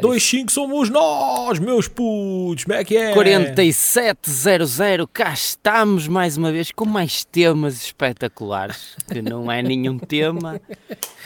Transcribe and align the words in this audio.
725 0.00 0.52
somos 0.52 0.90
nós, 0.90 1.58
meus 1.58 1.88
putos, 1.88 2.64
como 2.64 2.74
é 2.76 2.84
que 2.84 2.96
é? 2.96 3.12
4700, 3.12 5.06
cá 5.12 5.32
estamos 5.32 6.06
mais 6.08 6.36
uma 6.36 6.50
vez 6.52 6.70
com 6.72 6.84
mais 6.84 7.24
temas 7.24 7.82
espetaculares, 7.84 8.96
que 9.10 9.20
não 9.22 9.50
é 9.50 9.62
nenhum 9.62 9.98
tema, 9.98 10.60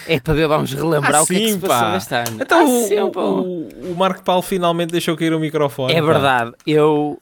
é 0.07 0.21
para 0.21 0.35
ver, 0.35 0.49
vamos 0.49 0.73
relembrar 0.73 1.17
Ah, 1.17 1.23
o 1.23 1.27
que 1.27 1.37
é 1.37 1.39
que 1.41 1.47
sim, 1.49 1.53
se 1.55 1.59
passou 1.61 1.89
pá. 1.91 1.97
este 1.97 2.15
ano. 2.15 2.43
Então 2.43 2.61
Ah, 2.61 2.65
o, 2.65 2.89
sim, 2.89 3.11
pá. 3.13 3.21
o, 3.21 3.69
o 3.93 3.97
Marco 3.97 4.23
Paulo 4.23 4.43
finalmente 4.43 4.91
deixou 4.91 5.17
cair 5.17 5.33
o 5.33 5.41
microfone. 5.41 5.93
É 5.95 6.01
pá. 6.01 6.07
verdade, 6.07 6.53
eu 6.67 7.21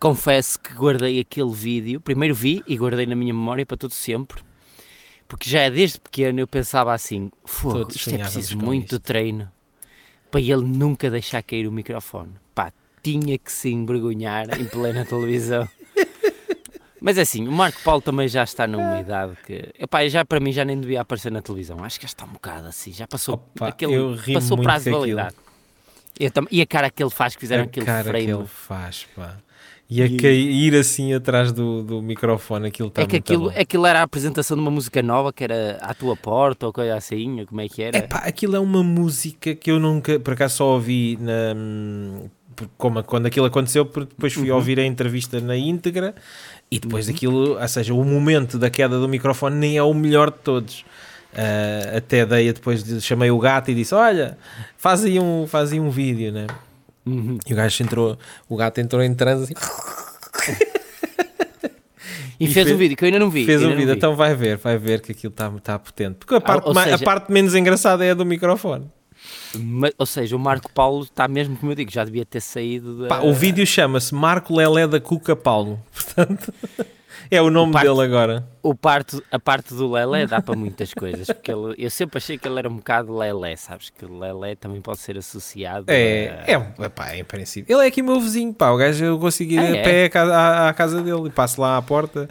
confesso 0.00 0.58
que 0.58 0.72
guardei 0.74 1.20
aquele 1.20 1.52
vídeo, 1.52 2.00
primeiro 2.00 2.34
vi 2.34 2.62
e 2.66 2.76
guardei 2.76 3.06
na 3.06 3.14
minha 3.14 3.32
memória 3.32 3.64
para 3.64 3.76
todo 3.76 3.92
sempre, 3.92 4.42
porque 5.26 5.48
já 5.48 5.68
desde 5.68 6.00
pequeno 6.00 6.40
eu 6.40 6.46
pensava 6.48 6.92
assim, 6.92 7.30
fogo, 7.44 7.88
isto 7.94 8.10
é 8.14 8.18
preciso 8.18 8.56
muito 8.58 8.96
isto." 8.96 9.00
treino 9.00 9.50
para 10.30 10.40
ele 10.40 10.56
nunca 10.62 11.10
deixar 11.10 11.42
cair 11.42 11.66
o 11.66 11.72
microfone. 11.72 12.32
Pá, 12.54 12.72
tinha 13.02 13.38
que 13.38 13.50
se 13.50 13.70
envergonhar 13.70 14.58
em 14.60 14.64
plena 14.64 15.04
televisão. 15.04 15.68
Mas 17.00 17.16
é 17.16 17.22
assim, 17.22 17.46
o 17.46 17.52
Marco 17.52 17.80
Paulo 17.84 18.02
também 18.02 18.26
já 18.26 18.42
está 18.42 18.66
numa 18.66 18.98
idade 19.00 19.36
que, 19.46 19.72
epá, 19.78 20.06
já 20.08 20.24
para 20.24 20.40
mim 20.40 20.50
já 20.50 20.64
nem 20.64 20.80
devia 20.80 21.00
aparecer 21.00 21.30
na 21.30 21.40
televisão. 21.40 21.82
Acho 21.84 21.98
que 22.00 22.06
já 22.06 22.08
está 22.08 22.24
um 22.24 22.30
bocado 22.30 22.66
assim, 22.66 22.92
já 22.92 23.06
passou 23.06 23.34
Opa, 23.36 23.68
aquele 23.68 23.94
passou 24.34 24.58
prazo 24.60 24.84
de 24.84 24.90
validade. 24.90 25.36
Tam- 26.32 26.46
e 26.50 26.60
a 26.60 26.66
cara 26.66 26.90
que 26.90 27.00
ele 27.00 27.10
faz 27.10 27.34
que 27.36 27.40
fizeram 27.40 27.62
a 27.62 27.66
aquele 27.66 27.86
cara 27.86 28.02
frame. 28.08 28.26
que 28.26 28.32
ele 28.32 28.46
faz, 28.46 29.06
pá. 29.14 29.36
E 29.90 30.02
a 30.02 30.08
cair 30.18 30.74
assim 30.76 31.14
atrás 31.14 31.50
do, 31.50 31.82
do 31.82 32.02
microfone, 32.02 32.68
aquilo 32.68 32.88
está 32.88 33.00
É 33.02 33.06
que 33.06 33.12
muito 33.14 33.24
aquilo, 33.24 33.50
bom. 33.50 33.58
aquilo 33.60 33.86
era 33.86 34.00
a 34.00 34.02
apresentação 34.02 34.54
de 34.56 34.60
uma 34.62 34.70
música 34.70 35.02
nova 35.02 35.32
que 35.32 35.42
era 35.42 35.78
à 35.80 35.94
tua 35.94 36.14
porta 36.14 36.66
ou 36.66 36.72
coisa 36.74 36.94
assim, 36.94 37.40
ou 37.40 37.46
como 37.46 37.62
é 37.62 37.68
que 37.68 37.82
era? 37.82 37.96
Epá, 37.96 38.18
aquilo 38.18 38.54
é 38.54 38.60
uma 38.60 38.82
música 38.82 39.54
que 39.54 39.70
eu 39.70 39.80
nunca, 39.80 40.20
por 40.20 40.34
acaso 40.34 40.56
só 40.58 40.74
ouvi 40.74 41.16
na, 41.20 41.54
como, 42.76 43.02
quando 43.02 43.26
aquilo 43.26 43.46
aconteceu, 43.46 43.86
porque 43.86 44.10
depois 44.14 44.32
fui 44.34 44.50
Uhum. 44.50 44.56
ouvir 44.56 44.78
a 44.78 44.84
entrevista 44.84 45.40
na 45.40 45.56
íntegra 45.56 46.14
e 46.70 46.78
depois 46.78 47.06
daquilo, 47.06 47.58
ou 47.58 47.68
seja, 47.68 47.94
o 47.94 48.04
momento 48.04 48.58
da 48.58 48.68
queda 48.68 48.98
do 48.98 49.08
microfone 49.08 49.56
nem 49.56 49.76
é 49.78 49.82
o 49.82 49.94
melhor 49.94 50.30
de 50.30 50.38
todos. 50.38 50.84
Ah, 51.34 51.96
até 51.98 52.24
dei, 52.26 52.52
depois 52.52 52.82
de- 52.82 53.00
chamei 53.00 53.30
o 53.30 53.38
gato 53.38 53.70
e 53.70 53.74
disse: 53.74 53.94
Olha, 53.94 54.36
faz 54.76 55.04
aí 55.04 55.20
um, 55.20 55.46
faz 55.46 55.72
aí 55.72 55.78
um 55.80 55.90
vídeo, 55.90 56.32
né? 56.32 56.46
Uhum. 57.08 57.38
E 57.46 57.52
o 57.52 57.56
gajo 57.56 57.82
entrou, 57.82 58.18
o 58.48 58.56
gato 58.56 58.78
entrou 58.80 59.02
em 59.02 59.14
transe 59.14 59.44
assim, 59.44 59.54
E, 62.40 62.44
e 62.44 62.46
fez 62.46 62.66
fez- 62.66 62.72
um 62.76 62.78
vídeo 62.78 62.96
que 62.96 63.04
eu 63.04 63.06
ainda 63.06 63.18
não 63.18 63.30
vi. 63.30 63.44
fez 63.44 63.62
um 63.64 63.74
vídeo. 63.74 63.92
Então 63.92 64.14
vai 64.14 64.32
ver, 64.34 64.56
vai 64.58 64.78
ver 64.78 65.00
que 65.00 65.10
aquilo 65.12 65.32
está 65.32 65.50
tá 65.60 65.78
potente. 65.78 66.16
Porque 66.18 66.34
a 66.36 66.40
parte, 66.40 66.68
ou 66.68 66.72
ma- 66.74 66.82
a 66.82 66.84
seja- 66.84 67.04
parte 67.04 67.32
menos 67.32 67.54
engraçada 67.54 68.04
é 68.04 68.12
a 68.12 68.14
do 68.14 68.24
microfone. 68.24 68.88
Ou 69.98 70.06
seja, 70.06 70.36
o 70.36 70.38
Marco 70.38 70.70
Paulo 70.72 71.02
está 71.02 71.26
mesmo 71.26 71.56
como 71.56 71.72
eu 71.72 71.76
digo, 71.76 71.90
já 71.90 72.04
devia 72.04 72.24
ter 72.24 72.40
saído 72.40 73.02
da... 73.02 73.08
Pá, 73.08 73.20
o 73.22 73.34
vídeo 73.34 73.66
chama-se 73.66 74.14
Marco 74.14 74.54
Lelé 74.54 74.86
da 74.86 75.00
Cuca 75.00 75.34
Paulo. 75.34 75.80
Portanto, 75.92 76.54
é 77.30 77.40
o 77.42 77.50
nome 77.50 77.70
O 77.70 77.72
parte- 77.72 77.88
dele 77.88 78.00
agora. 78.02 78.46
O 78.62 78.74
parte, 78.74 79.22
a 79.30 79.38
parte 79.38 79.72
do 79.74 79.90
Lelé 79.90 80.26
dá 80.26 80.42
para 80.42 80.54
muitas 80.56 80.92
coisas, 80.92 81.26
porque 81.26 81.50
ele, 81.50 81.74
eu 81.78 81.90
sempre 81.90 82.18
achei 82.18 82.36
que 82.36 82.46
ele 82.46 82.58
era 82.58 82.68
um 82.68 82.76
bocado 82.76 83.16
Lelé, 83.16 83.56
sabes? 83.56 83.90
Que 83.90 84.04
o 84.04 84.18
Lelé 84.18 84.54
também 84.56 84.80
pode 84.80 84.98
ser 84.98 85.16
associado 85.16 85.84
É, 85.88 86.44
a... 86.46 86.52
é, 86.52 86.72
é, 86.80 86.88
pá, 86.88 87.16
em 87.16 87.24
princípio. 87.24 87.74
Ele 87.74 87.84
é 87.84 87.88
aqui 87.88 88.02
meu 88.02 88.20
vizinho, 88.20 88.52
pá. 88.52 88.70
O 88.70 88.76
gajo 88.76 89.04
eu 89.04 89.18
consigo 89.18 89.52
ir 89.52 89.58
Ah, 89.58 89.62
a 89.62 89.76
é? 89.76 90.08
pé 90.08 90.18
à- 90.18 90.68
à 90.68 90.72
casa 90.74 91.00
dele 91.02 91.28
e 91.28 91.30
passo 91.30 91.60
lá 91.60 91.76
à 91.76 91.82
porta. 91.82 92.28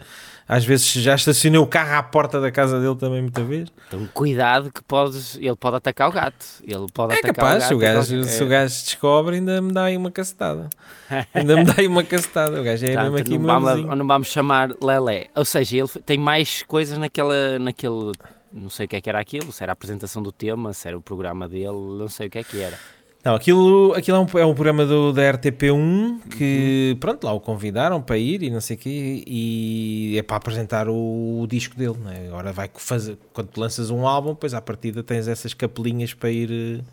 Às 0.48 0.64
vezes 0.64 0.90
já 0.94 1.14
estacionei 1.14 1.60
o 1.60 1.66
carro 1.66 1.94
à 1.98 2.02
porta 2.02 2.40
da 2.40 2.50
casa 2.50 2.80
dele 2.80 2.94
também, 2.96 3.20
muita 3.20 3.44
vez. 3.44 3.68
Então 3.86 4.08
cuidado 4.14 4.72
que 4.72 4.82
podes, 4.82 5.36
ele 5.36 5.54
pode 5.54 5.76
atacar 5.76 6.08
o 6.08 6.12
gato. 6.12 6.44
Ele 6.66 6.86
pode 6.92 7.12
É 7.12 7.18
atacar 7.18 7.34
capaz, 7.34 7.54
o 7.54 7.58
gato. 7.58 7.68
se 7.68 7.74
o, 7.74 7.78
gajo, 7.78 8.14
qualquer- 8.16 8.28
se 8.30 8.42
o 8.44 8.48
gajo 8.48 8.74
descobre, 8.84 9.36
ainda 9.36 9.60
me 9.60 9.72
dá 9.72 9.84
aí 9.84 9.96
uma 9.96 10.10
cacetada. 10.10 10.70
ainda 11.34 11.54
me 11.56 11.64
dá 11.64 11.74
aí 11.76 11.86
uma 11.86 12.02
cacetada. 12.02 12.58
O 12.60 12.64
gajo 12.64 12.84
é 12.86 12.94
Portanto, 12.94 13.12
mesmo 13.12 13.18
aqui 13.18 13.38
não, 13.38 13.60
vamos, 13.60 13.98
não 13.98 14.06
vamos 14.06 14.28
chamar 14.28 14.70
Lelé. 14.82 15.26
Ou 15.36 15.44
seja, 15.44 15.76
ele 15.76 15.88
tem 16.06 16.16
mais 16.16 16.62
coisas 16.62 16.96
naquela, 16.96 17.58
naquele. 17.58 18.12
Não 18.50 18.70
sei 18.70 18.86
o 18.86 18.88
que 18.88 18.96
é 18.96 19.00
que 19.02 19.08
era 19.10 19.20
aquilo, 19.20 19.52
se 19.52 19.62
era 19.62 19.72
a 19.72 19.74
apresentação 19.74 20.22
do 20.22 20.32
tema, 20.32 20.72
se 20.72 20.88
era 20.88 20.96
o 20.96 21.02
programa 21.02 21.46
dele, 21.46 21.66
não 21.98 22.08
sei 22.08 22.28
o 22.28 22.30
que 22.30 22.38
é 22.38 22.42
que 22.42 22.58
era. 22.58 22.78
Não, 23.24 23.34
aquilo, 23.34 23.92
aquilo 23.94 24.16
é, 24.16 24.20
um, 24.20 24.38
é 24.38 24.46
um 24.46 24.54
programa 24.54 24.86
do, 24.86 25.12
da 25.12 25.22
RTP1 25.34 26.20
que, 26.36 26.90
Uhum. 26.94 27.00
pronto, 27.00 27.24
lá 27.24 27.32
o 27.32 27.40
convidaram 27.40 28.00
para 28.00 28.16
ir 28.16 28.42
e 28.42 28.48
não 28.50 28.60
sei 28.60 28.76
o 28.76 28.78
quê, 28.78 29.24
e 29.26 30.14
é 30.16 30.22
para 30.22 30.36
apresentar 30.36 30.88
o, 30.88 31.40
o 31.42 31.46
disco 31.46 31.76
dele, 31.76 31.96
né? 31.98 32.26
Agora 32.28 32.52
vai 32.52 32.70
fazer, 32.74 33.18
quando 33.32 33.50
lanças 33.56 33.90
um 33.90 34.06
álbum, 34.06 34.30
depois 34.30 34.54
à 34.54 34.60
partida 34.60 35.02
tens 35.02 35.26
essas 35.26 35.52
capelinhas 35.52 36.14
para 36.14 36.30
ir, 36.30 36.50
eh, 36.50 36.84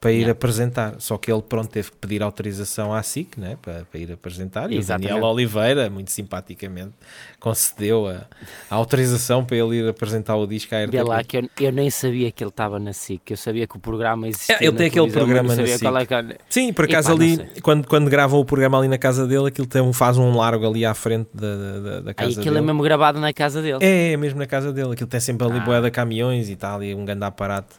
para 0.00 0.12
ir 0.12 0.18
Yeah. 0.18 0.32
apresentar. 0.32 0.94
Só 0.98 1.18
que 1.18 1.30
ele, 1.32 1.42
pronto, 1.42 1.68
teve 1.68 1.90
que 1.90 1.96
pedir 1.96 2.22
autorização 2.22 2.94
à 2.94 3.02
SIC, 3.02 3.36
né? 3.36 3.56
Para, 3.60 3.84
para 3.84 4.00
ir 4.00 4.12
apresentar, 4.12 4.70
e 4.70 4.78
o. 4.78 4.84
Daniel 4.84 5.22
Oliveira, 5.24 5.90
muito 5.90 6.10
simpaticamente, 6.12 6.92
concedeu 7.40 8.06
a, 8.08 8.22
a 8.70 8.74
autorização 8.74 9.44
para 9.44 9.56
ele 9.56 9.76
ir 9.76 9.88
apresentar 9.88 10.36
o 10.36 10.46
disco 10.46 10.74
à 10.74 10.84
RTP. 10.84 10.92
Vê 10.92 11.02
lá 11.02 11.22
que 11.24 11.38
eu, 11.38 11.48
eu 11.60 11.72
nem 11.72 11.90
sabia 11.90 12.30
que 12.30 12.42
ele 12.42 12.50
estava 12.50 12.78
na 12.78 12.92
SIC, 12.92 13.30
eu 13.30 13.36
sabia 13.36 13.66
que 13.66 13.76
o 13.76 13.80
programa 13.80 14.28
existia. 14.28 14.56
É, 14.60 14.64
ele 14.64 14.76
tem 14.76 14.86
aquele 14.86 15.10
programa 15.10 15.54
na 15.54 15.62
qual 15.78 15.96
é 15.98 16.06
que. 16.06 16.14
Sim, 16.48 16.72
por 16.72 16.84
acaso 16.84 17.12
ali, 17.12 17.38
quando, 17.62 17.86
quando 17.86 18.08
gravam 18.10 18.40
o 18.40 18.44
programa 18.44 18.78
ali 18.78 18.88
na 18.88 18.98
casa 18.98 19.26
dele, 19.26 19.48
aquilo 19.48 19.66
tem 19.66 19.82
um, 19.82 19.92
faz 19.92 20.16
um 20.18 20.36
largo 20.36 20.66
ali 20.68 20.84
à 20.84 20.94
frente 20.94 21.28
da, 21.34 21.56
da, 21.56 22.00
da- 22.00 22.10
Aí 22.10 22.14
casa 22.14 22.40
aquilo 22.40 22.56
é 22.56 22.60
dele. 22.60 22.66
mesmo 22.66 22.82
gravado 22.82 23.20
na 23.20 23.32
casa 23.32 23.60
dele. 23.62 23.78
É, 23.80 24.12
é 24.12 24.16
mesmo 24.16 24.38
na 24.38 24.46
casa 24.46 24.72
dele. 24.72 24.92
Aquilo 24.92 25.08
tem 25.08 25.20
sempre 25.20 25.46
ali 25.46 25.58
Ah. 25.58 25.64
boé 25.64 25.80
de 25.80 25.90
caminhões 25.90 26.48
e 26.48 26.56
tal, 26.56 26.76
ali 26.76 26.94
um 26.94 27.04
grande 27.04 27.24
aparato 27.24 27.74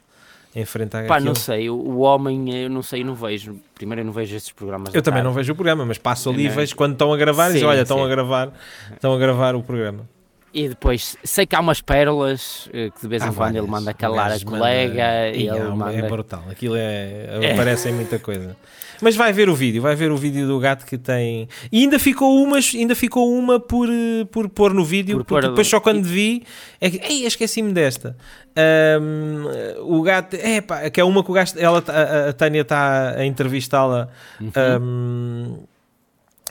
à 0.55 1.03
Pá, 1.07 1.15
aquilo. 1.15 1.27
não 1.29 1.35
sei, 1.35 1.69
o, 1.69 1.99
homem, 1.99 2.63
eu 2.63 2.69
não 2.69 2.81
sei, 2.81 3.01
eu 3.01 3.05
não 3.05 3.15
vejo. 3.15 3.55
Primeiro 3.75 4.01
eu 4.01 4.05
não 4.05 4.11
vejo 4.11 4.35
esses 4.35 4.51
programas. 4.51 4.93
Eu 4.93 5.01
também 5.01 5.21
não 5.21 5.29
tarde. 5.31 5.41
vejo 5.41 5.53
o 5.53 5.55
programa, 5.55 5.85
mas 5.85 5.97
passo 5.97 6.29
ali 6.29 6.45
e 6.45 6.47
Não. 6.49 6.55
vejo 6.55 6.75
quando 6.75 6.93
estão 6.93 7.13
a 7.13 7.17
gravar 7.17 7.49
e 7.49 7.53
digo, 7.53 7.65
Sim, 7.65 7.69
olha, 7.71 7.81
estão 7.81 7.97
sim. 7.97 8.03
a 8.03 8.07
gravar, 8.07 8.51
estão 8.93 9.13
a 9.13 9.17
gravar 9.17 9.55
o 9.55 9.61
programa. 9.63 10.07
E 10.53 10.67
depois, 10.69 11.15
sei 11.23 11.45
que 11.45 11.55
há 11.55 11.59
umas 11.59 11.79
pérolas 11.81 12.67
eh, 12.73 12.89
que 12.89 13.01
de 13.01 13.07
vez 13.07 13.23
em 13.23 13.31
quando 13.31 13.55
ele 13.55 13.67
manda 13.67 13.93
calar 13.93 14.27
a 14.31 14.33
manda- 14.33 14.45
colega 14.45 15.29
e 15.29 15.47
ele 15.47 15.57
é, 15.57 15.63
manda. 15.63 15.93
é 15.93 16.01
brutal, 16.01 16.43
aquilo 16.49 16.73
é, 16.77 17.51
aparece 17.53 17.89
em 17.89 17.93
muita 17.93 18.17
coisa. 18.17 18.55
Mas 19.01 19.15
vai 19.15 19.31
ver 19.31 19.47
o 19.47 19.55
vídeo, 19.55 19.81
vai 19.81 19.95
ver 19.95 20.11
o 20.11 20.17
vídeo 20.17 20.45
do 20.47 20.59
gato 20.59 20.85
que 20.85 20.97
tem. 20.97 21.47
E 21.71 21.81
ainda 21.83 21.97
ficou 21.99 22.43
umas, 22.43 22.73
ainda 22.75 22.95
ficou 22.95 23.31
uma 23.33 23.57
por, 23.59 23.87
eh, 23.89 24.25
por 24.29 24.49
pôr 24.49 24.73
no 24.73 24.83
vídeo, 24.83 25.17
Por 25.17 25.25
porque 25.25 25.41
pôr- 25.41 25.49
depois 25.51 25.67
só 25.67 25.79
quando 25.79 26.03
vi 26.03 26.43
é 26.81 26.89
que, 26.89 26.97
ei, 26.97 27.25
esqueci-me 27.25 27.71
desta. 27.71 28.17
Ahm, 28.57 29.45
o 29.83 30.01
gato, 30.01 30.35
é 30.35 30.59
pá, 30.61 30.89
que 30.89 30.99
é 30.99 31.03
uma 31.03 31.23
que 31.23 31.31
o 31.31 31.33
gajo, 31.33 31.53
ela, 31.57 31.81
a, 31.87 32.29
a 32.29 32.33
Tânia 32.33 32.61
está 32.61 33.11
a 33.15 33.25
entrevistá-la. 33.25 34.09
Uhum. 34.41 34.51
ahm, 34.55 35.57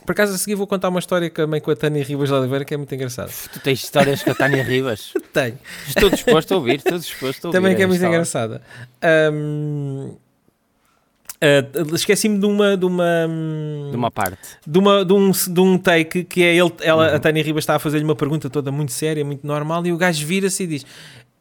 por 0.09 0.13
acaso 0.13 0.33
a 0.33 0.37
seguir 0.39 0.55
vou 0.55 0.65
contar 0.65 0.89
uma 0.89 0.97
história 0.97 1.29
também 1.29 1.61
com 1.61 1.69
a 1.69 1.75
Tânia 1.75 2.03
Ribas 2.03 2.29
de 2.29 2.33
Oliveira 2.33 2.65
que 2.65 2.73
é 2.73 2.77
muito 2.77 2.95
engraçada. 2.95 3.29
Tu 3.53 3.59
tens 3.59 3.83
histórias 3.83 4.23
com 4.23 4.31
a 4.31 4.33
Tânia 4.33 4.63
Ribas. 4.63 5.13
Tenho. 5.31 5.59
Estou 5.87 6.09
disposto 6.09 6.51
a 6.51 6.57
ouvir, 6.57 6.77
estou 6.77 6.97
disposto 6.97 7.45
a 7.45 7.47
ouvir. 7.49 7.59
Também 7.59 7.75
que 7.75 7.83
é 7.83 7.85
muito 7.85 7.97
história. 7.97 8.15
engraçada. 8.15 8.59
Ahm, 9.03 10.15
ah, 11.39 11.93
Esqueci-me 11.93 12.39
de 12.39 12.45
uma, 12.47 12.75
de 12.75 12.85
uma, 12.85 13.27
De 13.91 13.95
uma 13.95 14.09
parte. 14.09 14.39
de, 14.65 14.79
uma, 14.79 15.05
de, 15.05 15.13
um, 15.13 15.29
de 15.29 15.59
um 15.59 15.77
take 15.77 16.23
que 16.23 16.41
é 16.41 16.55
ele, 16.55 16.73
ela, 16.81 17.09
Uhum. 17.11 17.15
a 17.15 17.19
Tânia 17.19 17.43
Ribas 17.43 17.61
está 17.61 17.75
a 17.75 17.79
fazer-lhe 17.79 18.03
uma 18.03 18.15
pergunta 18.15 18.49
toda 18.49 18.71
muito 18.71 18.91
séria, 18.91 19.23
muito 19.23 19.45
normal, 19.45 19.85
e 19.85 19.93
o 19.93 19.97
gajo 19.97 20.25
vira-se 20.25 20.63
e 20.63 20.65
diz: 20.67 20.85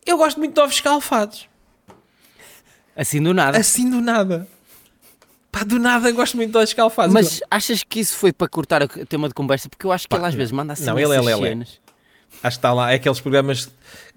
Eu 0.04 0.18
gosto 0.18 0.36
muito 0.36 0.52
de 0.54 0.60
ovos 0.60 0.74
escalfados. 0.74 1.48
Assim 2.94 3.22
do 3.22 3.32
nada. 3.32 3.56
Assim 3.56 3.88
do 3.88 4.02
nada. 4.02 4.46
Pá, 5.50 5.64
do 5.64 5.78
nada 5.78 6.10
gosto 6.12 6.36
muito 6.36 6.50
de 6.52 6.56
ovos 6.58 6.70
escalfados. 6.70 7.12
Mas 7.14 7.40
achas 7.50 7.82
que 7.82 8.00
isso 8.00 8.14
foi 8.16 8.32
para 8.32 8.48
cortar 8.48 8.82
o 8.82 8.88
tema 9.06 9.28
de 9.28 9.34
conversa? 9.34 9.68
Porque 9.68 9.86
eu 9.86 9.92
acho 9.92 10.04
que 10.04 10.10
Pá, 10.10 10.16
ele 10.18 10.26
às 10.26 10.34
vezes 10.34 10.52
manda 10.52 10.72
assim 10.74 10.84
não, 10.84 10.98
ele 10.98 11.12
é 11.12 11.16
essas 11.16 11.26
lelé. 11.26 11.48
cenas. 11.48 11.80
Acho 12.42 12.42
que 12.42 12.48
está 12.58 12.72
lá, 12.74 12.92
é 12.92 12.96
aqueles 12.96 13.20
programas 13.20 13.66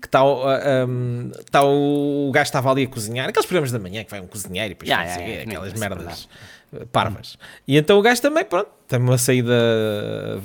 que 0.01 0.05
está, 0.07 0.23
o- 0.23 0.43
ah, 0.45 0.85
um, 0.87 1.31
está 1.39 1.63
o, 1.63 2.27
o 2.27 2.31
gajo 2.33 2.43
estava 2.49 2.69
ali 2.69 2.83
a 2.83 2.87
cozinhar, 2.87 3.29
aqueles 3.29 3.45
programas 3.45 3.71
da 3.71 3.79
manhã 3.79 4.03
que 4.03 4.11
vai 4.11 4.19
um 4.19 4.27
cozinheiro 4.27 4.67
e 4.67 4.69
depois 4.75 4.89
ya, 4.89 5.17
quê, 5.17 5.31
ya, 5.37 5.41
aquelas 5.43 5.73
não, 5.73 5.79
merdas 5.79 6.27
eh, 6.73 6.85
parvas. 6.91 7.37
E 7.65 7.77
então 7.77 7.97
o 7.97 8.01
gajo 8.01 8.21
também, 8.21 8.43
pronto, 8.43 8.69
tem 8.87 8.99
uma 8.99 9.17
saída 9.17 9.53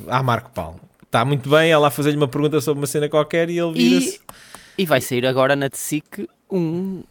à 0.08 0.22
Marco 0.22 0.50
Paulo. 0.50 0.80
Está 1.02 1.24
muito 1.24 1.50
bem, 1.50 1.70
ela 1.70 1.88
a 1.88 1.90
fazer-lhe 1.90 2.16
uma 2.16 2.28
pergunta 2.28 2.60
sobre 2.60 2.80
uma 2.80 2.86
cena 2.86 3.08
qualquer 3.08 3.50
e 3.50 3.58
ele 3.58 3.72
vira-se. 3.72 4.20
E, 4.78 4.82
e 4.82 4.86
vai 4.86 5.00
sair 5.00 5.26
agora 5.26 5.56
na 5.56 5.68
TSIC 5.68 6.28
um, 6.50 7.02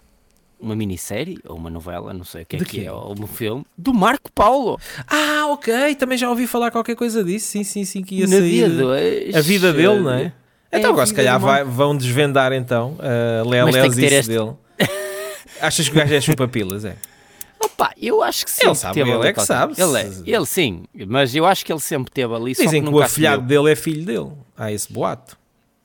uma 0.66 0.76
minissérie 0.76 1.40
ou 1.48 1.56
uma 1.56 1.70
novela, 1.70 2.14
não 2.14 2.24
sei 2.24 2.42
o 2.44 2.46
que 2.46 2.56
é 2.56 2.60
que 2.60 2.86
é, 2.86 2.92
ou 2.92 3.14
um 3.20 3.28
filme, 3.28 3.66
do 3.78 3.94
Marco 3.94 4.32
Paulo. 4.32 4.80
Ah, 5.08 5.46
ok, 5.50 5.96
também 5.96 6.18
já 6.18 6.30
ouvi 6.30 6.48
falar 6.48 6.72
qualquer 6.72 6.96
coisa 6.96 7.24
disso. 7.24 7.48
Sim, 7.48 7.64
sim, 7.64 7.86
sim, 7.86 8.02
que 8.04 8.16
ia 8.16 8.26
no 8.28 8.32
sair. 8.38 8.70
2. 8.70 9.36
a 9.36 9.42
vida 9.42 9.72
dele, 9.72 10.00
não 10.00 10.12
é? 10.12 10.34
É 10.72 10.80
Então 10.80 10.90
a 10.90 10.94
agora 10.94 11.06
se 11.06 11.14
calhar 11.14 11.40
vai- 11.40 11.64
vão 11.64 11.96
desvendar 11.96 12.52
então 12.52 12.96
a 13.00 13.44
que 13.44 13.50
ter 13.50 13.66
Lelés 13.72 14.02
este- 14.02 14.28
dele. 14.32 14.52
Achas 15.62 15.88
que 15.88 15.96
o 15.96 16.00
gajo 16.00 16.14
é 16.14 16.20
chupa-pilas, 16.22 16.84
é? 16.84 16.96
Opa, 17.60 17.92
eu 18.02 18.22
acho 18.22 18.44
que 18.46 18.52
sim. 18.52 18.66
Ele 18.66 18.76
sabe, 18.76 18.94
teve 18.96 19.10
ele 19.10 19.20
é 19.20 19.34
que 19.34 19.34
qualquer- 19.34 19.46
sabe. 19.46 19.74
Ele, 19.78 19.98
é, 19.98 20.36
ele 20.36 20.46
sim, 20.46 20.84
mas 21.08 21.34
eu 21.36 21.46
acho 21.46 21.66
que 21.66 21.72
ele 21.72 21.80
sempre 21.80 22.12
teve 22.12 22.34
ali. 22.34 22.52
Dizem 22.54 22.82
que, 22.82 22.90
o 22.90 22.92
nunca 22.92 23.06
afilhado 23.06 23.44
dele 23.44 23.72
é 23.72 23.76
filho 23.76 24.04
dele. 24.06 24.32
Há 24.58 24.72
esse 24.72 24.92
boato. 24.92 25.38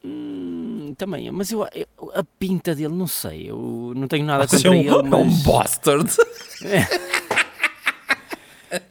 Hum, 0.04 0.69
também, 0.94 1.30
mas 1.30 1.50
eu, 1.50 1.66
eu- 1.74 1.86
a 2.14 2.22
pinta 2.38 2.74
dele, 2.74 2.94
não 2.94 3.06
sei. 3.06 3.50
Eu 3.50 3.92
não 3.96 4.06
tenho 4.08 4.24
nada 4.24 4.42
Ou 4.44 4.48
seja, 4.48 4.68
contra 4.68 4.78
é 4.88 4.92
um, 4.92 4.98
ele, 5.06 5.08
é 5.14 5.16
um 5.16 5.24
mas... 5.26 5.42
bastard. 5.42 6.10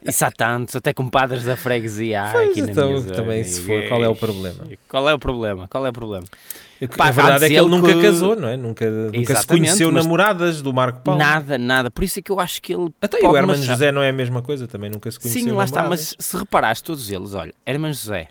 Isso 0.05 0.25
há 0.25 0.31
tantos, 0.31 0.75
até 0.75 0.93
com 0.93 1.07
padres 1.09 1.45
da 1.45 1.55
freguesia 1.55 2.21
há 2.23 2.41
aqui 2.43 2.61
na 2.61 2.71
então, 2.71 2.97
zona. 2.97 3.15
também 3.15 3.43
se 3.45 3.61
for, 3.61 3.87
qual 3.87 4.03
é 4.03 4.09
o 4.09 4.15
problema? 4.15 4.65
Qual 4.89 5.07
é 5.09 5.13
o 5.13 5.19
problema? 5.19 5.67
Qual 5.69 5.85
é 5.85 5.89
o 5.89 5.93
problema? 5.93 6.25
Pá, 6.97 7.07
a 7.07 7.11
verdade 7.11 7.45
é 7.45 7.47
que 7.47 7.53
ele 7.55 7.61
ele 7.63 7.69
nunca 7.69 7.93
que- 7.93 8.01
casou, 8.01 8.35
não 8.35 8.49
é? 8.49 8.57
Nunca, 8.57 8.89
nunca 8.89 9.35
se 9.35 9.47
conheceu 9.47 9.89
mas- 9.91 10.03
namoradas 10.03 10.61
do 10.61 10.73
Marco 10.73 10.99
Paulo. 11.01 11.17
Nada, 11.19 11.57
nada. 11.57 11.89
Por 11.89 12.03
isso 12.03 12.19
é 12.19 12.21
que 12.21 12.29
eu 12.31 12.39
acho 12.41 12.61
que 12.61 12.73
ele. 12.73 12.89
Até 13.01 13.19
o 13.25 13.37
Herman. 13.37 13.55
José 13.55 13.89
não 13.91 14.01
é 14.01 14.09
a 14.09 14.13
mesma 14.13 14.41
coisa, 14.41 14.67
também 14.67 14.89
nunca 14.89 15.09
se 15.11 15.17
conheceu 15.19 15.43
Sim, 15.43 15.51
lá 15.51 15.63
está, 15.63 15.87
mas 15.87 16.13
se 16.19 16.37
reparares 16.37 16.81
todos 16.81 17.09
eles, 17.09 17.33
olha, 17.33 17.53
Herman 17.65 17.93
José, 17.93 18.27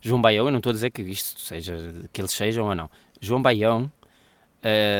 João 0.00 0.20
Baião, 0.20 0.46
eu 0.46 0.50
não 0.50 0.58
estou 0.58 0.70
a 0.70 0.72
dizer 0.72 0.90
que 0.90 1.02
isto 1.02 1.40
seja, 1.40 1.76
que 2.12 2.20
eles 2.20 2.32
sejam 2.32 2.66
ou 2.66 2.74
não. 2.74 2.90
João 3.20 3.42
Baião, 3.42 3.90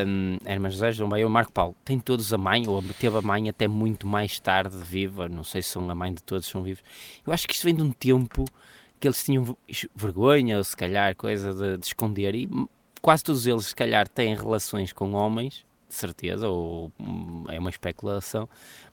hum, 0.06 0.38
Herman 0.44 0.70
José, 0.70 0.93
João 0.93 1.08
Baião, 1.08 1.31
Marco 1.31 1.52
Paulo, 1.52 1.75
têm 1.85 1.99
todos 1.99 2.32
a 2.32 2.38
mãe, 2.38 2.69
ou 2.69 2.82
teve 2.99 3.17
a 3.17 3.23
mãe 3.23 3.49
até 3.49 3.67
muito 3.67 4.06
mais 4.06 4.38
tarde 4.38 4.76
viva, 4.76 5.29
não 5.29 5.43
sei 5.43 5.62
se 5.62 5.70
são 5.70 5.88
a 5.91 5.94
mãe 5.94 6.12
de 6.12 6.23
todos, 6.23 6.47
são 6.47 6.62
vivos. 6.62 6.82
Eu 7.26 7.32
acho 7.32 7.49
que 7.49 7.55
isto 7.55 7.64
vem 7.64 7.75
de 7.75 7.82
um 7.82 7.93
tempo 7.93 8.44
que 8.99 9.08
eles 9.08 9.25
tinham 9.25 9.56
vergonha, 9.94 10.58
ou 10.58 10.64
se 10.64 10.76
calhar 10.76 11.17
coisa 11.17 11.55
de, 11.55 11.79
de 11.79 11.87
esconder, 11.87 12.35
e 12.35 12.49
quase 13.00 13.25
todos 13.25 13.47
eles, 13.47 13.67
se 13.67 13.75
calhar, 13.75 14.06
têm 14.06 14.35
relações 14.35 14.93
com 14.93 15.12
homens, 15.12 15.64
de 15.88 15.94
certeza, 15.94 16.47
ou 16.49 16.93
hum, 17.00 17.44
é 17.49 17.58
uma 17.58 17.70
especulação, 17.70 18.49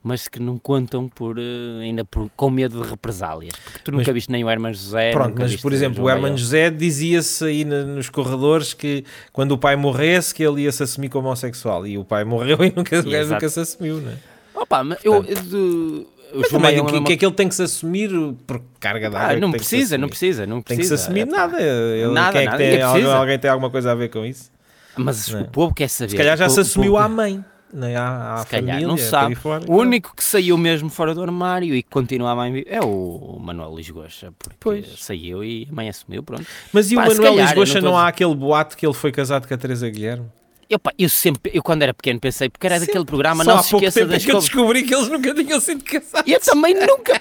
mas 0.07 0.27
que 0.27 0.39
não 0.39 0.57
contam 0.57 1.09
por, 1.09 1.37
eh, 1.37 1.81
ainda 1.81 2.05
por, 2.05 2.29
com 2.35 2.49
medo 2.49 2.81
de 2.81 2.89
represálias. 2.89 3.53
Porque 3.63 3.79
tu 3.83 3.91
Mas- 3.91 3.99
nunca 3.99 4.13
viste 4.13 4.31
nem 4.31 4.43
o 4.43 4.49
Herman 4.49 4.73
José. 4.73 5.11
Pronto, 5.11 5.35
mas 5.37 5.55
por 5.57 5.73
exemplo, 5.73 6.03
o 6.05 6.09
Herman. 6.09 6.37
José 6.37 6.69
dizia-se 6.69 7.43
aí 7.45 7.65
nos 7.65 8.09
corredores 8.09 8.73
que 8.73 9.03
quando 9.33 9.51
o 9.51 9.57
pai 9.57 9.75
morresse 9.75 10.33
que 10.33 10.41
ele 10.43 10.61
ia 10.63 10.71
se 10.71 10.81
assumir 10.83 11.09
como 11.09 11.27
homossexual 11.27 11.85
e 11.85 11.97
o 11.97 12.05
pai 12.05 12.23
morreu 12.23 12.57
e 12.63 12.73
nunca, 12.75 12.95
Exato. 12.95 13.33
nunca 13.33 13.49
se 13.49 13.59
assumiu, 13.59 14.01
não 14.01 14.11
é? 14.11 14.15
Opa, 14.55 14.83
mas 14.83 14.99
Portanto, 15.03 15.29
eu 15.29 15.35
de- 15.43 16.07
o 16.33 16.39
Mas 16.39 16.49
também 16.49 16.61
Baião 16.71 16.85
o 16.85 16.87
é 16.87 16.91
que, 16.91 16.97
uma- 16.97 17.09
é 17.13 17.17
que 17.17 17.25
ele 17.25 17.33
tem 17.35 17.47
que 17.47 17.55
se 17.55 17.61
assumir 17.63 18.09
por 18.45 18.61
carga 18.79 19.09
de 19.09 19.15
Ah, 19.15 19.33
não 19.35 19.49
tem 19.51 19.59
precisa, 19.59 19.97
não 19.97 20.09
precisa, 20.09 20.45
não 20.45 20.61
Tem 20.61 20.75
precisa. 20.77 20.95
que 20.95 20.99
se 20.99 21.05
assumir 21.05 21.21
É 21.21 21.25
nada. 21.25 21.61
Ele, 21.61 22.11
Nada, 22.13 22.41
é 22.41 22.45
nada, 22.45 22.57
tem, 22.57 22.81
alguém, 22.81 23.05
alguém 23.05 23.39
tem 23.39 23.49
alguma 23.51 23.69
coisa 23.69 23.91
a 23.91 23.95
ver 23.95 24.09
com 24.09 24.25
isso? 24.25 24.51
Mas 24.97 25.27
Não 25.29 25.39
é? 25.39 25.41
o 25.43 25.45
povo 25.45 25.73
quer 25.75 25.87
saber. 25.87 26.09
Se 26.11 26.17
calhar 26.17 26.35
já 26.35 26.49
se 26.49 26.59
assumiu 26.59 26.93
povo- 26.93 27.03
à 27.03 27.07
mãe, 27.07 27.45
né? 27.73 27.95
à, 27.95 28.33
à 28.35 28.37
Se 28.39 28.47
calhar, 28.47 28.65
família, 28.67 28.87
não 28.87 28.95
aí 28.95 29.01
sabe. 29.01 29.35
fora. 29.35 29.63
O 29.67 29.75
único 29.77 30.15
que 30.15 30.23
saiu 30.23 30.57
mesmo 30.57 30.89
fora 30.89 31.13
do 31.13 31.21
armário 31.21 31.75
e 31.75 31.83
que 31.83 31.89
continua 31.89 32.31
a 32.31 32.35
mãe 32.35 32.51
viva 32.51 32.69
é 32.69 32.81
o 32.81 33.37
Manuel 33.41 33.75
Lisgocha, 33.75 34.31
porque 34.37 34.57
Pois. 34.59 34.87
saiu 34.99 35.43
e 35.43 35.67
a 35.71 35.73
mãe 35.73 35.89
assumiu, 35.89 36.23
pronto. 36.23 36.45
Mas 36.73 36.91
e 36.91 36.95
o 36.95 36.99
Pá, 36.99 37.09
se 37.09 37.15
Manuel 37.15 37.33
calhar, 37.33 37.47
Lisgocha 37.49 37.81
não 37.81 37.91
não, 37.91 37.97
há 37.97 38.07
aquele 38.07 38.35
boato 38.35 38.75
que 38.77 38.85
ele 38.85 38.93
foi 38.93 39.11
casado 39.11 39.47
com 39.47 39.53
a 39.53 39.57
Teresa 39.57 39.89
Guilherme? 39.89 40.25
Eu, 40.69 40.77
pá, 40.77 40.91
eu 40.99 41.07
sempre, 41.07 41.49
eu 41.55 41.63
quando 41.63 41.81
era 41.83 41.93
pequeno 41.93 42.19
pensei, 42.19 42.49
porque 42.49 42.67
era 42.67 42.75
Sempre. 42.75 42.87
daquele 42.87 43.05
programa, 43.05 43.41
Só 43.45 43.55
não 43.55 43.63
se 43.63 43.73
esqueça 43.73 44.01
é 44.01 44.05
das 44.05 44.25
que 44.25 44.31
eu 44.33 44.39
descobri 44.39 44.83
que 44.83 44.93
eles 44.93 45.07
nunca 45.07 45.33
tinham 45.33 45.61
sido 45.61 45.81
casados. 45.81 46.29
Eu 46.29 46.41
também 46.41 46.73
nunca. 46.85 47.13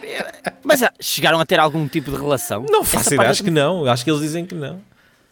Mas 0.65 0.83
ah, 0.83 0.93
chegaram 0.99 1.39
a 1.39 1.47
ter 1.47 1.61
algum 1.61 1.87
tipo 1.87 2.11
de 2.11 2.17
relação? 2.17 2.67
Não 2.69 2.83
faço 2.83 3.15
ideia, 3.15 3.31
acho 3.31 3.45
que 3.45 3.51
não. 3.53 3.87
Acho 3.87 4.03
que 4.03 4.11
eles 4.11 4.21
dizem 4.21 4.45
que 4.45 4.55
não. 4.57 4.81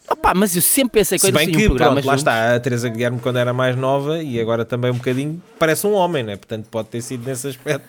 Opa, 0.09 0.35
mas 0.35 0.55
eu 0.55 0.61
sempre 0.61 1.01
pensei 1.01 1.19
que 1.19 1.25
Se 1.25 1.33
bem 1.33 1.47
tinham 1.47 1.61
que, 1.61 1.69
um 1.73 1.77
pronto, 1.77 2.07
lá 2.07 2.15
está, 2.15 2.55
a 2.55 2.61
Teresa 2.61 2.89
Guilherme 2.89 3.19
quando 3.21 3.39
era 3.39 3.55
mais 3.55 3.75
nova 3.75 4.23
e 4.23 4.39
agora 4.39 4.65
também 4.65 4.91
um 4.91 4.97
bocadinho, 4.97 5.43
parece 5.59 5.87
um 5.87 5.93
homem, 5.95 6.23
né? 6.23 6.37
Portanto, 6.37 6.67
pode 6.71 6.89
ter 6.89 7.01
sido 7.01 7.27
nesse 7.27 7.49
aspecto 7.49 7.89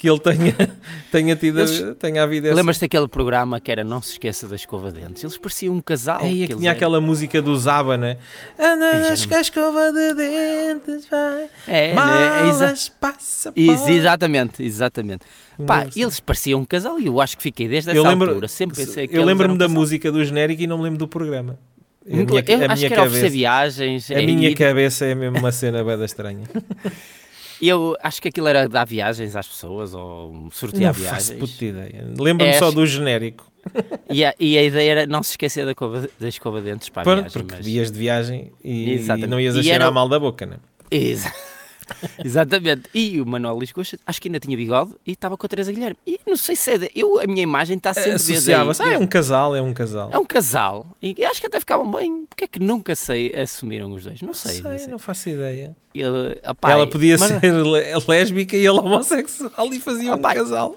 que 0.00 0.08
ele 0.08 0.18
tenha, 0.18 0.54
tenha 1.12 1.36
tido, 1.36 1.60
Eles- 1.60 1.96
tenha 1.98 2.22
havido 2.22 2.46
essa... 2.46 2.56
Lembras-te 2.56 2.80
daquele 2.80 3.06
programa 3.06 3.60
que 3.60 3.70
era 3.70 3.84
Não 3.84 4.00
se 4.00 4.12
esqueça 4.12 4.48
da 4.48 4.56
escova 4.56 4.90
de 4.90 5.00
dentes? 5.00 5.22
Eles 5.22 5.36
pareciam 5.36 5.74
um 5.74 5.80
casal. 5.82 6.20
É 6.24 6.30
que 6.30 6.54
tinha 6.56 6.72
aquela 6.72 7.00
música 7.00 7.42
do 7.42 7.54
Zaba, 7.58 7.98
né? 7.98 8.16
Anda 8.58 8.98
nas 9.10 9.26
não- 9.26 9.36
a 9.36 9.40
escova 9.40 9.92
de 9.92 10.14
dentes, 10.14 11.06
vai. 11.10 11.48
É, 11.68 11.88
né? 11.88 11.94
Malas 11.94 12.62
Exa- 12.62 12.92
passa 12.98 13.52
Ex- 13.54 13.86
exatamente, 13.88 14.62
exatamente. 14.62 15.20
Pá, 15.66 15.86
eles 15.94 16.18
pareciam 16.20 16.60
um 16.60 16.64
casal 16.64 16.98
e 16.98 17.04
eu 17.06 17.20
acho 17.20 17.36
que 17.36 17.42
fiquei 17.42 17.68
desde 17.68 17.90
essa 17.90 17.98
Eu 17.98 18.02
lembro, 18.02 18.28
altura. 18.28 18.48
Sempre 18.48 18.76
pensei 18.76 19.06
que 19.06 19.16
eu 19.18 19.24
lembro-me 19.24 19.52
um 19.54 19.58
da 19.58 19.68
música 19.68 20.10
do 20.10 20.24
genérico 20.24 20.62
e 20.62 20.66
não 20.66 20.78
me 20.78 20.84
lembro 20.84 20.98
do 20.98 21.06
programa. 21.08 21.58
A 22.06 22.10
Eu 22.16 22.24
minha, 22.24 22.40
a 22.40 22.72
acho 22.72 22.78
minha 22.78 22.88
que 22.88 22.94
era 22.94 23.02
cabeça, 23.04 23.28
viagens. 23.28 24.10
a 24.10 24.14
é, 24.14 24.24
minha 24.24 24.48
e- 24.48 24.54
cabeça 24.54 25.04
é 25.04 25.14
mesmo 25.14 25.38
uma 25.38 25.52
cena 25.52 25.84
bem 25.84 26.02
estranha. 26.02 26.44
Eu 27.60 27.96
acho 28.02 28.22
que 28.22 28.28
aquilo 28.28 28.48
era 28.48 28.68
dar 28.68 28.84
viagens 28.86 29.36
às 29.36 29.46
pessoas 29.46 29.94
ou 29.94 30.48
sortear 30.52 30.94
Não 30.96 31.04
faço 31.04 31.32
viagens. 31.34 31.52
puta 31.52 31.64
ideia. 31.64 32.04
Lembro-me 32.18 32.52
É, 32.52 32.58
só 32.58 32.70
do 32.70 32.86
genérico. 32.86 33.50
E 34.10 34.24
a, 34.24 34.34
e 34.40 34.56
a 34.58 34.62
ideia 34.62 34.90
era 34.92 35.06
não 35.06 35.22
se 35.22 35.32
esquecer 35.32 35.64
da, 35.66 35.74
cova, 35.74 36.08
da 36.18 36.28
escova 36.28 36.60
de 36.60 36.70
dentes 36.70 36.88
para 36.88 37.02
a 37.02 37.04
Pá, 37.04 37.14
viagem. 37.16 37.30
porque 37.30 37.54
mas- 37.56 37.64
vias 37.66 37.90
de 37.92 37.98
viagem 37.98 38.50
e, 38.64 38.94
e 38.96 39.26
não 39.26 39.38
ias 39.38 39.54
a 39.54 39.60
E 39.60 39.62
cheirar 39.62 39.82
era- 39.82 39.90
mal 39.90 40.08
da 40.08 40.18
boca, 40.18 40.46
né? 40.46 40.56
Exa- 40.90 41.32
Exatamente. 42.24 42.82
E 42.94 43.20
o 43.20 43.26
Manuel 43.26 43.58
Lisgocha, 43.58 43.98
acho 44.06 44.20
que 44.20 44.28
ainda 44.28 44.40
tinha 44.40 44.56
bigode 44.56 44.94
e 45.06 45.12
estava 45.12 45.36
com 45.36 45.46
a 45.46 45.48
Teresa 45.48 45.72
Guilherme. 45.72 45.96
E 46.06 46.18
não 46.26 46.36
sei 46.36 46.56
se 46.56 46.70
é. 46.72 46.78
de- 46.78 46.90
Eu, 46.94 47.20
a 47.20 47.26
minha 47.26 47.42
imagem 47.42 47.76
está 47.76 47.92
sempre. 47.94 48.12
Associava-se. 48.12 48.82
Ah, 48.82 48.92
é 48.92 48.98
um 48.98 49.06
casal, 49.06 49.54
é 49.56 49.62
um 49.62 49.72
casal. 49.72 50.10
É 50.12 50.18
um 50.18 50.24
casal. 50.24 50.86
E 51.02 51.24
acho 51.24 51.40
que 51.40 51.46
até 51.46 51.58
ficavam 51.60 51.90
bem. 51.90 52.26
Porque 52.28 52.44
é 52.44 52.46
que 52.48 52.58
nunca 52.60 52.94
sei, 52.94 53.34
assumiram 53.34 53.92
os 53.92 54.04
dois? 54.04 54.20
Não 54.22 54.32
sei. 54.34 54.52
sei, 54.54 54.62
não 54.62 54.78
sei. 54.78 54.86
não 54.88 54.98
faço 54.98 55.28
ideia. 55.28 55.76
Ele, 55.94 56.38
opá, 56.48 56.70
Ela 56.70 56.86
podia 56.86 57.18
mas 57.18 57.40
ser 57.40 57.52
lé- 57.52 57.94
lésbica 58.06 58.56
e 58.56 58.60
ele 58.60 58.78
homossexual 58.78 59.66
e 59.72 59.80
fazia 59.80 60.12
um 60.12 60.14
Opá, 60.14 60.34
casal. 60.34 60.76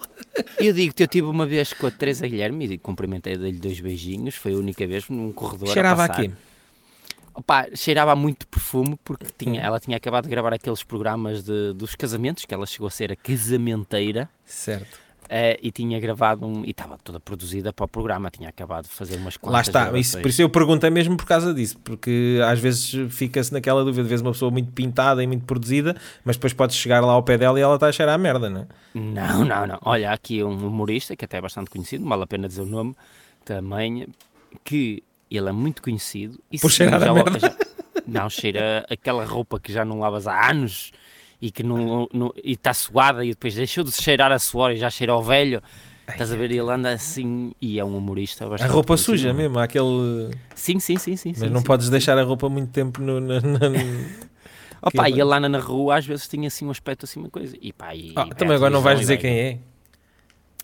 Eu 0.57 0.73
digo-te, 0.73 1.03
eu 1.03 1.07
tive 1.07 1.27
uma 1.27 1.45
vez 1.45 1.71
com 1.73 1.85
a 1.85 1.91
Teresa 1.91 2.27
Guilherme 2.27 2.65
e 2.65 2.77
cumprimentei 2.79 3.37
dei-lhe 3.37 3.59
dois 3.59 3.79
beijinhos. 3.79 4.33
Foi 4.35 4.53
a 4.53 4.57
única 4.57 4.85
vez 4.87 5.07
num 5.09 5.31
corredor. 5.31 5.69
Cheirava 5.69 6.05
a 6.05 6.09
quê? 6.09 6.31
Opa, 7.35 7.67
cheirava 7.75 8.15
muito 8.15 8.47
perfume 8.47 8.97
porque 9.03 9.25
tinha, 9.37 9.61
ela 9.61 9.79
tinha 9.79 9.97
acabado 9.97 10.25
de 10.25 10.29
gravar 10.29 10.53
aqueles 10.53 10.83
programas 10.83 11.43
de, 11.43 11.73
dos 11.73 11.95
casamentos, 11.95 12.45
que 12.45 12.53
ela 12.53 12.65
chegou 12.65 12.87
a 12.87 12.91
ser 12.91 13.11
a 13.11 13.15
casamenteira, 13.15 14.29
Certo. 14.45 14.99
eh, 15.29 15.57
e 15.63 15.71
tinha 15.71 15.99
gravado 15.99 16.45
um, 16.45 16.63
e 16.63 16.69
estava 16.69 16.95
toda 17.03 17.19
produzida 17.19 17.73
para 17.73 17.85
o 17.85 17.87
programa, 17.87 18.29
tinha 18.29 18.49
acabado 18.49 18.83
de 18.83 18.91
fazer 18.91 19.15
umas 19.15 19.35
quantas 19.35 19.53
Lá 19.53 19.61
está, 19.61 19.97
isso, 19.97 20.19
por 20.21 20.27
isso 20.27 20.41
eu 20.43 20.49
perguntei 20.49 20.91
mesmo 20.91 21.17
por 21.17 21.25
causa 21.25 21.53
disso, 21.55 21.79
porque 21.83 22.39
às 22.45 22.59
vezes 22.59 22.91
fica-se 23.09 23.51
naquela 23.51 23.83
dúvida, 23.83 24.03
de 24.03 24.09
vezes 24.09 24.21
uma 24.23 24.31
pessoa 24.31 24.51
muito 24.51 24.71
pintada 24.71 25.23
e 25.23 25.27
muito 25.27 25.45
produzida, 25.45 25.95
mas 26.23 26.35
depois 26.35 26.53
podes 26.53 26.75
chegar 26.75 27.01
lá 27.01 27.13
ao 27.13 27.23
pé 27.23 27.37
dela 27.37 27.57
e 27.57 27.63
ela 27.63 27.75
está 27.75 27.87
a 27.87 27.91
cheirar 27.91 28.13
a 28.13 28.17
merda, 28.19 28.47
não 28.47 28.61
é? 28.61 28.67
Não, 28.93 29.43
não, 29.43 29.65
não. 29.65 29.79
Olha, 29.81 30.11
há 30.11 30.13
aqui 30.13 30.43
um 30.43 30.67
humorista 30.67 31.15
que 31.15 31.25
até 31.25 31.37
é 31.37 31.41
bastante 31.41 31.71
conhecido, 31.71 32.07
vale 32.07 32.21
a 32.23 32.27
pena 32.27 32.47
dizer 32.47 32.61
o 32.61 32.65
nome 32.67 32.95
também, 33.43 34.07
que 34.63 35.03
ele 35.37 35.49
é 35.49 35.51
muito 35.51 35.81
conhecido. 35.81 36.39
E 36.51 36.59
Por 36.59 36.69
sim, 36.71 36.77
cheirar 36.77 37.01
a 37.01 37.05
já- 37.05 37.13
merda. 37.13 37.39
já- 37.39 37.55
não, 38.07 38.29
cheira 38.29 38.85
aquela 38.89 39.25
roupa 39.25 39.59
que 39.59 39.71
já 39.71 39.83
não 39.85 39.99
lavas 39.99 40.27
há 40.27 40.49
anos 40.49 40.91
e 41.41 41.51
que 41.51 41.63
não, 41.63 42.07
não- 42.13 42.33
e 42.43 42.53
está 42.53 42.73
suada 42.73 43.23
e 43.25 43.29
depois 43.29 43.55
deixou 43.55 43.83
de 43.83 43.91
cheirar 43.91 44.31
a 44.31 44.39
suor 44.39 44.71
e 44.71 44.77
já 44.77 44.89
cheira 44.89 45.13
ao 45.13 45.23
velho. 45.23 45.61
Estás 46.07 46.33
a 46.33 46.35
ver? 46.35 46.51
Ele 46.51 46.59
anda 46.69 46.91
assim 46.91 47.53
e 47.61 47.79
é 47.79 47.85
um 47.85 47.95
humorista 47.97 48.43
A 48.45 48.47
roupa 48.67 48.87
conhecido. 48.89 48.97
suja 48.97 49.33
mesmo, 49.33 49.57
aquele. 49.57 50.31
Sim, 50.53 50.77
sim, 50.79 50.97
sim, 50.97 51.15
sim. 51.15 51.29
Mas 51.29 51.39
sim, 51.39 51.49
não 51.49 51.61
sim. 51.61 51.65
podes 51.65 51.89
deixar 51.89 52.17
a 52.17 52.23
roupa 52.23 52.49
muito 52.49 52.71
tempo 52.71 53.01
no. 53.01 53.21
na- 53.21 53.39
na- 53.39 53.59
Opa, 54.85 55.07
e 55.07 55.13
ele 55.13 55.23
lá 55.23 55.39
na 55.39 55.59
rua 55.59 55.95
às 55.97 56.05
vezes 56.05 56.27
tinha 56.27 56.47
assim 56.49 56.65
um 56.65 56.69
aspecto 56.71 57.05
assim 57.05 57.17
uma 57.21 57.29
coisa. 57.29 57.55
E 57.61 57.71
pá, 57.71 57.95
e, 57.95 58.11
Ah, 58.17 58.27
e 58.29 58.35
também 58.35 58.55
agora 58.57 58.69
não 58.69 58.81
vais 58.81 58.99
dizer 58.99 59.15
quem 59.17 59.31
é. 59.39 59.59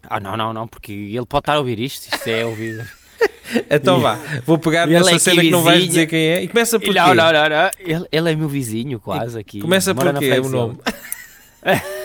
Ah, 0.03 0.19
não, 0.19 0.35
não, 0.35 0.51
não, 0.51 0.67
porque 0.67 0.91
ele 0.91 1.25
pode 1.25 1.43
estar 1.43 1.53
a 1.55 1.59
ouvir 1.59 1.79
isto, 1.79 2.13
isto 2.13 2.27
é 2.27 2.45
ouvido. 2.45 2.85
Então 3.67 3.99
vá, 3.99 4.19
vou 4.45 4.59
pegar 4.59 4.83
Ele 4.83 4.93
nessa 4.93 5.15
é 5.15 5.19
cena 5.19 5.41
que 5.41 5.49
não 5.49 5.63
vais 5.63 5.83
dizer 5.83 6.05
quem 6.05 6.19
é. 6.19 6.43
E 6.43 6.47
começa 6.47 6.79
por 6.79 6.93
quê? 6.93 6.99
Não, 6.99 7.15
não, 7.15 7.33
não, 7.33 7.49
não. 7.49 7.71
Ele, 7.79 8.05
ele 8.11 8.31
é 8.31 8.35
meu 8.35 8.47
vizinho, 8.47 8.99
quase 8.99 9.39
aqui. 9.39 9.59
Começa 9.59 9.95
por 9.95 10.03
quê 10.03 10.09
o 10.09 10.19
freguesia. 10.19 10.51
nome? 10.51 10.77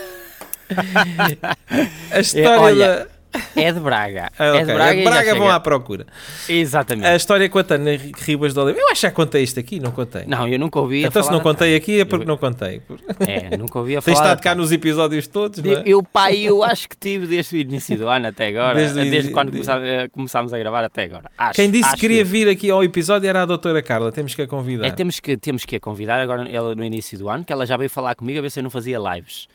A 2.11 2.21
história 2.21 2.61
olha, 2.61 2.89
da. 2.89 3.14
É 3.57 3.73
de 3.73 3.81
Braga. 3.81 4.31
Ah, 4.39 4.45
É 4.47 4.51
ok. 4.53 4.65
de 4.65 4.73
Braga, 4.75 4.93
É 4.99 5.01
e 5.01 5.05
já 5.05 5.11
Braga 5.11 5.35
vão 5.37 5.49
à 5.51 5.61
procura. 5.61 6.07
Exatamente. 6.49 7.07
A 7.07 7.17
história 7.17 7.49
com 7.49 7.59
a 7.59 7.65
Tânia 7.65 8.01
Ribas 8.19 8.53
de 8.55 8.61
Oliveira. 8.61 8.87
Eu 8.87 8.91
acho 8.93 9.01
que 9.01 9.07
já 9.07 9.11
contei 9.11 9.43
isto 9.43 9.59
aqui, 9.61 9.81
não 9.81 9.91
contei. 9.93 10.25
Não, 10.27 10.47
eu 10.49 10.59
nunca 10.59 10.79
ouvi 10.81 11.05
a 11.05 11.09
então 11.09 11.23
se 11.23 11.31
não 11.31 11.39
da 11.39 11.43
contei 11.45 11.75
aqui 11.77 12.01
é 12.01 12.05
porque 12.05 12.25
Eu- 12.25 12.29
não 12.29 12.37
contei. 12.37 12.81
É, 13.27 13.57
nunca 13.57 13.79
ouvi 13.79 13.97
a 13.97 14.03
Tens 14.03 14.17
falar. 14.19 14.27
estado 14.27 14.39
da 14.39 14.43
cá 14.43 14.55
nos 14.55 14.73
episódios 14.73 15.27
todos, 15.27 15.63
não 15.63 15.73
é? 15.73 15.83
Eu, 15.87 16.03
pai, 16.03 16.37
eu 16.43 16.63
acho 16.63 16.89
que 16.89 16.97
tive 16.97 17.27
desde 17.27 17.57
o 17.57 17.61
início 17.61 17.97
do 17.97 18.09
ano 18.09 18.29
até 18.29 18.49
agora. 18.49 18.75
Desde 18.75 19.11
Desde, 19.11 19.31
quando 19.31 19.47
de- 19.51 19.59
começámos, 19.59 19.89
eh, 19.89 20.09
começámos 20.09 20.53
a 20.55 20.59
gravar 20.59 20.85
até 20.85 21.05
agora. 21.05 21.31
Acho, 21.37 21.55
Quem 21.55 21.71
disse 21.71 21.91
que 21.95 22.01
queria 22.01 22.25
vir 22.25 22.49
aqui 22.49 22.71
ao 22.71 22.83
episódio 22.85 23.29
era 23.29 23.43
a 23.43 23.47
doutora 23.47 23.83
Carla. 23.83 24.11
Temos 24.13 24.35
que 24.35 24.43
a 24.43 24.47
convidar. 24.47 24.87
É, 24.87 24.91
temos, 24.91 25.21
que, 25.21 25.37
temos 25.37 25.65
que 25.65 25.77
a 25.77 25.81
convidar 25.81 26.21
agora 26.21 26.49
ela 26.49 26.75
no 26.75 26.85
início 26.85 27.19
do 27.19 27.29
ano, 27.29 27.45
que 27.45 27.53
ela 27.53 27.67
já 27.67 27.77
veio 27.77 27.91
falar 27.91 28.15
comigo 28.15 28.39
a 28.39 28.43
ver 28.43 28.51
se 28.51 28.61
eu 28.61 28.63
não 28.63 28.71
fazia 28.71 28.99
lives. 28.99 29.47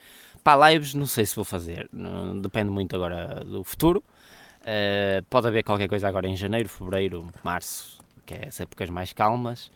Para 0.44 0.72
lives, 0.72 0.94
não 0.94 1.06
sei 1.06 1.26
se 1.26 1.36
vou 1.36 1.46
fazer, 1.46 1.90
depende 2.42 2.70
muito 2.70 2.96
agora 2.96 3.44
do 3.44 3.64
futuro. 3.64 4.04
Eh, 4.66 5.22
pode 5.30 5.48
haver 5.48 5.64
qualquer 5.64 5.88
coisa 5.88 6.08
agora 6.08 6.28
em 6.28 6.36
janeiro, 6.36 6.70
fevereiro, 6.70 7.28
março, 7.44 8.00
que 8.26 8.34
é 8.34 8.48
as 8.48 8.60
épocas 8.60 8.90
mais 8.90 9.14
calmas, 9.14 9.72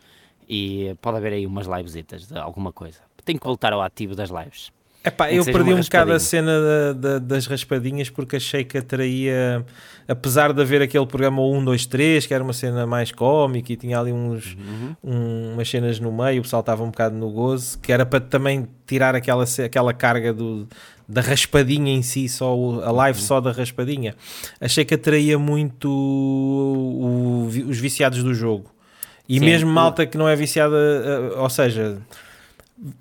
e 0.48 0.94
pode 1.00 1.16
haver 1.16 1.32
aí 1.32 1.46
umas 1.46 1.66
livesitas 1.66 2.26
de 2.26 2.38
alguma 2.38 2.72
coisa. 2.72 3.00
Tenho 3.24 3.38
que 3.38 3.46
voltar 3.46 3.72
ao 3.72 3.80
ativo 3.80 4.14
das 4.14 4.30
lives. 4.30 4.70
Epá, 5.06 5.30
eu 5.30 5.44
perdi 5.44 5.74
um 5.74 5.80
bocado 5.80 6.12
a 6.12 6.18
cena 6.18 6.52
da- 6.60 6.92
da- 6.94 7.18
das 7.18 7.46
raspadinhas 7.46 8.08
porque 8.08 8.36
achei 8.36 8.64
que 8.64 8.78
atraía, 8.78 9.62
apesar 10.08 10.50
de 10.54 10.62
haver 10.62 10.80
aquele 10.80 11.04
programa 11.04 11.42
1, 11.42 11.62
2, 11.62 11.84
3, 11.84 12.24
que 12.26 12.32
era 12.32 12.42
uma 12.42 12.54
cena 12.54 12.86
mais 12.86 13.12
cómica 13.12 13.70
e 13.70 13.76
tinha 13.76 13.98
ali 14.00 14.10
uns, 14.12 14.56
Uhum. 14.56 14.96
um- 15.04 15.52
umas 15.54 15.68
cenas 15.68 16.00
no 16.00 16.10
meio, 16.10 16.40
o 16.40 16.42
pessoal 16.42 16.60
estava 16.60 16.82
um 16.82 16.86
bocado 16.90 17.14
no 17.16 17.30
gozo, 17.30 17.78
que 17.80 17.92
era 17.92 18.06
para 18.06 18.18
também 18.18 18.66
tirar 18.86 19.14
aquela, 19.14 19.44
aquela 19.62 19.92
carga 19.92 20.32
do, 20.32 20.66
da 21.06 21.20
raspadinha 21.20 21.92
em 21.92 22.00
si, 22.00 22.26
só 22.26 22.54
a 22.82 22.90
live 22.90 23.20
só 23.20 23.42
da 23.42 23.52
raspadinha, 23.52 24.14
achei 24.58 24.86
que 24.86 24.94
atraía 24.94 25.38
muito 25.38 25.86
o- 25.90 27.44
o- 27.46 27.68
os 27.68 27.78
viciados 27.78 28.22
do 28.22 28.32
jogo. 28.34 28.70
E 29.28 29.38
Sim, 29.38 29.44
mesmo 29.44 29.70
malta 29.70 30.06
que 30.06 30.16
não 30.18 30.28
é 30.28 30.36
viciada, 30.36 30.76
eh, 30.76 31.38
ou 31.38 31.48
seja, 31.50 31.98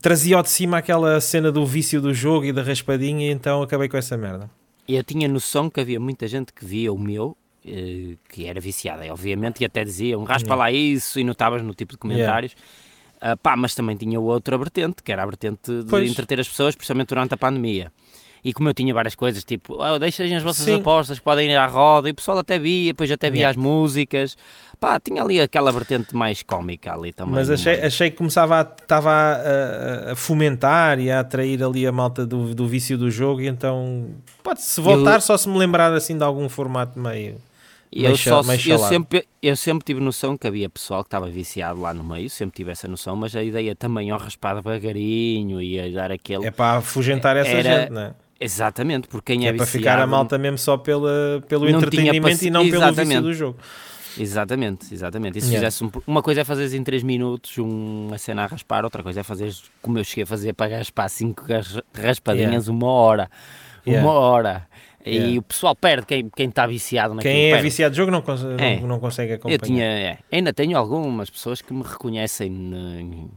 trazia 0.02 0.38
ao 0.38 0.44
de 0.44 0.50
cima 0.50 0.78
aquela 0.78 1.20
cena 1.22 1.52
do 1.52 1.66
vício 1.66 2.02
do 2.02 2.14
jogo 2.14 2.46
e 2.46 2.54
da 2.54 2.62
raspadinha, 2.62 3.28
e 3.28 3.32
então 3.32 3.62
acabei 3.62 3.90
com 3.90 3.98
essa 3.98 4.18
merda. 4.18 4.50
Eu 4.88 5.04
tinha 5.04 5.28
noção 5.28 5.70
que 5.70 5.80
havia 5.80 6.00
muita 6.00 6.28
gente 6.28 6.52
que 6.52 6.66
via 6.66 6.92
o 6.92 6.98
meu, 6.98 7.38
eh, 7.66 8.16
que 8.30 8.46
era 8.46 8.60
viciada, 8.60 9.06
obviamente, 9.12 9.62
e 9.62 9.66
até 9.66 9.84
diziam, 9.84 10.24
raspa 10.24 10.56
lá 10.56 10.72
isso, 10.72 11.20
e 11.20 11.24
notavas 11.24 11.62
no 11.62 11.74
tipo 11.74 11.94
de 11.94 11.98
comentários. 11.98 12.56
Ah, 13.26 13.38
pá, 13.38 13.56
mas 13.56 13.74
também 13.74 13.96
tinha 13.96 14.20
outra 14.20 14.58
vertente, 14.58 15.02
que 15.02 15.10
era 15.10 15.24
a 15.24 15.26
vertente 15.26 15.72
de 15.72 15.90
Pois. 15.90 16.12
entreter 16.12 16.42
as 16.42 16.48
pessoas, 16.50 16.76
principalmente 16.76 17.08
durante 17.08 17.34
a 17.34 17.38
pandemia. 17.38 17.90
E 18.44 18.52
como 18.54 18.68
eu 18.70 18.74
tinha 18.74 18.94
várias 18.94 19.16
coisas, 19.16 19.44
tipo, 19.44 19.78
oh, 19.82 19.98
deixem 20.00 20.36
as 20.36 20.44
vossas 20.44 20.66
Sim. 20.66 20.76
apostas, 20.76 21.18
podem 21.20 21.50
ir 21.52 21.56
à 21.56 21.66
roda, 21.66 22.10
e 22.10 22.12
o 22.12 22.16
pessoal 22.16 22.38
até 22.40 22.60
via, 22.60 22.92
depois 22.92 23.10
até 23.12 23.30
via 23.32 23.48
as 23.50 23.56
músicas. 23.56 24.36
Pá, 24.80 25.00
tinha 25.00 25.24
ali 25.24 25.40
aquela 25.40 25.72
vertente 25.72 26.14
mais 26.14 26.44
cómica 26.44 26.94
ali 26.94 27.14
também. 27.14 27.36
Mas 27.36 27.50
achei, 27.50 27.76
meio. 27.76 27.88
achei 27.88 28.12
que 28.12 28.18
começava 28.18 28.60
a, 28.60 28.62
estava 28.62 29.12
a, 29.12 30.12
a- 30.12 30.16
fomentar 30.16 31.00
e 31.00 31.10
a 31.10 31.22
atrair 31.22 31.64
ali 31.64 31.88
a 31.88 31.92
malta 31.92 32.26
do, 32.26 32.54
do 32.54 32.68
vício 32.68 32.98
do 32.98 33.10
jogo, 33.10 33.40
e 33.40 33.48
então 33.48 34.10
pode-se 34.44 34.82
voltar 34.82 35.16
Eu- 35.16 35.22
só 35.22 35.38
se 35.38 35.48
me 35.48 35.58
lembrar 35.58 35.94
assim 35.94 36.18
de 36.18 36.24
algum 36.24 36.50
formato 36.50 37.00
meio. 37.00 37.38
Meio 37.96 38.08
eu, 38.08 38.18
cha- 38.18 38.32
só, 38.32 38.44
meio 38.44 38.60
eu, 38.68 38.80
sempre, 38.80 39.26
eu 39.42 39.56
sempre 39.56 39.86
tive 39.86 40.02
noção 40.02 40.36
que 40.38 40.48
havia 40.48 40.68
pessoal 40.68 41.04
que 41.04 41.08
estava 41.08 41.30
viciado 41.30 41.80
lá 41.80 41.94
no 41.94 42.04
meio, 42.04 42.30
sempre 42.30 42.56
tive 42.58 42.72
essa 42.72 42.88
noção, 42.88 43.16
mas 43.16 43.34
a 43.38 43.44
ideia 43.44 43.74
também 43.76 44.10
ao 44.12 44.20
raspar 44.20 44.56
devagarinho 44.56 45.62
e 45.62 45.80
a 45.80 45.88
dar 45.90 46.12
aquele. 46.12 46.46
É 46.48 46.52
para 46.52 46.80
afugentar 46.80 47.38
essa 47.38 47.52
Era- 47.52 47.82
gente, 47.84 47.92
não 47.92 48.02
é? 48.02 48.14
Exatamente, 48.44 49.08
porque 49.08 49.34
quem 49.34 49.46
É, 49.46 49.50
é, 49.50 49.54
para 49.54 49.66
viciado. 49.66 49.84
ficar 49.84 50.00
a 50.02 50.08
malta 50.08 50.38
mesmo 50.38 50.58
só 50.58 50.78
pela, 50.78 51.44
pelo 51.48 51.70
Não 51.70 51.78
entretenimento 51.80 52.46
e 52.46 52.50
não 52.50 52.70
pelo 52.70 52.94
vício 52.94 53.22
do 53.22 53.34
jogo. 53.34 53.58
Exatamente, 54.18 54.94
exatamente. 54.94 55.40
E 55.40 55.42
se 55.42 55.48
Yeah. 55.48 55.68
fizesse 55.72 55.84
um- 55.84 56.02
uma 56.06 56.22
coisa 56.22 56.42
é 56.42 56.44
fazeres 56.44 56.74
em 56.74 56.84
3 56.84 57.02
minutos 57.02 57.58
uma 57.58 58.18
cena 58.20 58.44
a 58.44 58.46
raspar, 58.46 58.84
outra 58.84 59.02
coisa 59.02 59.22
é 59.22 59.24
fazeres 59.24 59.64
como 59.82 59.98
eu 59.98 60.04
cheguei 60.04 60.24
a 60.24 60.28
fazer 60.28 60.54
para 60.54 60.78
raspar 60.78 61.10
5 61.10 61.44
raspadinhas 61.96 62.68
uma 62.68 62.88
hora. 62.88 63.30
Yeah. 63.88 64.08
Uma 64.08 64.18
hora. 64.20 64.68
E 65.06 65.16
Yeah. 65.16 65.40
o 65.40 65.42
pessoal 65.42 65.76
perde, 65.76 66.06
quem 66.06 66.30
quem 66.30 66.48
está 66.48 66.66
viciado 66.68 67.14
naquilo 67.16 67.34
Quem 67.34 67.46
é 67.48 67.50
perde. 67.50 67.64
viciado 67.64 67.92
de 67.92 67.98
jogo 67.98 68.12
não, 68.12 68.22
cons- 68.22 68.46
É. 68.58 68.80
não, 68.80 68.88
não 68.88 69.00
consegue 69.00 69.34
acompanhar. 69.34 69.56
Eu 69.56 69.60
tinha, 69.60 69.84
é, 69.84 70.18
ainda 70.32 70.54
tenho 70.54 70.78
algumas 70.78 71.30
pessoas 71.30 71.62
que 71.62 71.74
me 71.74 71.84
reconhecem 71.84 72.48
em, 72.52 72.76
em 73.02 73.30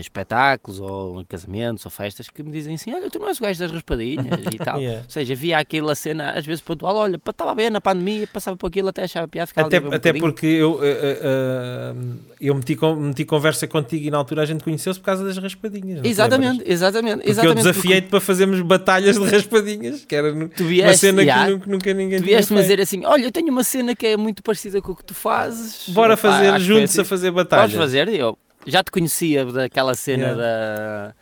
espetáculos 0.00 0.80
ou 0.80 1.20
em 1.20 1.24
casamentos 1.24 1.84
ou 1.84 1.90
festas 1.90 2.28
que 2.28 2.42
me 2.42 2.50
dizem 2.50 2.74
assim: 2.74 2.92
Olha, 2.92 3.08
tu 3.08 3.18
não 3.18 3.28
és 3.28 3.38
o 3.38 3.42
gajo 3.42 3.58
das 3.60 3.70
raspadinhas 3.70 4.40
e 4.52 4.58
tal. 4.62 4.78
Yeah. 4.80 5.02
Ou 5.04 5.10
seja, 5.10 5.34
via 5.34 5.58
aquela 5.58 5.94
cena 5.94 6.32
às 6.32 6.44
vezes 6.44 6.60
pontual: 6.60 6.96
Olha, 6.96 7.16
estava 7.16 7.54
bem 7.54 7.70
na 7.70 7.80
pandemia, 7.80 8.26
passava 8.26 8.56
por 8.56 8.66
aquilo 8.66 8.88
até 8.88 9.04
achava 9.04 9.28
piada. 9.28 9.46
ficava 9.46 9.68
Até, 9.68 9.80
um 9.80 9.88
até 9.88 10.12
bocadinho. 10.12 10.20
porque 10.20 10.46
eu, 10.46 10.80
eh, 10.82 11.20
eh, 11.22 11.94
eu 12.40 12.54
meti, 12.54 12.76
meti 12.98 13.24
conversa 13.24 13.66
contigo 13.66 14.06
e 14.06 14.10
na 14.10 14.18
altura 14.18 14.42
a 14.42 14.46
gente 14.46 14.64
conheceu-se 14.64 14.98
por 14.98 15.06
causa 15.06 15.24
das 15.24 15.36
raspadinhas. 15.38 16.04
Exatamente, 16.04 16.64
exatamente. 16.66 17.16
Porque 17.18 17.30
exatamente 17.30 17.58
eu 17.58 17.72
desafiei-te 17.72 18.08
para 18.08 18.20
fazermos 18.20 18.60
batalhas 18.62 19.18
de 19.18 19.24
raspadinhas, 19.24 20.04
que 20.04 20.14
era 20.14 20.32
Tu 20.32 20.36
uma 20.36 20.68
vieste, 20.68 20.98
cena 20.98 21.22
yeah, 21.22 21.58
que 21.58 21.68
nunca, 21.68 21.94
ninguém 21.94 22.18
Tu 22.18 22.24
tinha 22.24 22.36
vieste-me 22.36 22.60
dizer 22.60 22.80
assim: 22.80 23.04
Olha, 23.04 23.24
eu 23.24 23.32
tenho 23.32 23.50
uma 23.50 23.64
cena 23.64 23.94
que 23.94 24.06
é 24.06 24.16
muito 24.16 24.42
parecida 24.42 24.80
com 24.82 24.92
o 24.92 24.96
que 24.96 25.04
tu 25.04 25.14
fazes. 25.14 25.88
Bora 25.88 26.16
fazer 26.16 26.58
juntos 26.60 26.90
assim. 26.90 27.00
a 27.00 27.04
fazer 27.04 27.30
batalhas. 27.30 27.72
Podes 27.72 27.76
fazer? 27.76 28.08
Eu 28.08 28.36
já 28.66 28.82
te 28.82 28.90
conhecia 28.90 29.44
daquela 29.44 29.94
cena 29.94 30.24
Yeah. 30.28 30.42
da. 30.42 31.14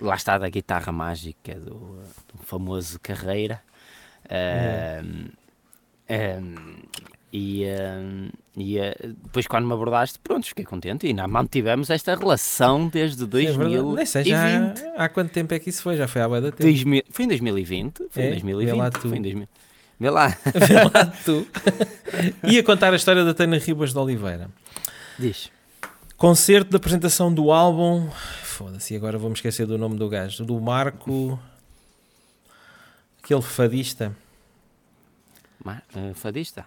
Lá 0.00 0.14
está, 0.14 0.38
da 0.38 0.48
guitarra 0.48 0.90
mágica 0.92 1.54
do, 1.56 1.98
do 2.32 2.38
famoso 2.42 2.98
Carreira. 3.00 3.60
Ahm, 4.30 5.28
ahm, 6.08 6.80
e 7.32 7.64
e 8.56 8.80
ah, 8.80 8.94
depois, 9.24 9.46
quando 9.46 9.66
me 9.66 9.72
abordaste, 9.74 10.18
pronto, 10.18 10.46
fiquei 10.46 10.64
contente. 10.64 11.06
E 11.06 11.10
ainda 11.10 11.28
mantivemos 11.28 11.90
esta 11.90 12.14
relação 12.14 12.88
desde 12.88 13.22
É 13.24 13.26
verdade. 13.26 13.74
2020. 13.76 13.96
Nem 13.96 14.06
sei, 14.06 14.24
já 14.24 14.74
há 14.96 15.08
quanto 15.08 15.30
tempo 15.32 15.52
é 15.54 15.58
que 15.58 15.68
isso 15.70 15.82
foi? 15.82 15.96
Já 15.96 16.08
foi 16.08 16.22
há 16.22 16.28
bué 16.28 16.40
da 16.40 16.50
tempo. 16.50 16.62
2000 16.62 17.02
Foi 17.10 17.24
em 17.26 17.28
2020? 17.28 18.06
Foi 18.10 18.22
É? 18.22 18.26
em 18.26 18.30
2020. 18.30 18.66
Vê 18.70 18.72
lá 18.76 18.90
tu. 18.90 19.08
Foi 19.08 19.18
em 19.18 19.22
2000. 19.22 19.48
Vê 20.00 20.10
lá, 20.10 20.28
Vê 20.66 20.74
lá 20.82 21.06
tu. 21.24 21.46
Ia 22.50 22.62
contar 22.62 22.92
a 22.92 22.96
história 22.96 23.22
da 23.24 23.34
Tânia 23.34 23.58
Ribas 23.58 23.92
de 23.92 23.98
Oliveira. 23.98 24.48
diz. 25.18 25.50
Concerto 26.20 26.68
de 26.68 26.76
apresentação 26.76 27.32
do 27.32 27.50
álbum. 27.50 28.10
Foda-se, 28.42 28.94
agora 28.94 29.16
vou-me 29.16 29.34
esquecer 29.34 29.66
do 29.66 29.78
nome 29.78 29.96
do 29.96 30.06
gajo. 30.06 30.44
Do 30.44 30.60
Marco. 30.60 31.40
Aquele 33.24 33.40
fadista. 33.40 34.14
Mar, 35.64 35.82
eh, 35.96 36.12
fadista? 36.12 36.66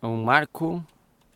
Um 0.00 0.22
Marco. 0.22 0.86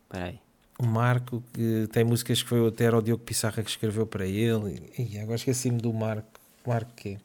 Espera 0.04 0.26
aí. 0.26 0.38
O 0.78 0.87
Marco, 0.87 1.43
que 1.52 1.88
tem 1.90 2.04
músicas 2.04 2.40
que 2.40 2.49
foi 2.49 2.69
até 2.69 2.88
o 2.88 3.02
Diogo 3.02 3.25
Pissarra 3.25 3.61
que 3.61 3.71
escreveu 3.71 4.07
para 4.07 4.25
ele. 4.25 4.93
E 4.97 5.19
agora 5.19 5.35
esqueci-me 5.35 5.81
do 5.81 5.93
Marco. 5.93 6.38
Marco 6.64 6.93
quê? 6.95 7.19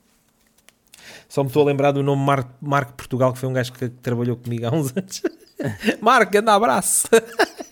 Só 1.27 1.43
me 1.43 1.49
estou 1.49 1.61
a 1.61 1.65
lembrar 1.67 1.91
do 1.91 2.01
nome 2.01 2.25
Mar 2.25 2.51
Marco 2.59 2.93
Portugal, 2.93 3.31
que 3.31 3.37
foi 3.37 3.47
um 3.47 3.53
gajo 3.53 3.71
que 3.73 3.89
trabalhou 3.89 4.35
comigo 4.35 4.65
há 4.65 4.71
uns 4.71 4.91
anos. 4.97 5.21
Marco, 6.01 6.31
grande 6.31 6.49
abraço. 6.49 7.07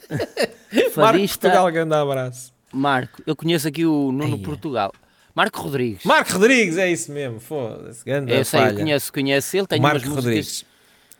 Marco 0.95 1.19
Portugal, 1.19 1.71
grande 1.71 1.93
abraço. 1.95 2.53
Marco. 2.73 3.21
Eu 3.25 3.35
conheço 3.35 3.67
aqui 3.67 3.85
o 3.85 4.11
Nuno 4.11 4.35
Eia. 4.35 4.43
Portugal. 4.43 4.93
Marco 5.33 5.61
Rodrigues. 5.61 6.03
Marco 6.03 6.33
Rodrigues, 6.33 6.77
é 6.77 6.91
isso 6.91 7.11
mesmo. 7.11 7.39
Foda-se, 7.39 8.03
grande 8.03 8.31
eu 8.33 8.43
sei, 8.43 8.67
eu 8.69 8.75
conheço, 8.75 9.13
conheço 9.13 9.57
ele. 9.57 9.67
Tem 9.67 9.79
Marco 9.79 10.09
Rodrigues. 10.09 10.65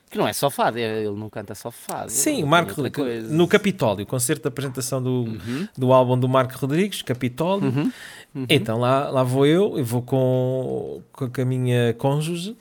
que 0.10 0.18
não 0.18 0.28
é 0.28 0.34
só 0.34 0.50
fado, 0.50 0.80
ele 0.80 1.10
não 1.12 1.30
canta 1.30 1.54
só 1.54 1.70
fado. 1.70 2.10
Sim, 2.10 2.44
o 2.44 2.48
Marco. 2.48 2.82
No 3.30 3.48
Capitólio, 3.48 4.06
concerto 4.06 4.42
de 4.44 4.48
apresentação 4.48 5.02
do, 5.04 5.24
Uhum. 5.26 5.68
do 5.78 5.94
álbum 5.94 6.18
do 6.18 6.28
Marco 6.28 6.58
Rodrigues, 6.58 7.02
Capitólio. 7.04 7.70
Uhum. 7.70 7.92
Uhum. 8.34 8.46
Então 8.50 8.80
lá, 8.80 9.10
lá 9.10 9.24
vou 9.24 9.46
eu, 9.46 9.78
eu 9.78 9.86
vou 9.86 10.02
com, 10.02 11.02
com 11.12 11.42
a 11.42 11.46
minha 11.46 11.94
cônjuge, 11.94 12.58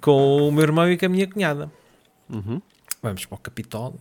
com 0.00 0.48
o 0.48 0.52
meu 0.52 0.62
irmão 0.62 0.90
e 0.90 0.96
com 0.96 1.04
a 1.06 1.08
minha 1.08 1.26
cunhada. 1.26 1.70
Uhum. 2.30 2.60
Vamos 3.02 3.26
para 3.26 3.36
o 3.36 3.38
Capitólio. 3.38 3.98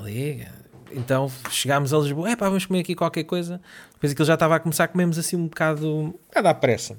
Ali, 0.00 0.46
então 0.92 1.30
chegámos 1.50 1.92
a 1.92 1.98
Lisboa, 1.98 2.30
é 2.30 2.36
pá, 2.36 2.48
vamos 2.48 2.66
comer 2.66 2.80
aqui 2.80 2.94
qualquer 2.94 3.24
coisa. 3.24 3.60
Depois 3.94 4.12
aquilo 4.12 4.26
já 4.26 4.34
estava 4.34 4.56
a 4.56 4.60
começar, 4.60 4.88
comemos 4.88 5.18
assim 5.18 5.36
um 5.36 5.46
bocado, 5.46 5.88
um 5.88 6.10
bocado 6.10 6.48
à 6.48 6.54
pressa. 6.54 6.98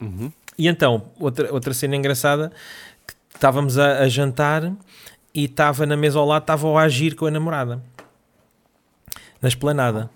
Uhum. 0.00 0.32
E 0.56 0.68
então, 0.68 1.06
outra, 1.18 1.52
outra 1.52 1.72
cena 1.74 1.96
engraçada, 1.96 2.52
que 3.06 3.14
estávamos 3.34 3.78
a, 3.78 4.00
a 4.00 4.08
jantar 4.08 4.72
e 5.34 5.44
estava 5.44 5.86
na 5.86 5.96
mesa 5.96 6.18
ao 6.18 6.26
lado, 6.26 6.42
estava 6.42 6.66
o 6.66 6.76
agir 6.76 7.14
com 7.14 7.26
a 7.26 7.30
namorada. 7.30 7.82
Na 9.40 9.48
esplanada. 9.48 10.10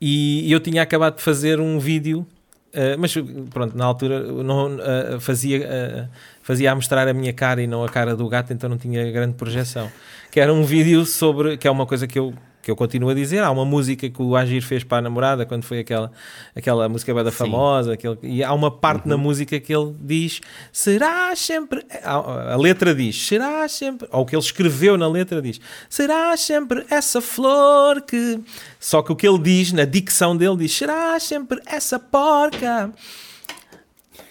E 0.00 0.50
eu 0.50 0.60
tinha 0.60 0.82
acabado 0.82 1.16
de 1.16 1.22
fazer 1.22 1.60
um 1.60 1.78
vídeo, 1.78 2.26
eh, 2.74 2.96
mas 2.96 3.14
pronto, 3.50 3.76
na 3.76 3.84
altura 3.84 4.20
não, 4.20 4.76
eh, 4.80 5.18
fazia, 5.20 5.64
eh, 5.64 6.08
fazia 6.42 6.72
a 6.72 6.74
mostrar 6.74 7.06
a 7.06 7.12
minha 7.14 7.32
cara 7.32 7.62
e 7.62 7.66
não 7.66 7.84
a 7.84 7.88
cara 7.88 8.16
do 8.16 8.28
gato, 8.28 8.52
então 8.52 8.68
não 8.68 8.76
tinha 8.76 9.10
grande 9.12 9.34
projeção. 9.34 9.90
Que 10.30 10.40
era 10.40 10.52
um 10.52 10.64
vídeo 10.64 11.06
sobre, 11.06 11.56
que 11.56 11.68
é 11.68 11.70
uma 11.70 11.86
coisa 11.86 12.06
que 12.06 12.18
eu, 12.18 12.34
que 12.64 12.70
eu 12.70 12.76
continuo 12.76 13.10
a 13.10 13.14
dizer, 13.14 13.42
há 13.42 13.50
uma 13.50 13.64
música 13.64 14.08
que 14.08 14.22
o 14.22 14.34
Agir 14.34 14.62
fez 14.62 14.82
para 14.82 14.98
a 14.98 15.02
namorada, 15.02 15.44
quando 15.44 15.64
foi 15.64 15.80
aquela, 15.80 16.10
aquela 16.56 16.88
música 16.88 17.12
bada 17.12 17.30
famosa, 17.30 17.92
aquele, 17.92 18.18
e 18.22 18.42
há 18.42 18.52
uma 18.54 18.70
parte 18.70 19.06
na 19.06 19.18
música 19.18 19.60
que 19.60 19.74
ele 19.74 19.94
diz, 20.00 20.40
será 20.72 21.36
sempre, 21.36 21.84
a, 22.02 22.54
a 22.54 22.56
letra 22.56 22.94
diz, 22.94 23.26
será 23.26 23.68
sempre, 23.68 24.08
ou 24.10 24.22
o 24.22 24.26
que 24.26 24.34
ele 24.34 24.42
escreveu 24.42 24.96
na 24.96 25.06
letra 25.06 25.42
diz, 25.42 25.60
será 25.90 26.34
sempre 26.38 26.86
essa 26.88 27.20
flor 27.20 28.00
que, 28.00 28.40
só 28.80 29.02
que 29.02 29.12
o 29.12 29.16
que 29.16 29.28
ele 29.28 29.38
diz, 29.38 29.70
na 29.72 29.84
dicção 29.84 30.34
dele 30.34 30.56
diz, 30.56 30.74
será 30.74 31.20
sempre 31.20 31.60
essa 31.66 31.98
porca. 31.98 32.90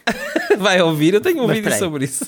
Vai 0.57 0.81
ouvir, 0.81 1.13
eu 1.13 1.21
tenho 1.21 1.43
um 1.43 1.47
Mas 1.47 1.57
vídeo 1.57 1.77
sobre 1.77 2.05
isso. 2.05 2.25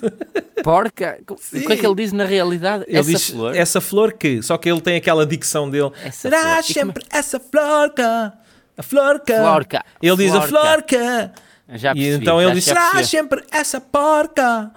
Porca. 0.63 1.20
O 1.29 1.36
que 1.36 1.74
é 1.74 1.77
que 1.77 1.86
ele 1.86 1.96
diz 1.96 2.12
na 2.12 2.24
realidade? 2.25 2.86
Ele 2.88 2.98
Essa 2.98 3.10
diz 3.12 3.29
flor. 3.29 3.55
essa 3.55 3.82
flor 3.82 4.13
que, 4.13 4.41
só 4.41 4.58
que 4.58 4.70
ele 4.70 4.82
tem 4.82 4.96
aquela 4.96 5.25
dicção 5.25 5.70
dele. 5.70 5.91
Essa 6.03 6.22
Será 6.29 6.39
flor. 6.41 6.50
Como 6.51 6.60
é- 6.60 6.63
sempre 6.63 7.03
essa 7.12 7.39
florca? 7.39 8.34
A 8.77 8.84
florca. 8.84 9.36
Florca. 9.38 9.86
Ele 10.01 10.15
diz 10.17 10.34
a 10.36 10.41
Florca. 10.41 11.32
Já 11.74 11.91
e 11.91 11.95
percebi, 11.95 12.15
então 12.22 12.39
ele 12.41 12.55
já 12.62 12.62
Será 12.62 12.91
percebi. 12.91 13.07
sempre 13.07 13.43
essa 13.51 13.81
porca? 13.81 14.72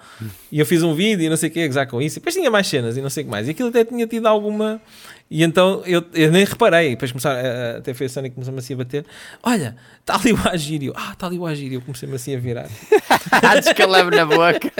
E 0.51 0.59
eu 0.59 0.65
fiz 0.65 0.81
um 0.81 0.95
vídeo 0.95 1.23
e 1.25 1.29
não 1.29 1.37
sei 1.37 1.49
o 1.49 1.51
que, 1.51 1.67
gozar 1.67 1.85
com 1.87 2.01
isso. 2.01 2.17
E 2.17 2.19
depois 2.19 2.33
tinha 2.33 2.49
mais 2.49 2.65
cenas 2.67 2.97
e 2.97 3.01
não 3.01 3.09
sei 3.11 3.21
o 3.23 3.25
que 3.27 3.31
mais. 3.31 3.47
E 3.47 3.51
aquilo 3.51 3.69
até 3.69 3.85
tinha 3.85 4.07
tido 4.07 4.25
alguma. 4.27 4.81
E 5.29 5.43
então 5.43 5.83
eu, 5.85 6.03
eu 6.15 6.31
nem 6.31 6.43
reparei. 6.43 6.87
E 6.87 6.89
depois 6.91 7.11
começaram, 7.11 7.37
a- 7.39 7.43
a- 7.75 7.77
até 7.77 7.93
foi 7.93 8.07
a 8.07 8.09
Sónia 8.09 8.29
que 8.31 8.33
começou-me 8.33 8.57
assim 8.57 8.73
a 8.73 8.77
bater: 8.77 9.05
Olha, 9.43 9.75
está 9.99 10.15
ali 10.15 10.33
o 10.33 10.39
Agírio. 10.49 10.91
Ah, 10.95 11.11
está 11.13 11.27
ali 11.27 11.37
o 11.37 11.45
Agírio. 11.45 11.75
Eu 11.77 11.81
comecei-me 11.81 12.15
assim 12.15 12.35
a 12.35 12.39
virar. 12.39 12.67
Ah, 13.31 13.55
descalabro 13.59 14.15
na 14.15 14.25
boca. 14.25 14.71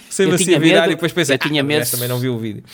Comecei-me 0.00 0.34
assim 0.34 0.54
a 0.54 0.58
virar 0.58 0.80
medo- 0.82 0.92
e 0.92 0.94
depois 0.96 1.12
pensei: 1.12 1.34
eu 1.34 1.38
tinha 1.38 1.60
ah, 1.60 1.64
medo- 1.64 1.88
também 1.90 2.08
não 2.08 2.18
vi 2.18 2.28
o 2.28 2.38
vídeo. 2.38 2.64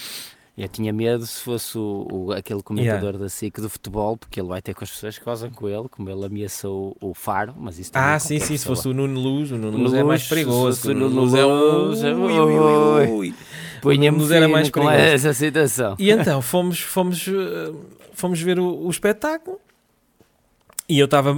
Eu 0.56 0.68
tinha 0.68 0.92
medo 0.92 1.26
se 1.26 1.40
fosse 1.40 1.78
o, 1.78 2.06
o- 2.11 2.32
aquele 2.32 2.62
comentador 2.62 3.16
da 3.16 3.28
SIC 3.28 3.59
do 3.59 3.71
futebol, 3.71 4.18
porque 4.18 4.38
ele 4.38 4.49
vai 4.49 4.61
ter 4.61 4.75
com 4.75 4.85
as 4.85 4.90
pessoas 4.90 5.18
que 5.18 5.25
gozam 5.25 5.50
com 5.50 5.66
ele, 5.66 5.88
como 5.88 6.11
ele 6.11 6.26
ameaçou 6.26 6.94
o 7.00 7.14
Faro, 7.14 7.54
mas 7.56 7.78
isso 7.78 7.90
Ah, 7.94 8.18
sim, 8.18 8.35
qualquer 8.35 8.47
sim, 8.47 8.56
se 8.59 8.66
fosse 8.66 8.87
o 8.87 8.92
Nuno 8.92 9.18
Luz, 9.18 9.50
o 9.50 9.54
Nuno 9.56 9.73
Nuno 9.73 9.85
Luz 9.85 9.94
é 9.94 10.02
mais 10.02 10.21
Luz, 10.21 10.28
perigoso. 10.28 10.90
O 10.90 10.94
Nuno 10.94 11.06
o 11.06 11.21
Luz 11.25 11.35
é 11.35 11.47
um... 11.47 11.49
Luz, 11.87 12.04
é- 12.04 12.12
Luz 14.18 14.30
era 14.30 14.47
mais 14.49 14.68
perigoso. 14.71 14.94
essa 15.28 15.32
situação. 15.32 15.97
E 15.99 16.11
então 16.11 16.42
fomos, 16.42 16.80
fomos, 16.80 17.26
eh, 17.26 17.73
fomos 18.12 18.40
ver 18.40 18.59
o, 18.59 18.85
o 18.87 18.90
espetáculo 18.90 19.59
e 20.88 20.99
eu 20.99 21.06
estava. 21.06 21.35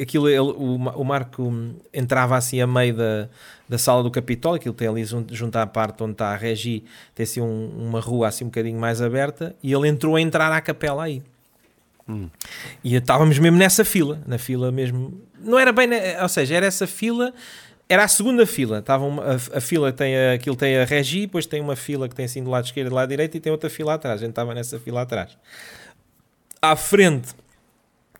Aquilo, 0.00 0.28
ele, 0.28 0.40
o, 0.40 0.74
o 0.74 1.04
Marco 1.04 1.52
entrava 1.94 2.36
assim 2.36 2.60
a 2.60 2.66
meio 2.66 2.96
da, 2.96 3.28
da 3.68 3.78
sala 3.78 4.02
do 4.02 4.10
Capitólio, 4.10 4.56
aquilo 4.56 4.74
tem 4.74 4.86
ali 4.88 5.04
junto, 5.04 5.56
à 5.56 5.66
parte 5.66 6.02
onde 6.02 6.12
está 6.12 6.28
a 6.32 6.36
Regi, 6.36 6.84
tem 7.14 7.24
assim 7.24 7.40
um- 7.40 7.70
uma 7.88 8.00
rua 8.00 8.28
assim 8.28 8.44
um 8.44 8.48
bocadinho 8.48 8.78
mais 8.78 9.02
aberta, 9.02 9.54
e 9.62 9.72
ele 9.72 9.88
entrou 9.88 10.16
a 10.16 10.20
entrar 10.20 10.52
à 10.52 10.60
capela 10.60 11.04
aí. 11.04 11.22
Hum. 12.08 12.28
E 12.84 12.94
estávamos 12.94 13.38
mesmo 13.38 13.58
nessa 13.58 13.84
fila, 13.84 14.20
na 14.26 14.38
fila 14.38 14.70
mesmo. 14.70 15.20
Não 15.40 15.58
era 15.58 15.72
bem, 15.72 15.88
ou 16.22 16.28
seja, 16.28 16.54
era 16.54 16.66
essa 16.66 16.86
fila. 16.86 17.32
Era 17.88 18.02
a 18.04 18.08
segunda 18.08 18.44
fila, 18.46 18.78
estava 18.80 19.04
uma- 19.04 19.22
a, 19.22 19.34
a 19.58 19.60
fila 19.60 19.92
tem 19.92 20.16
a, 20.16 20.32
aquilo 20.34 20.56
tem 20.56 20.76
a 20.76 20.84
Regi, 20.84 21.20
depois 21.22 21.46
tem 21.46 21.60
uma 21.60 21.76
fila 21.76 22.08
que 22.08 22.14
tem 22.16 22.24
assim 22.24 22.42
do 22.42 22.50
lado 22.50 22.64
esquerdo 22.64 22.88
e 22.88 22.90
do 22.90 22.94
lado 22.96 23.08
direito 23.08 23.36
e 23.36 23.40
tem 23.40 23.50
outra 23.52 23.70
fila 23.70 23.94
atrás. 23.94 24.20
A 24.20 24.24
gente 24.24 24.30
estava 24.30 24.52
nessa 24.54 24.78
fila 24.80 25.02
atrás. 25.02 25.36
À 26.60 26.74
frente, 26.74 27.28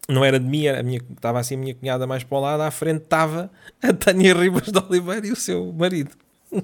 não 0.08 0.24
era 0.24 0.38
de 0.38 0.46
mim, 0.46 0.66
era 0.66 0.80
a 0.80 0.82
minha, 0.82 1.00
estava 1.14 1.38
assim 1.40 1.54
a 1.54 1.58
minha 1.58 1.74
cunhada 1.74 2.06
mais 2.06 2.22
para 2.24 2.38
o 2.38 2.40
lado, 2.40 2.60
à 2.62 2.70
frente 2.70 3.02
estava 3.02 3.50
a 3.82 3.92
Tânia 3.92 4.34
Ribas 4.34 4.70
de 4.70 4.78
Oliveira 4.78 5.26
e 5.26 5.32
o 5.32 5.36
seu 5.36 5.72
marido. 5.72 6.10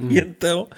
E 0.00 0.18
então 0.18 0.68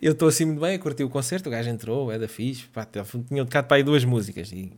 eu 0.00 0.12
estou 0.12 0.28
assim 0.28 0.44
muito 0.44 0.60
bem, 0.60 0.74
a 0.76 0.78
curtir 0.78 1.02
o 1.04 1.08
concerto, 1.08 1.48
o 1.48 1.52
gajo 1.52 1.70
entrou, 1.70 2.12
é 2.12 2.18
da 2.18 2.28
fixe, 2.28 2.64
pá, 2.66 2.86
tinha 3.28 3.44
tocado 3.44 3.66
para 3.66 3.76
aí 3.78 3.82
duas 3.82 4.04
músicas. 4.04 4.52
E 4.52 4.72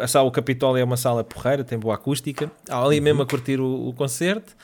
a 0.00 0.06
sala, 0.06 0.28
o 0.28 0.30
Capitólio 0.32 0.80
é 0.80 0.84
uma 0.84 0.96
sala 0.96 1.24
porreira, 1.24 1.64
tem 1.64 1.78
boa 1.78 1.94
acústica, 1.94 2.50
ali 2.68 3.00
mesmo 3.00 3.22
a 3.22 3.26
curtir 3.26 3.58
o, 3.60 3.88
o 3.88 3.92
concerto. 3.94 4.54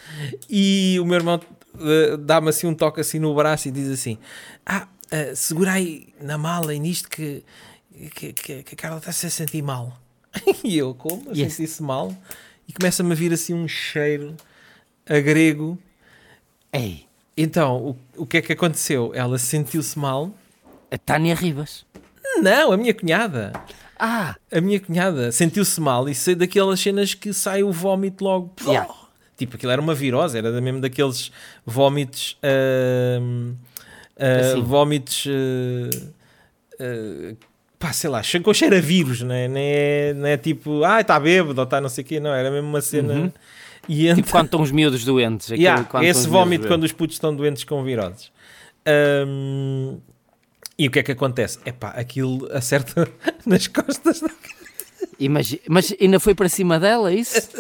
E 0.49 0.99
o 1.01 1.05
meu 1.05 1.17
irmão 1.17 1.41
eh, 1.81 2.17
dá-me 2.19 2.51
assim 2.51 2.67
um 2.67 2.75
toque 2.75 3.01
assim 3.01 3.19
no 3.19 3.35
braço 3.35 3.69
e 3.69 3.71
diz 3.71 3.89
assim: 3.89 4.19
Ah, 4.67 4.87
eh, 5.11 5.35
segura 5.35 5.73
aí 5.73 6.09
na 6.21 6.37
mala 6.39 6.75
e 6.75 6.79
nisto 6.79 7.09
que, 7.09 7.43
que, 8.15 8.33
que- 8.33 8.63
que 8.63 8.75
a 8.75 8.77
Carla 8.77 8.99
está-se 8.99 9.27
a 9.27 9.31
sentir 9.31 9.63
mal. 9.63 9.99
e 10.65 10.77
eu, 10.79 10.95
como? 10.95 11.23
Yes. 11.31 11.55
sentir-se 11.55 11.83
mal? 11.83 12.15
E 12.69 12.73
começa-me 12.73 13.13
a 13.13 13.15
vir 13.15 13.33
assim 13.33 13.55
um 13.55 13.67
cheiro 13.67 14.37
a 15.09 15.19
grego. 15.21 15.79
Ei, 16.73 17.07
Então, 17.37 17.77
o, 18.17 18.23
o 18.23 18.27
que 18.27 18.37
é 18.39 18.43
que 18.43 18.53
aconteceu? 18.53 19.13
Ela 19.15 19.39
sentiu-se 19.39 19.99
mal? 19.99 20.31
a 20.91 20.97
Tânia 20.99 21.35
Ribas. 21.35 21.85
Não, 22.43 22.73
a 22.73 22.77
minha 22.77 22.95
cunhada. 22.95 23.53
Ah, 23.99 24.37
A 24.53 24.61
minha 24.61 24.79
cunhada 24.81 25.33
sentiu-se 25.33 25.81
mal 25.81 26.09
e 26.09 26.15
saiu 26.15 26.37
daquelas 26.37 26.79
cenas 26.81 27.15
que 27.15 27.33
sai 27.33 27.63
o 27.63 27.73
vómito 27.73 28.23
logo. 28.25 28.53
Yeah. 28.65 28.89
Tipo, 29.37 29.57
aquilo 29.57 29.73
era 29.73 29.81
uma 29.83 29.95
virose, 29.95 30.37
era 30.39 30.61
mesmo 30.61 30.81
daqueles 30.81 31.31
vómitos. 31.67 32.37
ahm, 32.43 33.55
ah, 34.19 34.41
Assim. 34.53 34.63
Vómitos. 34.63 35.27
ah, 36.81 37.35
pá, 37.79 37.93
sei 37.93 38.11
lá, 38.11 38.23
com 38.43 38.53
cheiro 38.55 38.77
a 38.77 38.81
vírus, 38.81 39.23
não 39.23 39.35
é? 39.35 39.49
Não 39.49 39.57
é, 39.59 40.15
não 40.15 40.27
é 40.27 40.37
tipo, 40.37 40.83
ah, 40.85 41.01
está 41.01 41.19
bêbado 41.19 41.61
ou 41.61 41.65
está 41.65 41.81
não 41.81 41.89
sei 41.89 42.03
o 42.03 42.07
quê, 42.07 42.21
não, 42.21 42.33
era 42.35 42.51
mesmo 42.51 42.69
uma 42.69 42.81
cena. 42.81 43.15
Uhum. 43.15 43.33
E 43.89 44.05
então, 44.07 44.17
tipo 44.17 44.31
quando 44.31 44.45
estão 44.47 44.61
os 44.63 44.71
miúdos 44.71 45.05
doentes. 45.05 45.49
Yeah, 45.51 45.87
esse 46.03 46.29
vómito 46.29 46.67
quando 46.67 46.85
os 46.85 46.93
putos 46.93 47.17
estão 47.17 47.35
doentes 47.35 47.65
com 47.65 47.83
viroses. 47.83 48.31
Ahm, 48.87 49.97
e 50.79 50.87
o 50.89 50.91
que 50.91 50.99
é 50.99 51.03
que 51.03 51.13
acontece? 51.13 51.59
Epá, 51.65 51.89
aquilo 51.91 52.49
acerta 52.53 53.09
nas 53.47 53.67
costas. 53.67 54.21
da- 54.21 54.31
Imagi- 55.19 55.61
Mas 55.69 55.95
ainda 56.01 56.21
foi 56.21 56.35
para 56.35 56.49
cima 56.49 56.79
dela, 56.79 57.11
é 57.13 57.17
isso? 57.17 57.51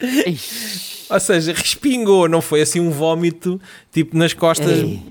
Ou 1.10 1.20
seja, 1.20 1.52
respingou, 1.52 2.28
não 2.28 2.40
foi 2.40 2.62
assim 2.62 2.80
um 2.80 2.90
vómito 2.90 3.60
tipo 3.92 4.16
nas 4.16 4.32
costas, 4.32 4.78
Ei. 4.78 5.02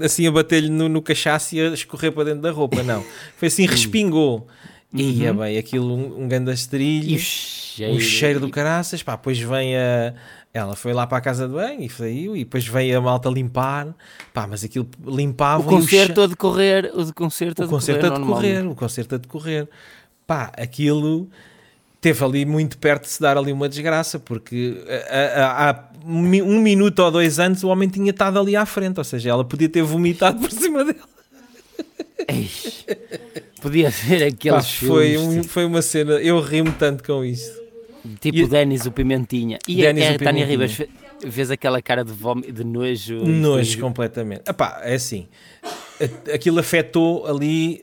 Assim 0.00 0.26
a 0.26 0.32
bater-lhe 0.32 0.68
no, 0.68 0.88
no 0.88 1.02
cachaço 1.02 1.54
e 1.54 1.60
a 1.60 1.68
escorrer 1.68 2.12
para 2.12 2.24
dentro 2.24 2.42
da 2.42 2.50
roupa. 2.50 2.82
Não, 2.82 3.04
foi 3.36 3.48
assim, 3.48 3.66
respingou. 3.66 4.46
E 4.94 5.24
é 5.24 5.32
bem, 5.32 5.58
aquilo, 5.58 5.94
um, 5.94 6.22
um 6.24 6.28
grande 6.28 6.50
E 6.50 7.16
o 7.16 7.18
cheiro. 7.18 7.94
um 7.94 8.00
cheiro 8.00 8.40
do 8.40 8.48
caraças. 8.48 9.02
Pá, 9.02 9.16
depois 9.16 9.38
vem 9.38 9.76
a. 9.76 10.14
Ela 10.54 10.74
foi 10.74 10.94
lá 10.94 11.06
para 11.06 11.18
a 11.18 11.20
casa 11.20 11.46
de 11.46 11.52
banho 11.52 11.82
e 11.82 11.88
saiu, 11.90 12.34
e 12.34 12.44
depois 12.44 12.66
veio 12.66 12.96
a 12.96 13.00
malta 13.00 13.28
limpar. 13.28 13.94
Pá, 14.32 14.46
mas 14.46 14.64
aquilo 14.64 14.88
limpava 15.06 15.62
O 15.62 15.64
e 15.64 15.66
o 15.66 15.80
concerto 15.80 16.22
a 16.22 16.26
decorrer, 16.26 16.90
o 16.94 17.04
de 17.04 17.12
concerto 17.12 17.62
a 17.62 17.66
o 17.66 17.68
concerto 17.68 18.06
a 18.06 18.08
decorrer 18.08 18.20
normalmente. 18.20 18.52
decorrer, 18.52 18.72
o 18.72 18.74
concerto 18.74 19.14
a 19.16 19.18
decorrer. 19.18 19.68
Pá, 20.26 20.50
aquilo 20.56 21.28
teve 22.00 22.24
ali 22.24 22.44
muito 22.44 22.78
perto 22.78 23.02
de 23.04 23.08
se 23.10 23.20
dar 23.20 23.36
ali 23.36 23.52
uma 23.52 23.68
desgraça, 23.68 24.18
porque 24.18 24.76
a- 25.10 25.40
a- 25.42 25.70
há 25.70 25.84
um 26.04 26.20
mi- 26.22 26.42
minuto 26.42 27.00
ou 27.00 27.10
dois 27.10 27.38
antes 27.38 27.64
o 27.64 27.68
homem 27.68 27.88
tinha 27.88 28.10
estado 28.10 28.38
ali 28.38 28.54
à 28.54 28.64
frente, 28.64 28.98
ou 28.98 29.04
seja, 29.04 29.30
ela 29.30 29.44
podia 29.44 29.68
ter 29.68 29.82
vomitado 29.82 30.38
por 30.40 30.50
cima. 30.52 30.84
Ixi. 32.30 32.84
Podia 33.60 33.90
ser 33.90 34.20
Pá, 34.20 34.26
aqueles 34.28 34.72
foi, 34.74 35.16
um- 35.18 35.42
foi 35.42 35.64
uma 35.64 35.82
cena, 35.82 36.12
eu 36.14 36.40
ri-me 36.40 36.70
tanto 36.72 37.02
com 37.04 37.24
isso. 37.24 37.50
tipo 38.20 38.38
e- 38.38 38.46
Denis 38.46 38.86
o 38.86 38.92
Pimentinha. 38.92 39.58
E 39.66 39.76
Denis 39.76 40.04
a, 40.06 40.12
o 40.12 40.14
a 40.14 40.18
Tânia. 40.18 40.46
Ribas 40.46 40.78
fez 41.30 41.50
aquela 41.50 41.80
cara 41.82 42.04
de, 42.04 42.12
vómito, 42.12 42.52
de 42.52 42.62
nojo. 42.64 43.14
Nojo 43.24 43.70
depois- 43.70 43.76
completamente. 43.76 44.42
Epá, 44.48 44.80
é 44.84 44.94
assim, 44.94 45.26
a- 45.64 46.34
aquilo 46.34 46.60
afetou 46.60 47.26
ali 47.26 47.82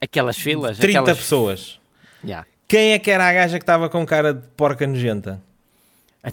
Aquelas 0.00 0.36
filas. 0.36 0.76
30 0.78 1.00
aquelas... 1.00 1.18
pessoas. 1.18 1.80
Yeah. 2.24 2.46
Quem 2.72 2.92
é 2.92 2.98
que 2.98 3.10
era 3.10 3.28
a 3.28 3.32
gaja 3.34 3.58
que 3.58 3.62
estava 3.64 3.90
com 3.90 4.06
cara 4.06 4.32
de 4.32 4.40
porca 4.56 4.86
nojenta? 4.86 5.38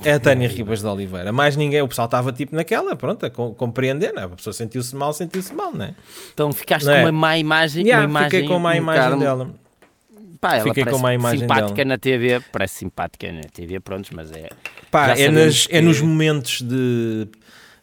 É 0.05 0.13
a 0.13 0.19
Tânia 0.21 0.47
Ribas 0.47 0.79
de 0.79 0.87
Oliveira. 0.87 1.33
Mais 1.33 1.57
ninguém, 1.57 1.81
o 1.81 1.87
pessoal 1.89 2.05
estava 2.05 2.31
tipo 2.31 2.55
naquela, 2.55 2.95
pronto, 2.95 3.25
a 3.25 3.29
co- 3.29 3.53
compreender, 3.55 4.13
não 4.13 4.21
é? 4.21 4.25
A 4.25 4.29
pessoa 4.29 4.53
sentiu-se 4.53 4.95
mal, 4.95 5.11
sentiu-se 5.11 5.53
mal, 5.53 5.73
não 5.73 5.83
é? 5.83 5.95
Então 6.33 6.49
ficaste 6.53 6.85
Não 6.85 6.93
com 6.93 6.99
é? 6.99 7.03
uma 7.03 7.11
má 7.11 7.37
imagem. 7.37 7.83
Yeah, 7.83 8.05
uma 8.05 8.09
imagem 8.09 8.29
fiquei 8.29 8.47
com 8.47 8.55
uma 8.55 8.71
um 8.71 8.75
imagem 8.75 9.19
dela. 9.19 9.51
Pá, 10.39 10.55
ela 10.55 10.63
Fiquei 10.69 10.83
com 10.85 10.91
parece 10.91 11.03
uma 11.03 11.13
imagem 11.13 11.39
simpática 11.41 11.73
dela. 11.75 11.87
na 11.89 11.97
TV, 11.97 12.39
parece 12.53 12.75
simpática 12.75 13.31
na 13.33 13.41
TV, 13.41 13.79
prontos, 13.81 14.11
mas 14.11 14.31
é. 14.31 14.47
Pá, 14.89 15.09
é, 15.17 15.27
nas- 15.29 15.65
é 15.65 15.67
que- 15.71 15.81
nos 15.81 15.99
momentos 15.99 16.61
de, 16.61 17.27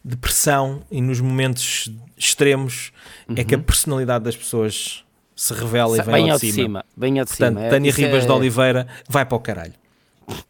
de 0.03 0.17
pressão 0.17 0.81
e 0.91 1.03
nos 1.03 1.21
momentos 1.21 1.91
extremos 2.17 2.91
é 3.37 3.45
que 3.45 3.55
a 3.55 3.59
personalidade 3.59 4.25
das 4.25 4.35
pessoas 4.35 5.05
se 5.37 5.53
revela 5.53 5.97
e 5.99 6.03
vem 6.03 6.15
bem 6.15 6.31
ao 6.31 6.39
de 6.39 6.51
cima. 6.51 6.65
cima. 6.65 6.85
Bem 6.97 7.19
ao 7.19 7.25
de 7.25 7.31
Portanto, 7.31 7.57
cima. 7.57 7.67
É- 7.67 7.71
Tânia 7.71 7.91
isso 7.91 8.01
Ribas 8.01 8.25
é, 8.25 8.27
de 8.27 8.33
Oliveira 8.33 8.87
vai 9.09 9.25
para 9.27 9.37
o 9.37 9.41
caralho. 9.41 9.75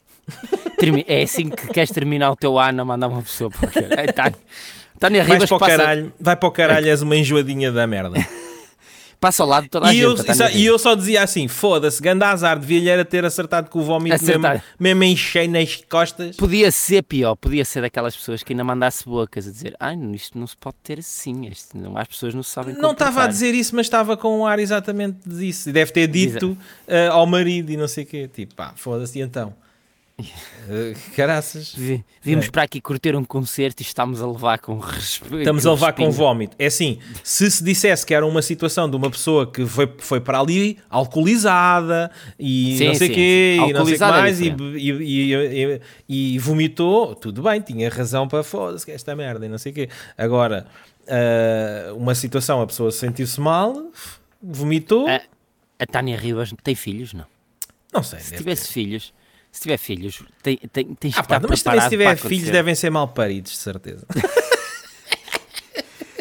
É 1.07 1.23
assim 1.23 1.49
que 1.49 1.69
queres 1.69 1.91
terminar 1.91 2.31
o 2.31 2.37
teu 2.37 2.59
ano 2.59 2.83
a 2.83 2.85
mandar 2.85 3.09
uma 3.09 3.23
pessoa 3.23 3.51
para 3.51 3.67
o 3.67 3.73
caralho. 3.73 4.37
Tânia, 5.01 5.23
Ribas 5.23 5.49
para 5.49 5.57
o 5.57 5.59
passa, 5.59 5.77
caralho, 5.77 6.13
vai 6.21 6.37
para 6.37 6.49
o 6.49 6.53
caralho, 6.53 6.89
és 6.89 7.01
uma 7.01 7.17
enjoadinha 7.17 7.73
da 7.73 7.87
merda. 7.87 8.19
passa 9.21 9.43
ao 9.43 9.49
lado 9.49 9.69
toda 9.69 9.87
a 9.89 9.93
E 9.95 9.97
gente. 9.99 10.05
eu, 10.05 10.15
e 10.33 10.35
só- 10.35 10.49
e 10.51 10.67
eu 10.67 10.79
só 10.79 10.95
dizia 10.95 11.23
assim: 11.23 11.49
foda-se, 11.49 12.01
ganda 12.03 12.29
azar, 12.29 12.59
devia-lhe 12.59 12.89
era 12.89 13.05
ter 13.05 13.25
acertado 13.25 13.71
com 13.71 13.79
o 13.81 13.83
vómito 13.83 14.23
mesmo, 14.25 14.43
mesmo 14.79 15.03
em 15.05 15.17
cheio 15.17 15.51
nas 15.51 15.77
costas. 15.89 16.37
Podia 16.37 16.71
ser 16.71 17.03
pior, 17.03 17.35
podia 17.37 17.65
ser 17.65 17.81
daquelas 17.83 18.17
pessoas 18.17 18.43
que 18.43 18.53
ainda 18.53 18.65
mandasse 18.65 19.05
bocas 19.05 19.47
a 19.47 19.51
dizer 19.51 19.75
ai, 19.81 19.97
isto 20.15 20.39
não 20.39 20.47
se 20.47 20.57
pode 20.57 20.77
ter 20.83 20.99
assim, 20.99 21.47
isto 21.47 21.77
não, 21.77 21.97
as 21.97 22.09
pessoas 22.09 22.35
não 22.35 22.43
sabem 22.43 22.75
Não 22.75 22.93
estava 22.93 23.11
a 23.11 23.13
comportar." 23.13 23.29
dizer 23.29 23.55
isso, 23.55 23.75
mas 23.75 23.87
estava 23.87 24.17
com 24.17 24.41
um 24.41 24.47
ar 24.47 24.59
exatamente 24.59 25.19
disso. 25.27 25.69
E 25.69 25.73
deve 25.73 25.91
ter 25.93 26.07
dito 26.07 26.57
eh, 26.87 27.09
ao 27.09 27.27
marido 27.27 27.71
e 27.71 27.77
não 27.77 27.89
sei 27.89 28.05
o 28.05 28.07
quê. 28.07 28.29
Tipo, 28.33 28.55
pá, 28.55 28.73
foda-se, 28.77 29.19
e 29.19 29.23
então? 29.23 29.55
Eh, 30.19 30.95
caraças. 31.15 31.75
Vi- 31.75 32.03
Vimos 32.23 32.47
É. 32.47 32.51
para 32.51 32.63
aqui 32.63 32.81
curtir 32.81 33.15
um 33.15 33.23
concerto 33.23 33.83
e 33.83 33.85
estamos 33.87 34.23
a 34.23 34.27
levar 34.27 34.59
com 34.59 34.79
respeito. 34.79 35.39
Estamos 35.41 35.67
a 35.67 35.73
levar 35.73 35.93
com 35.93 36.11
vómito. 36.11 36.57
É 36.59 36.67
assim, 36.67 36.99
se 37.23 37.51
se 37.51 37.63
dissesse 37.63 38.05
que 38.07 38.15
era 38.15 38.27
uma 38.27 38.41
situação 38.41 38.89
de 38.89 38.97
uma 38.97 39.11
pessoa 39.11 39.51
que 39.51 39.67
foi, 39.67 39.93
foi 39.99 40.19
para 40.21 40.41
ali 40.41 40.79
alcoolizada 40.89 42.11
e 42.39 42.77
Sim, 42.79 42.87
não 42.89 42.95
sei 42.95 43.09
o 43.11 43.15
quê, 43.15 43.57
sim. 43.61 43.69
e 43.71 43.73
não 43.75 43.85
sei 43.87 43.95
o 43.95 43.99
que 43.99 44.05
Alcoolizada 44.05 44.17
é 44.17 44.21
mais, 44.23 44.41
e, 44.41 44.49
e, 44.49 44.91
e- 44.91 45.81
e- 46.09 46.35
e 46.35 46.39
vomitou, 46.39 47.15
tudo 47.15 47.43
bem, 47.43 47.61
tinha 47.61 47.91
razão 47.91 48.27
para 48.27 48.43
foda-se 48.43 48.87
que 48.87 48.93
é 48.93 48.95
esta 48.95 49.15
merda 49.15 49.45
e 49.45 49.49
não 49.51 49.59
sei 49.59 49.71
o 49.73 49.75
quê. 49.75 49.89
Agora, 50.17 50.67
ah, 51.07 51.93
uma 51.95 52.15
situação, 52.15 52.63
a 52.63 52.67
pessoa 52.67 52.91
sentiu-se 52.91 53.39
mal, 53.39 53.91
vomitou, 54.43 55.07
Ah, 55.09 55.21
A 55.79 55.85
Tânia 55.87 56.17
Ribas 56.17 56.55
tem 56.65 56.75
filhos, 56.75 57.13
não? 57.13 57.27
não 57.93 58.03
sei. 58.03 58.19
Se 58.21 58.35
tivesse 58.35 58.73
filhos, 58.73 59.13
se 59.57 59.63
tiver 59.63 59.79
filhos, 59.79 60.23
tem, 60.43 60.57
tem, 60.73 60.95
tens 60.95 61.15
que 61.15 61.21
Ah, 61.21 61.25
pá, 61.25 61.37
estar 61.37 61.49
mas 61.49 61.63
também 61.63 61.81
se 61.81 61.89
tiver 61.89 62.17
filhos 62.17 62.51
devem 62.51 62.75
ser 62.75 62.91
mal 62.91 63.09
paridos, 63.09 63.53
de 63.53 63.59
certeza. 63.59 64.07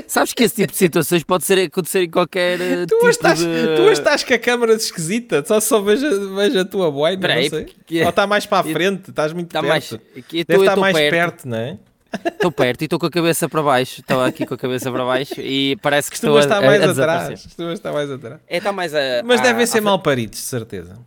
Sabes 0.08 0.34
que 0.34 0.44
esse 0.44 0.56
tipo 0.56 0.72
de 0.72 0.78
situações 0.78 1.24
pode 1.24 1.44
ser, 1.44 1.60
acontecer 1.60 2.04
em 2.04 2.10
qualquer 2.10 2.62
eh, 2.62 2.86
Tu 2.86 2.96
tipo 2.96 3.10
estás, 3.10 3.40
de... 3.40 3.46
tu 3.76 3.90
estás 3.92 4.24
com 4.24 4.34
a 4.34 4.38
câmara 4.40 4.74
esquisita, 4.74 5.44
só 5.46 5.60
só 5.60 5.82
vejo, 5.82 6.34
vejo 6.36 6.60
a 6.60 6.64
tua 6.66 6.90
boina, 6.92 7.28
não 7.28 7.50
sei. 7.50 7.66
porque- 7.66 8.04
Ou 8.04 8.10
está 8.10 8.26
mais 8.28 8.46
para 8.46 8.60
a 8.60 8.64
frente, 8.72 9.10
estás 9.10 9.34
muito 9.34 9.48
Está 9.48 9.62
perto. 9.62 9.72
mais... 9.72 9.90
Deve 9.90 10.46
eu 10.48 10.60
estar 10.64 10.76
mais 10.78 10.96
perto. 10.96 11.12
perto, 11.12 11.48
não 11.50 11.58
é? 11.58 11.78
Estou 12.28 12.50
perto 12.52 12.82
e 12.82 12.86
estou 12.86 12.98
com 13.00 13.08
a 13.08 13.12
cabeça 13.12 13.50
para 13.50 13.62
baixo. 13.62 14.00
Estou 14.00 14.24
aqui 14.24 14.46
com 14.46 14.54
a 14.54 14.58
cabeça 14.58 14.90
para 14.90 15.04
baixo 15.04 15.34
e 15.42 15.76
parece 15.82 16.10
que 16.10 16.16
estou 16.16 16.38
a, 16.38 16.40
estar 16.40 16.62
mais 16.62 16.82
a, 16.82 16.86
a 16.86 16.92
atrás. 16.92 16.96
desaparecer. 16.96 17.44
Costuma 17.44 17.74
estar 17.74 17.92
mais 17.92 18.12
atrás. 18.12 18.40
É, 18.48 18.58
está 18.58 18.72
mais 18.72 18.96
a, 18.96 19.22
Mas 19.26 19.42
devem 19.42 19.66
ser 19.66 19.82
mal 19.82 20.00
paridos, 20.00 20.40
de 20.40 20.46
certeza. 20.46 20.98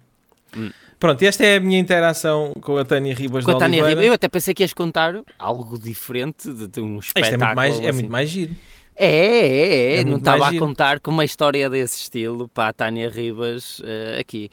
Hum. 0.54 0.70
Pronto, 0.98 1.22
esta 1.22 1.44
é 1.44 1.56
a 1.56 1.60
minha 1.60 1.78
interação 1.78 2.52
com 2.60 2.76
a 2.76 2.84
Tânia 2.84 3.14
Ribas 3.14 3.44
Com 3.44 3.52
a 3.52 3.54
Tânia 3.54 3.76
Oliveira. 3.82 3.88
Ribeiro, 3.90 4.10
eu 4.10 4.14
até 4.14 4.28
pensei 4.28 4.52
que 4.52 4.62
ias 4.64 4.72
contar 4.72 5.14
algo 5.38 5.78
diferente 5.78 6.52
de, 6.52 6.66
de 6.66 6.80
um 6.80 6.98
Isto 6.98 7.16
é 7.16 7.20
espetáculo. 7.20 7.46
muito, 7.46 7.56
mais, 7.56 7.74
é 7.80 7.88
assim. 7.88 7.92
muito 8.00 8.10
mais 8.12 8.28
giro. 8.30 8.54
É, 8.96 9.06
é, 9.06 9.94
é, 9.94 10.00
É 10.00 10.04
não 10.04 10.10
muito 10.12 10.22
estava 10.28 10.48
a 10.48 10.58
contar 10.58 10.98
com 10.98 11.12
uma 11.12 11.24
história 11.24 11.70
desse 11.70 12.00
estilo 12.00 12.48
para 12.48 12.70
a 12.70 12.72
Tânia 12.72 13.08
Ribas 13.08 13.80
eh, 13.84 14.18
aqui. 14.20 14.50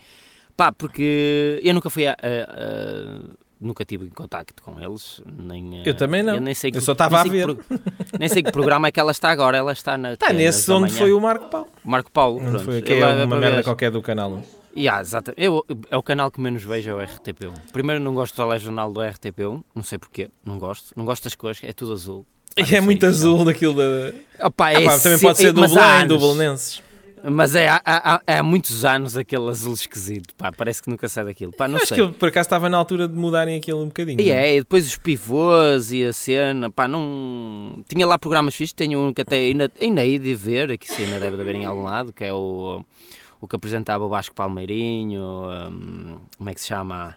Pá, 0.56 0.72
porque 0.72 1.60
eu 1.64 1.74
nunca 1.74 1.90
fui 1.90 2.06
a. 2.06 2.12
a- 2.12 2.16
a- 2.16 3.46
nunca 3.60 3.84
tive 3.84 4.08
contacto 4.12 4.62
com 4.62 4.80
eles. 4.80 5.22
Nem, 5.26 5.80
eh, 5.80 5.84
Eu 5.84 5.96
também 5.96 6.22
não. 6.22 6.40
nem 6.40 6.54
sei 6.54 6.70
Eu 6.70 6.74
que- 6.74 6.82
só 6.82 6.92
estava 6.92 7.22
a 7.22 7.24
ver. 7.24 7.56
pro- 7.56 7.66
nem 8.20 8.30
sei 8.30 8.44
que 8.44 8.52
programa 8.52 8.88
é 8.88 8.92
que 8.92 9.00
ela 9.00 9.12
está 9.12 9.32
agora. 9.32 9.58
Ela 9.58 9.72
está 9.74 9.98
na. 9.98 10.14
Está 10.14 10.30
é, 10.30 10.34
nesse 10.34 10.72
onde 10.72 10.94
foi 10.94 11.12
o 11.12 11.20
Marco 11.20 11.50
Paulo. 11.50 11.68
Marco 11.84 12.12
Paulo. 12.12 12.40
Pronto. 12.40 12.60
foi, 12.60 12.84
Eu 12.86 13.04
é 13.08 13.26
uma 13.26 13.36
merda 13.38 13.64
qualquer 13.64 13.90
do 13.90 14.02
canal. 14.04 14.44
Yeah, 14.76 15.02
exato. 15.02 15.34
Eu, 15.38 15.66
é 15.90 15.96
o 15.98 16.04
canal 16.04 16.30
que 16.30 16.40
menos 16.42 16.64
vejo, 16.64 16.90
é 16.90 16.94
o 16.94 16.98
RTP1. 16.98 17.54
Primeiro, 17.72 18.04
não 18.04 18.14
gosto 18.14 18.36
do 18.36 18.44
telejornal 18.46 18.92
do 18.92 19.00
RTP1, 19.00 19.64
não 19.74 19.84
sei 19.84 19.98
porquê, 19.98 20.30
não 20.46 20.58
gosto. 20.60 20.92
Não 20.96 21.06
gosto 21.06 21.24
das 21.24 21.36
cores, 21.36 21.60
é 21.64 21.72
tudo 21.72 21.94
azul. 21.94 22.26
E 22.58 22.62
é 22.76 22.82
muito 22.82 23.06
azul 23.06 23.46
daquilo 23.46 23.74
da. 23.76 24.48
Opa, 24.48 24.68
Ah, 24.68 24.74
é 24.74 24.76
também 25.00 25.18
se- 25.18 25.22
pode 25.26 25.38
ser 25.38 25.52
do 25.54 25.62
Belém, 25.62 26.08
do 26.08 26.20
Belenenses. 26.20 26.84
Mas 27.28 27.56
é, 27.56 27.68
há, 27.70 27.82
há- 27.84 28.22
há 28.28 28.44
muitos 28.44 28.86
anos 28.86 29.18
aquele 29.18 29.50
azul 29.50 29.74
esquisito, 29.74 30.36
pá, 30.36 30.52
parece 30.52 30.84
que 30.84 30.90
nunca 30.92 31.10
sai 31.10 31.26
daquilo. 31.26 31.52
Pá, 31.52 31.68
não 31.68 31.78
Acho 31.78 31.88
sei. 31.88 31.98
que 31.98 32.04
ele, 32.04 32.12
por 32.14 32.30
acaso 32.30 32.46
estava 32.46 32.70
na 32.70 32.78
altura 32.78 33.08
de 33.08 33.16
mudarem 33.16 33.58
aquilo 33.58 33.82
um 33.82 33.88
bocadinho. 33.88 34.22
E 34.22 34.30
é, 34.30 34.58
e 34.58 34.60
depois 34.60 34.86
os 34.86 34.96
pivôs 34.96 35.92
e 35.92 36.04
a 36.06 36.14
cena, 36.14 36.70
pá, 36.70 36.88
não... 36.88 37.84
Tinha 37.90 38.06
lá 38.06 38.20
programas 38.20 38.54
fixos, 38.54 38.74
tenho 38.74 39.00
um 39.00 39.12
que 39.12 39.22
até 39.24 39.38
ainda, 39.38 39.72
ainda 39.82 40.06
hei 40.06 40.20
de 40.20 40.36
ver, 40.36 40.70
aqui 40.70 40.88
se 40.88 41.02
ainda 41.02 41.20
deve 41.20 41.36
de 41.36 41.42
haver 41.42 41.56
em 41.56 41.66
algum 41.66 41.82
lado, 41.84 42.14
que 42.14 42.24
é 42.24 42.32
o, 42.32 42.86
o 43.40 43.48
que 43.48 43.56
apresentava 43.56 44.04
o 44.04 44.10
Vasco 44.10 44.36
Palmeirinho, 44.36 45.22
hum, 45.24 46.20
como 46.38 46.50
é 46.50 46.54
que 46.54 46.62
se 46.62 46.68
chama? 46.68 47.16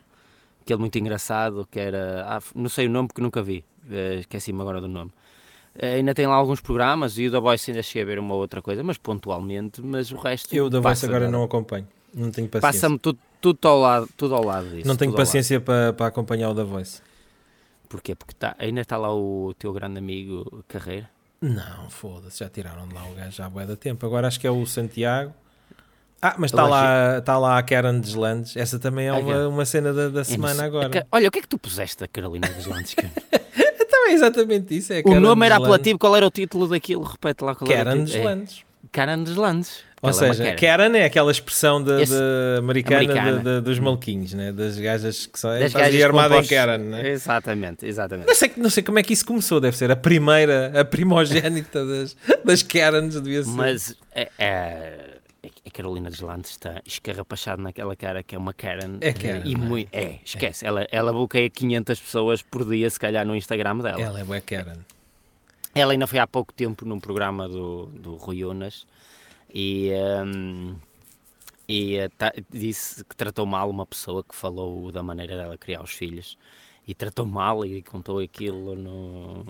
Aquele 0.62 0.80
muito 0.80 0.98
engraçado, 0.98 1.66
que 1.70 1.80
era... 1.80 2.24
ah, 2.28 2.40
não 2.54 2.68
sei 2.68 2.86
o 2.86 2.90
nome 2.90 3.08
porque 3.08 3.22
nunca 3.22 3.42
vi, 3.42 3.64
eh, 3.90 4.16
esqueci-me 4.20 4.60
agora 4.60 4.80
do 4.80 4.88
nome. 4.88 5.10
Eh, 5.74 5.94
ainda 5.94 6.14
tem 6.14 6.26
lá 6.26 6.34
alguns 6.34 6.60
programas 6.60 7.16
e 7.18 7.28
o 7.28 7.30
da 7.30 7.40
Voice 7.40 7.70
ainda 7.70 7.82
cheguei 7.82 8.02
a 8.02 8.06
ver 8.06 8.18
uma 8.18 8.34
outra 8.34 8.60
coisa, 8.60 8.82
mas 8.82 8.98
pontualmente, 8.98 9.80
mas 9.80 10.12
o 10.12 10.16
resto... 10.16 10.54
Eu 10.54 10.68
da 10.68 10.80
Voice 10.80 11.06
agora 11.06 11.30
não 11.30 11.42
acompanho. 11.42 11.86
Não 12.12 12.30
tenho 12.30 12.48
paciência. 12.48 12.80
Passa-me 12.80 12.98
tudo, 12.98 13.18
tudo, 13.40 13.66
ao 13.66 13.78
lado, 13.78 14.08
tudo 14.16 14.34
ao 14.34 14.44
lado 14.44 14.68
disso. 14.70 14.86
não 14.86 14.96
tenho 14.96 15.14
paciência 15.14 15.60
para, 15.60 15.92
para 15.92 16.06
acompanhar 16.06 16.50
o 16.50 16.54
da 16.54 16.64
Voice. 16.64 17.00
Porquê? 17.88 18.14
Porque 18.14 18.34
tá, 18.34 18.54
ainda 18.58 18.82
está 18.82 18.96
lá 18.96 19.14
o 19.14 19.54
teu 19.58 19.72
grande 19.72 19.98
amigo 19.98 20.62
Carreira. 20.68 21.08
Não, 21.40 21.88
foda-se, 21.88 22.40
já 22.40 22.48
tiraram 22.48 22.86
de 22.88 22.94
lá 22.94 23.04
o 23.04 23.14
gajo 23.14 23.30
já 23.30 23.46
há 23.46 23.50
bué 23.50 23.64
da 23.64 23.76
tempo. 23.76 24.04
Agora 24.04 24.26
acho 24.26 24.38
que 24.38 24.46
é 24.46 24.50
o 24.50 24.66
Santiago. 24.66 25.32
Ah, 26.20 26.34
mas 26.38 26.50
está 26.50 26.66
lá, 26.66 27.18
está 27.18 27.38
lá 27.38 27.58
a 27.58 27.62
Karen 27.62 28.00
Deslandes. 28.00 28.56
Essa 28.56 28.78
também 28.78 29.06
é 29.06 29.12
uma, 29.12 29.34
é. 29.34 29.46
uma 29.46 29.64
cena 29.64 29.92
da, 29.92 30.08
da 30.08 30.24
semana 30.24 30.62
É, 30.62 30.66
agora. 30.66 30.88
Ca- 30.90 31.06
Olha, 31.12 31.28
o 31.28 31.30
que 31.30 31.38
é 31.38 31.42
que 31.42 31.48
tu 31.48 31.58
puseste 31.58 31.98
da 31.98 32.08
Carolina 32.08 32.48
dos 32.48 32.66
Landes? 32.66 32.94
cara? 32.94 33.10
Então 33.90 34.10
é 34.10 34.12
exatamente 34.12 34.76
isso. 34.76 34.92
É 34.92 35.00
o 35.00 35.04
Karen 35.04 35.20
nome 35.20 35.46
era 35.46 35.54
Deslandes. 35.56 35.74
apelativo, 35.74 35.98
qual 35.98 36.16
era 36.16 36.26
o 36.26 36.30
título 36.30 36.68
daquilo? 36.68 37.02
Repete 37.02 37.42
lá 37.42 37.54
qual 37.54 37.70
era 37.70 37.84
Karen. 37.84 38.04
Deslandes. 38.04 38.58
É, 38.84 38.86
Karen 38.92 39.22
dos 39.22 39.36
Landes. 39.36 39.80
Ou 40.02 40.10
Ela 40.10 40.26
é 40.26 40.32
seja, 40.32 40.44
Karen. 40.44 40.56
Karen 40.56 40.98
é 40.98 41.04
aquela 41.04 41.30
expressão 41.32 41.82
de, 41.82 42.02
Esse- 42.02 42.12
de 42.12 42.58
americana, 42.58 43.00
de- 43.06 43.18
americana. 43.18 43.54
de- 43.56 43.60
dos 43.62 43.78
maluquinhos, 43.78 44.34
né? 44.34 44.52
das 44.52 44.78
gajas 44.78 45.26
que 45.26 45.38
são 45.38 45.50
Das 45.58 45.72
gajas 45.72 46.02
armada 46.02 46.26
em 46.34 46.36
compostas. 46.36 46.56
Karen. 46.58 46.78
Né? 46.78 47.08
Exatamente, 47.10 47.86
exatamente. 47.86 48.26
Não, 48.28 48.34
sei, 48.34 48.52
não 48.56 48.70
sei 48.70 48.82
como 48.82 48.98
é 48.98 49.02
que 49.02 49.12
isso 49.12 49.24
começou, 49.26 49.60
deve 49.60 49.76
ser 49.76 49.90
a 49.90 49.96
primeira, 49.96 50.72
a 50.80 50.84
primogénita 50.84 51.84
das, 51.84 52.16
das 52.44 52.62
Karens, 52.62 53.14
devia 53.20 53.42
ser. 53.42 53.50
Mas 53.50 53.96
é, 54.14 54.28
é- 54.38 55.17
a 55.68 55.70
Carolina 55.70 56.10
dos 56.10 56.20
Landes 56.20 56.50
está 56.52 56.82
escarrapachada 56.84 57.62
naquela 57.62 57.94
cara 57.96 58.22
que 58.22 58.34
é 58.34 58.38
uma 58.38 58.52
Karen. 58.52 58.98
É 59.00 59.12
Karen, 59.12 59.42
E 59.44 59.54
não 59.54 59.64
é? 59.64 59.68
muito, 59.68 59.94
é, 59.94 60.18
esquece. 60.24 60.66
Ela, 60.66 60.86
ela 60.90 61.12
bloqueia 61.12 61.48
500 61.48 62.00
pessoas 62.00 62.42
por 62.42 62.64
dia, 62.68 62.88
se 62.90 62.98
calhar, 62.98 63.24
no 63.26 63.34
Instagram 63.36 63.78
dela. 63.78 64.00
Ela 64.00 64.20
é 64.20 64.24
bué 64.24 64.40
Karen. 64.40 64.78
Ela 65.74 65.92
ainda 65.92 66.06
foi 66.06 66.18
há 66.18 66.26
pouco 66.26 66.52
tempo 66.52 66.84
num 66.84 66.98
programa 66.98 67.48
do, 67.48 67.86
do 67.86 68.16
Rui 68.16 68.44
Unas 68.44 68.86
e, 69.54 69.90
hum, 70.24 70.74
e 71.68 72.08
ta- 72.16 72.32
disse 72.50 73.04
que 73.04 73.14
tratou 73.14 73.46
mal 73.46 73.68
uma 73.70 73.86
pessoa 73.86 74.24
que 74.24 74.34
falou 74.34 74.90
da 74.90 75.02
maneira 75.02 75.36
dela 75.36 75.56
criar 75.58 75.82
os 75.82 75.90
filhos 75.92 76.36
e 76.86 76.94
tratou 76.94 77.26
mal 77.26 77.64
e 77.64 77.82
contou 77.82 78.18
aquilo 78.18 78.74
no, 78.74 79.46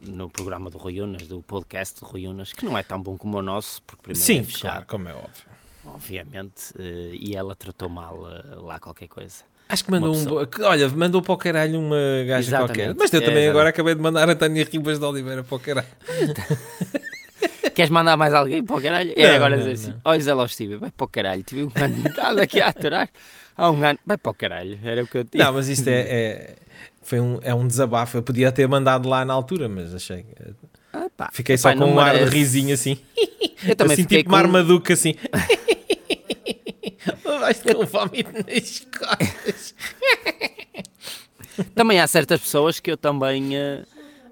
no 0.00 0.28
programa 0.28 0.70
do 0.70 0.78
Rui 0.78 1.00
Unas, 1.00 1.26
do 1.26 1.42
podcast 1.42 2.00
do 2.00 2.06
Rui 2.06 2.26
Unas, 2.26 2.52
que 2.52 2.64
não 2.64 2.76
é 2.76 2.82
tão 2.82 3.00
bom 3.00 3.16
como 3.16 3.38
o 3.38 3.42
nosso, 3.42 3.82
porque 3.82 4.02
primeiro 4.02 4.22
é 4.22 4.26
Sim, 4.26 4.44
fechado, 4.44 4.70
claro, 4.72 4.86
como 4.86 5.08
é 5.08 5.14
óbvio. 5.14 5.44
obviamente, 5.86 6.72
eh, 6.78 7.10
e 7.12 7.36
ela 7.36 7.54
tratou 7.54 7.88
mal 7.88 8.28
eh, 8.30 8.54
lá 8.56 8.78
qualquer 8.78 9.08
coisa. 9.08 9.44
Acho 9.68 9.84
que 9.84 9.90
mandou 9.90 10.14
um. 10.14 10.24
Olha, 10.62 10.88
mandou 10.90 11.22
para 11.22 11.32
o 11.32 11.36
caralho 11.38 11.80
uma 11.80 11.96
gaja 12.26 12.48
Exatamente. 12.48 12.76
qualquer. 12.76 12.94
Mas 12.94 13.12
eu 13.12 13.20
também 13.20 13.36
Exatamente. 13.36 13.48
agora 13.50 13.68
acabei 13.70 13.94
de 13.94 14.00
mandar 14.00 14.28
a 14.28 14.34
Tânia 14.34 14.68
Ribas 14.70 14.98
de 14.98 15.04
Oliveira 15.04 15.42
para 15.42 15.56
o 15.56 15.58
caralho. 15.58 15.88
Queres 17.74 17.90
mandar 17.90 18.16
mais 18.16 18.32
alguém 18.32 18.62
para 18.62 18.76
o 18.76 18.82
caralho? 18.82 19.14
Não, 19.16 19.24
é 19.24 19.34
agora 19.34 19.56
não, 19.56 19.64
dizer 19.64 19.72
assim: 19.72 19.90
não. 19.90 20.00
olha, 20.04 20.20
Zé 20.20 20.34
Lostíbio, 20.34 20.78
vai 20.78 20.90
para 20.90 21.04
o 21.04 21.08
caralho. 21.08 21.42
Tive 21.42 21.64
um 21.64 21.72
ano 21.74 22.04
aqui 22.40 22.60
a 22.60 22.68
aturar 22.68 23.08
há 23.56 23.70
um 23.70 23.82
ano, 23.82 23.98
vai 24.04 24.16
para 24.18 24.30
o 24.30 24.34
caralho. 24.34 24.78
Era 24.82 25.02
o 25.02 25.06
que 25.06 25.18
eu 25.18 25.24
tinha. 25.24 25.44
Não, 25.44 25.52
mas 25.54 25.68
isto 25.68 25.88
é, 25.88 26.00
é, 26.00 26.56
foi 27.04 27.20
um, 27.20 27.38
é 27.42 27.54
um 27.54 27.66
desabafo. 27.66 28.18
Eu 28.18 28.22
podia 28.22 28.50
ter 28.50 28.66
mandado 28.66 29.08
lá 29.08 29.24
na 29.24 29.32
altura, 29.32 29.68
mas 29.68 29.94
achei. 29.94 30.26
Ah, 30.92 31.06
pá. 31.16 31.30
Fiquei 31.32 31.56
só 31.56 31.74
com 31.74 31.84
um 31.84 32.00
ar 32.00 32.12
de 32.12 32.20
merece. 32.20 32.36
risinho 32.36 32.74
assim. 32.74 32.98
Eu 33.66 33.74
também 33.76 33.94
assim, 33.94 34.02
fiquei 34.02 34.18
tipo 34.18 34.30
com... 34.30 34.36
uma 34.36 34.42
armaduca 34.42 34.92
assim. 34.92 35.14
Vais 37.24 37.62
com 37.62 37.84
vómito 37.84 38.32
nas 38.32 38.86
costas. 38.98 39.74
Também 41.74 42.00
há 42.00 42.06
certas 42.06 42.40
pessoas 42.40 42.80
que 42.80 42.90
eu 42.90 42.96
também, 42.96 43.56
eh, 43.56 43.84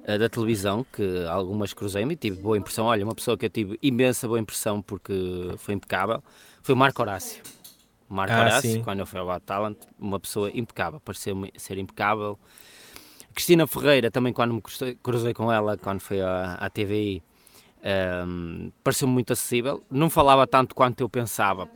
eh, 0.04 0.18
da 0.18 0.28
televisão, 0.28 0.84
que 0.92 1.24
algumas 1.28 1.72
cruzei-me 1.72 2.14
e 2.14 2.16
tive 2.16 2.40
boa 2.40 2.56
impressão. 2.56 2.86
Olha, 2.86 3.04
uma 3.04 3.14
pessoa 3.14 3.36
que 3.36 3.46
eu 3.46 3.50
tive 3.50 3.78
imensa 3.82 4.26
boa 4.26 4.40
impressão 4.40 4.82
porque 4.82 5.12
foi 5.58 5.74
impecável, 5.74 6.22
foi 6.62 6.74
o 6.74 6.78
Marco 6.78 7.00
Horácio. 7.00 7.42
Marco 8.12 8.34
Ah, 8.34 8.40
Horácio, 8.40 8.82
quando 8.82 9.00
eu 9.00 9.06
fui 9.06 9.18
ao 9.18 9.26
Got 9.26 9.40
Talent, 9.44 9.78
uma 9.98 10.20
pessoa 10.20 10.50
impecável, 10.54 11.00
pareceu-me 11.00 11.50
ser 11.56 11.78
impecável. 11.78 12.38
Cristina 13.34 13.66
Ferreira, 13.66 14.10
também 14.10 14.32
quando 14.32 14.52
me 14.54 14.60
cruzei, 14.60 14.94
cruzei 15.02 15.32
com 15.32 15.50
ela, 15.50 15.76
quando 15.78 16.00
foi 16.00 16.20
à, 16.20 16.54
à 16.54 16.68
TVI, 16.68 17.22
ehm, 17.82 18.70
pareceu-me 18.84 19.14
muito 19.14 19.32
acessível. 19.32 19.82
Não 19.90 20.10
falava 20.10 20.46
tanto 20.46 20.74
quanto 20.74 21.00
eu 21.00 21.08
pensava. 21.08 21.68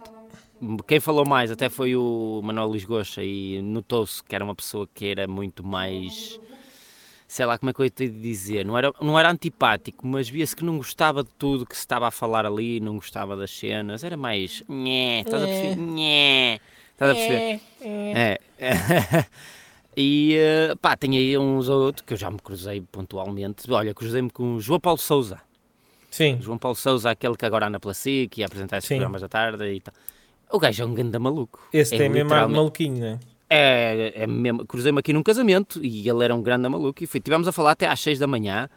Quem 0.86 1.00
falou 1.00 1.26
mais 1.26 1.50
até 1.50 1.68
foi 1.68 1.94
o 1.96 2.40
Manuel 2.42 2.72
Lisgocha 2.72 3.22
e 3.22 3.60
notou-se 3.62 4.22
que 4.22 4.34
era 4.34 4.44
uma 4.44 4.54
pessoa 4.54 4.88
que 4.94 5.06
era 5.06 5.26
muito 5.26 5.64
mais, 5.64 6.40
sei 7.26 7.46
lá 7.46 7.58
como 7.58 7.70
é 7.70 7.72
que 7.72 7.80
eu 7.80 7.84
ia 7.84 7.90
te 7.90 8.08
dizer, 8.08 8.64
não 8.64 8.76
era, 8.76 8.92
não 9.00 9.18
era 9.18 9.30
antipático, 9.30 10.06
mas 10.06 10.28
via-se 10.28 10.54
que 10.54 10.64
não 10.64 10.76
gostava 10.76 11.22
de 11.22 11.30
tudo 11.38 11.66
que 11.66 11.74
se 11.74 11.80
estava 11.80 12.08
a 12.08 12.10
falar 12.10 12.46
ali, 12.46 12.80
não 12.80 12.96
gostava 12.96 13.36
das 13.36 13.50
cenas, 13.50 14.04
era 14.04 14.16
mais, 14.16 14.62
nhé, 14.68 15.20
estás 15.20 15.42
a 15.42 15.46
perceber? 15.46 15.76
Nhé, 15.76 16.60
estás 16.92 17.10
a 17.10 17.14
perceber? 17.14 17.60
É. 17.82 18.38
E 19.96 20.36
eh, 20.36 20.74
pá, 20.80 20.94
tem 20.94 21.16
aí 21.16 21.38
uns 21.38 21.70
ou 21.70 21.86
outros 21.86 22.04
que 22.04 22.12
eu 22.12 22.18
já 22.18 22.30
me 22.30 22.38
cruzei 22.38 22.82
pontualmente. 22.82 23.70
Olha, 23.72 23.94
cruzei-me 23.94 24.28
com 24.28 24.56
o 24.56 24.60
João 24.60 24.78
Paulo 24.78 24.98
Souza. 24.98 25.40
Sim, 26.10 26.38
João 26.40 26.58
Paulo 26.58 26.76
Souza, 26.76 27.10
aquele 27.10 27.34
que 27.34 27.46
agora 27.46 27.66
anda 27.66 27.80
pela 27.80 27.94
SIC 27.94 28.36
e 28.36 28.40
ia 28.40 28.46
apresentar 28.46 28.76
esses 28.76 28.88
Sim. 28.88 28.96
programas 28.96 29.22
da 29.22 29.28
tarde 29.28 29.64
e 29.64 29.80
tal. 29.80 29.94
O 30.52 30.58
gajo 30.58 30.82
é 30.82 30.86
um 30.86 30.94
ganda 30.94 31.18
maluco. 31.18 31.66
esse 31.72 31.94
é 31.94 31.98
tem 31.98 32.10
mesmo 32.10 32.28
de 32.28 32.46
maluquinho, 32.46 33.00
não 33.00 33.06
é? 33.06 33.18
É, 33.48 34.12
é 34.14 34.26
mesmo, 34.26 34.66
cruzei-me 34.66 34.98
aqui 34.98 35.12
num 35.12 35.22
casamento 35.22 35.80
e 35.84 36.08
ele 36.08 36.24
era 36.24 36.34
um 36.34 36.42
grande 36.42 36.68
maluco 36.68 37.02
e 37.02 37.06
fui, 37.06 37.20
tivemos 37.20 37.46
a 37.46 37.52
falar 37.52 37.72
até 37.72 37.86
às 37.86 38.00
6 38.00 38.18
da 38.18 38.26
manhã, 38.26 38.68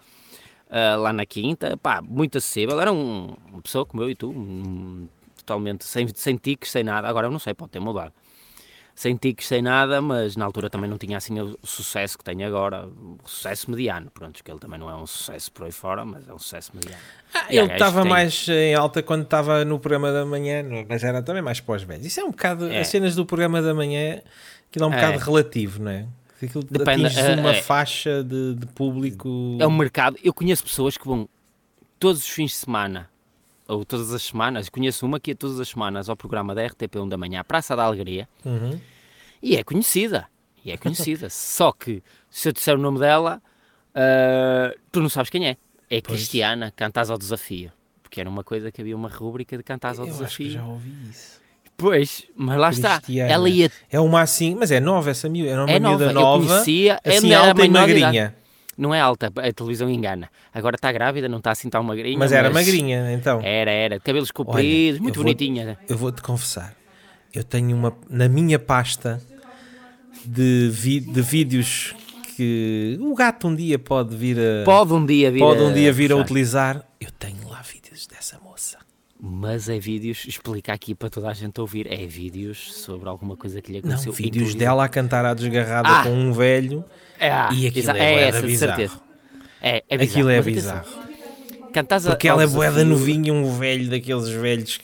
ah, 0.70 0.96
lá 0.96 1.12
na 1.12 1.26
quinta, 1.26 1.76
pá, 1.78 2.02
muito 2.02 2.38
acessível, 2.38 2.80
era 2.80 2.92
um, 2.92 3.36
uma 3.52 3.62
pessoa 3.62 3.86
como 3.86 4.04
eu 4.04 4.10
e 4.10 4.16
tu, 4.16 4.30
um, 4.30 5.08
totalmente 5.38 5.86
sem, 5.86 6.08
sem 6.14 6.36
tiques, 6.38 6.70
sem 6.72 6.84
nada, 6.84 7.08
agora 7.08 7.28
eu 7.28 7.32
não 7.32 7.40
sei, 7.40 7.54
pode 7.54 7.72
ter 7.72 7.80
mudado, 7.80 8.14
sem 9.00 9.16
tiques, 9.16 9.48
sem 9.48 9.62
nada, 9.62 10.02
mas 10.02 10.36
na 10.36 10.44
altura 10.44 10.70
também 10.70 10.90
não 10.90 10.98
tinha 10.98 11.16
assim 11.18 11.40
o 11.40 11.58
sucesso 11.64 12.18
que 12.18 12.24
tem 12.26 12.44
agora, 12.44 12.86
o 12.86 13.18
sucesso 13.26 13.72
mediano, 13.72 14.12
pronto, 14.12 14.44
que 14.44 14.52
ele 14.52 14.60
também 14.60 14.78
não 14.78 14.90
é 14.90 14.96
um 14.98 15.08
sucesso 15.08 15.50
por 15.54 15.64
aí 15.66 15.72
fora, 15.72 16.04
mas 16.04 16.28
é 16.28 16.34
um 16.34 16.38
sucesso 16.38 16.72
mediano. 16.76 17.02
E 17.50 17.58
há 17.58 17.64
Ele 17.64 17.72
estava 17.72 18.02
têm- 18.02 18.10
mais 18.12 18.46
em 18.50 18.76
alta 18.76 19.02
quando 19.02 19.24
estava 19.24 19.64
no 19.64 19.80
programa 19.80 20.12
da 20.12 20.26
manhã, 20.26 20.66
mas 20.90 21.02
era 21.02 21.24
também 21.24 21.42
mais 21.42 21.62
pós-velhos. 21.62 22.06
Isso 22.06 22.20
é 22.20 22.26
um 22.26 22.32
bocado. 22.32 22.68
É. 22.68 22.82
As 22.82 22.90
cenas 22.90 23.16
do 23.16 23.26
programa 23.26 23.62
da 23.62 23.74
manhã, 23.74 24.22
aquilo 24.70 24.84
é 24.84 24.88
um 24.90 24.94
É. 24.94 24.96
bocado 24.98 25.24
relativo, 25.24 25.82
não 25.82 25.92
é? 25.92 26.06
Aquilo 26.44 26.66
Depende, 26.70 27.06
atinges 27.06 27.18
é, 27.24 27.36
uma 27.38 27.52
é. 27.56 27.62
faixa 27.62 28.22
de, 28.22 28.56
de 28.56 28.66
público. 28.68 29.56
É 29.62 29.66
um 29.66 29.78
mercado. 29.78 30.18
Eu 30.22 30.34
conheço 30.34 30.62
pessoas 30.66 30.98
que 30.98 31.08
vão 31.08 31.30
todos 31.98 32.22
os 32.22 32.28
fins 32.30 32.52
de 32.52 32.58
semana, 32.58 33.10
ou 33.70 33.86
todas 33.86 34.14
as 34.14 34.24
semanas, 34.24 34.68
conheço 34.68 35.06
uma 35.06 35.20
que 35.20 35.32
ia 35.32 35.36
todas 35.36 35.60
as 35.60 35.70
semanas 35.70 36.10
ao 36.10 36.18
programa 36.18 36.54
da 36.56 36.62
RTP1 36.64 37.08
da 37.08 37.16
manhã, 37.18 37.44
Praça 37.44 37.76
da 37.76 37.84
Alegria, 37.84 38.28
Uhum. 38.44 38.80
e 39.42 39.56
é 39.56 39.64
conhecida. 39.64 40.28
E 40.66 40.72
é 40.72 40.78
conhecida. 40.78 41.30
Só 41.32 41.72
que, 41.72 42.04
se 42.30 42.50
eu 42.50 42.52
disser 42.52 42.76
o 42.76 42.82
nome 42.82 43.00
dela, 43.00 43.42
Ah, 43.96 44.74
tu 44.92 45.02
não 45.02 45.10
sabes 45.10 45.30
quem 45.30 45.48
é. 45.48 45.58
É 45.90 46.00
Pois. 46.02 46.18
Cristiana, 46.20 46.72
Cantas 46.76 47.10
ao 47.10 47.18
Desafio. 47.18 47.72
Porque 48.04 48.20
era 48.22 48.30
uma 48.30 48.44
coisa 48.44 48.72
que 48.72 48.82
havia 48.82 48.96
uma 48.96 49.10
rúbrica 49.10 49.58
de 49.58 49.64
Cantas 49.64 50.00
ao 50.00 50.06
Eu 50.06 50.12
acho 50.12 50.20
que 50.38 50.44
Desafio. 50.46 50.52
já 50.52 50.66
ouvi 50.66 50.92
isso. 51.10 51.40
Pois, 51.76 52.26
mas 52.36 52.58
lá 52.58 52.70
está. 52.70 52.96
Cristiana. 53.02 53.32
Ela 53.32 53.50
ia. 53.50 53.72
É 53.90 54.00
uma 54.00 54.22
assim, 54.22 54.54
mas 54.56 54.70
é 54.72 54.80
nova 54.80 55.10
essa 55.12 55.28
miúda. 55.30 55.50
Era 55.52 55.62
uma 55.66 55.72
É 55.72 55.80
miúda 55.80 55.90
nova, 55.92 56.04
eu 56.06 56.14
nova, 56.14 56.48
conhecia. 56.48 57.00
é 57.04 57.18
assim 57.18 57.32
era 57.32 57.48
alta 57.48 57.66
e 57.66 57.70
magrinha. 57.70 58.36
Não 58.80 58.96
é 58.96 59.00
alta, 59.02 59.28
a 59.36 59.52
televisão 59.54 59.90
engana. 59.90 60.30
Agora 60.54 60.76
está 60.78 60.90
grávida, 60.92 61.28
não 61.28 61.40
está 61.40 61.52
assim 61.52 61.70
tão 61.70 61.84
magrinha. 61.84 62.18
Mas 62.18 62.32
era 62.32 62.50
magrinha, 62.50 63.12
então. 63.14 63.42
Era, 63.44 63.70
era. 63.70 64.00
Cabelos 64.00 64.32
compridos, 64.32 64.98
eu 64.98 65.04
muito 65.04 65.16
vou- 65.16 65.24
bonitinha. 65.26 65.78
Eu 65.90 65.98
vou-te 65.98 66.22
confessar. 66.22 66.74
Eu 67.34 67.44
tenho 67.44 67.76
uma... 67.76 67.94
Na 68.10 68.30
minha 68.30 68.58
pasta 68.58 69.22
de, 70.26 70.70
vi- 70.72 71.00
de 71.02 71.22
vídeos 71.22 71.94
que 72.36 72.98
o 73.02 73.14
gato 73.14 73.48
um 73.48 73.56
dia 73.56 73.78
pode 73.78 74.16
vir 74.16 74.38
a... 74.40 74.64
Pode 74.64 74.94
um 74.94 75.06
dia 75.06 75.30
vir 75.30 75.40
pode 75.40 75.62
um 75.62 75.74
dia 75.74 75.92
vir 75.92 76.12
a 76.12 76.16
puxar. 76.16 76.24
utilizar. 76.26 76.84
Eu 77.02 77.12
tenho 77.12 77.48
lá 77.50 77.62
vídeos 77.62 78.08
dessa 78.08 78.40
moça. 78.40 78.78
Mas 79.22 79.68
é 79.68 79.78
vídeos, 79.78 80.24
explica 80.26 80.72
aqui 80.72 80.96
para 80.96 81.10
toda 81.10 81.30
a 81.30 81.34
gente 81.34 81.60
ouvir, 81.60 81.92
é 81.92 82.06
vídeos 82.08 82.74
sobre 82.74 83.10
alguma 83.10 83.36
coisa 83.36 83.62
que 83.62 83.70
lhe 83.72 83.82
Não, 83.82 83.90
aconteceu. 83.90 84.14
vídeos 84.14 84.50
Intuí- 84.50 84.60
dela 84.60 84.86
a 84.86 84.88
cantar 84.88 85.26
à 85.26 85.34
desgarrada 85.34 85.90
Ah! 85.90 86.04
com 86.04 86.12
um 86.14 86.32
velho. 86.32 86.86
É, 87.20 87.30
ah, 87.30 87.50
E 87.54 87.68
aquilo 87.68 87.90
é 87.92 87.94
da 87.94 88.00
essa, 88.06 88.42
de 88.42 88.48
bizarro. 88.48 88.76
certeza. 88.78 89.02
É, 89.62 89.84
é 89.90 89.98
bizarro. 89.98 90.12
Aquilo 90.12 90.30
é 90.30 90.36
mas 90.38 90.46
bizarro. 90.46 90.88
cantas 91.74 92.06
Porque 92.06 92.30
ela 92.30 92.44
é 92.44 92.48
boeda 92.48 92.86
novinha, 92.86 93.34
um 93.34 93.58
velho 93.60 93.90
daqueles 93.90 94.30
velhos 94.30 94.80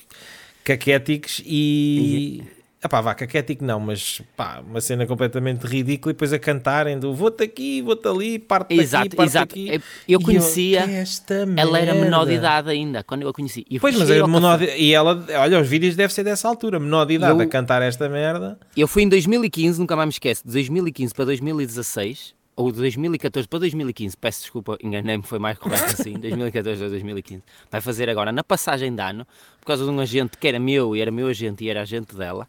caquéticos 0.65 1.41
e. 1.45 2.43
Epá, 2.86 3.02
vá, 3.02 3.15
caquético 3.15 3.63
não, 3.65 3.80
mas 3.80 4.21
pá, 4.38 4.62
uma 4.65 4.80
cena 4.80 5.06
completamente 5.08 5.63
ridícula 5.65 6.12
e 6.12 6.13
depois 6.13 6.32
a 6.32 6.38
cantarem 6.39 7.00
do 7.00 7.13
vou-te 7.13 7.43
aqui, 7.43 7.82
vou-te 7.82 8.08
ali, 8.08 8.38
parte 8.38 8.74
Exato, 8.76 9.15
parte 9.15 9.30
exato. 9.30 9.54
aqui. 9.54 9.82
Eu 10.08 10.19
conhecia, 10.21 10.84
"Que 10.84 10.91
é 10.91 10.95
esta 11.02 11.48
ela 11.58 11.80
era 11.80 11.93
menor 11.95 12.26
de 12.26 12.32
merda?" 12.32 12.48
idade 12.48 12.69
ainda, 12.69 13.04
quando 13.04 13.24
eu 13.24 13.30
a 13.30 13.34
conheci. 13.34 13.65
E 13.69 13.80
Pois, 13.80 13.95
mas 13.98 14.08
cheguei 14.08 14.21
é 14.21 14.28
menor 14.28 14.58
de... 14.60 14.65
E 14.78 14.93
ela, 14.93 15.26
olha, 15.39 15.60
os 15.60 15.67
vídeos 15.67 15.95
devem 15.95 16.13
ser 16.13 16.24
dessa 16.24 16.48
altura, 16.48 16.80
menor 16.80 17.06
de 17.06 17.15
idade 17.15 17.39
Eu- 17.39 17.41
a 17.45 17.48
cantar 17.48 17.82
esta 17.82 18.08
merda. 18.08 18.60
Eu 18.78 18.88
fui 18.88 19.04
em 19.04 19.10
2015, 19.10 19.80
nunca 19.80 19.95
mais 19.95 20.06
me 20.08 20.12
esqueço, 20.13 20.45
de 20.45 20.52
2015 20.54 21.13
para 21.13 21.26
2016, 21.26 22.36
ou 22.56 22.71
de 22.71 22.78
2014 22.78 23.48
para 23.48 23.60
2015, 23.60 24.15
peço 24.15 24.41
desculpa, 24.43 24.78
enganei-me, 24.82 25.24
foi 25.24 25.39
mais 25.39 25.58
correto 25.58 25.86
assim, 26.00 26.13
2014 26.13 26.86
a 26.86 26.88
2015. 26.88 27.43
Vai 27.69 27.82
fazer 27.82 28.10
agora, 28.10 28.32
na 28.32 28.43
passagem 28.43 28.93
de 28.95 29.02
ano, 29.02 29.26
por 29.60 29.65
causa 29.67 29.84
de 29.84 29.89
um 29.89 30.00
agente 30.00 30.38
que 30.38 30.48
era 30.48 30.60
meu, 30.60 30.95
e 30.95 31.02
era 31.02 31.12
meu 31.12 31.28
agente, 31.28 31.63
e 31.65 31.69
era 31.69 31.82
agente 31.82 32.15
dela, 32.15 32.48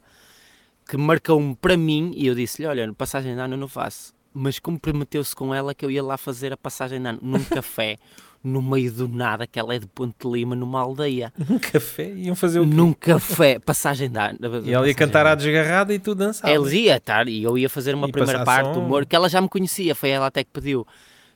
que 0.88 0.96
marcou-me 0.96 1.54
para 1.56 1.76
mim, 1.76 2.12
e 2.14 2.26
eu 2.26 2.34
disse-lhe, 2.34 2.66
olha, 2.66 2.92
passagem 2.92 3.34
de 3.34 3.40
ano 3.40 3.54
eu 3.54 3.58
não 3.58 3.68
faço. 3.68 4.14
Mas 4.32 4.58
comprometeu-se 4.58 5.34
com 5.34 5.54
ela 5.54 5.74
que 5.74 5.84
eu 5.84 5.90
ia 5.90 6.02
lá 6.02 6.16
fazer 6.16 6.52
a 6.52 6.56
passagem 6.56 7.00
de 7.00 7.08
ano, 7.08 7.18
num 7.22 7.42
café, 7.44 7.96
no 8.44 8.62
meio 8.62 8.92
do 8.92 9.08
nada, 9.08 9.46
que 9.46 9.58
ela 9.58 9.74
é 9.74 9.78
de 9.78 9.86
Ponte 9.86 10.14
de 10.20 10.30
Lima, 10.30 10.54
numa 10.54 10.80
aldeia. 10.80 11.32
Um 11.50 11.58
café, 11.58 12.12
iam 12.14 12.36
fazer 12.36 12.60
o 12.60 12.68
quê? 12.68 12.74
Num 12.74 12.92
café, 12.92 13.58
passagem 13.58 14.08
de 14.08 14.18
ano. 14.18 14.38
E 14.64 14.72
ela 14.72 14.86
ia 14.86 14.94
cantar 14.94 15.26
à 15.26 15.34
desgarrada 15.34 15.92
e 15.92 15.98
tu 15.98 16.14
dançavas. 16.14 16.54
Eles 16.54 16.72
ia 16.72 16.96
estar 16.98 17.26
e 17.26 17.42
eu 17.42 17.58
ia 17.58 17.68
fazer 17.68 17.94
uma 17.94 18.08
E 18.08 18.12
primeira 18.12 18.44
parte 18.44 18.72
do 18.72 18.80
humor 18.80 19.04
que 19.06 19.16
ela 19.16 19.28
já 19.28 19.40
me 19.40 19.48
conhecia, 19.48 19.94
foi 19.94 20.10
ela 20.10 20.26
até 20.26 20.44
que 20.44 20.50
pediu. 20.52 20.86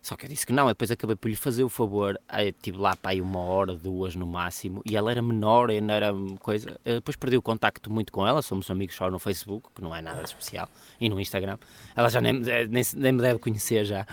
Só 0.02 0.16
que 0.16 0.24
eu 0.24 0.30
disse 0.30 0.46
que 0.46 0.52
não, 0.52 0.66
depois 0.66 0.90
acabei 0.90 1.14
por 1.14 1.28
lhe 1.28 1.36
fazer 1.36 1.62
o 1.62 1.68
favor. 1.68 2.18
Eu 2.32 2.48
estive 2.48 2.78
lá 2.78 2.96
para 2.96 3.10
aí 3.10 3.20
uma 3.20 3.38
hora, 3.40 3.74
duas 3.74 4.14
no 4.14 4.26
máximo, 4.26 4.80
e 4.86 4.96
ela 4.96 5.10
era 5.10 5.20
menor, 5.20 5.70
ainda 5.70 5.92
era 5.92 6.12
coisa. 6.38 6.80
Eu 6.84 6.94
depois 6.94 7.16
perdi 7.16 7.36
o 7.36 7.42
contacto 7.42 7.90
muito 7.90 8.10
com 8.10 8.26
ela, 8.26 8.40
somos 8.40 8.70
amigos 8.70 8.96
só 8.96 9.10
no 9.10 9.18
Facebook, 9.18 9.68
que 9.74 9.82
não 9.82 9.94
é 9.94 10.00
nada 10.00 10.22
especial, 10.22 10.68
e 10.98 11.08
no 11.08 11.20
Instagram. 11.20 11.58
Ela 11.94 12.08
já 12.08 12.20
nem, 12.20 12.32
nem, 12.32 12.82
nem 12.96 13.12
me 13.12 13.20
deve 13.20 13.38
conhecer 13.38 13.84
já. 13.84 14.06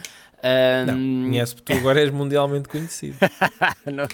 Não, 0.86 0.94
Ahm, 0.94 1.24
conhece 1.26 1.56
tu 1.56 1.74
agora 1.74 2.00
és 2.00 2.12
mundialmente 2.12 2.70
conhecido. 2.70 3.18
não. 3.92 4.06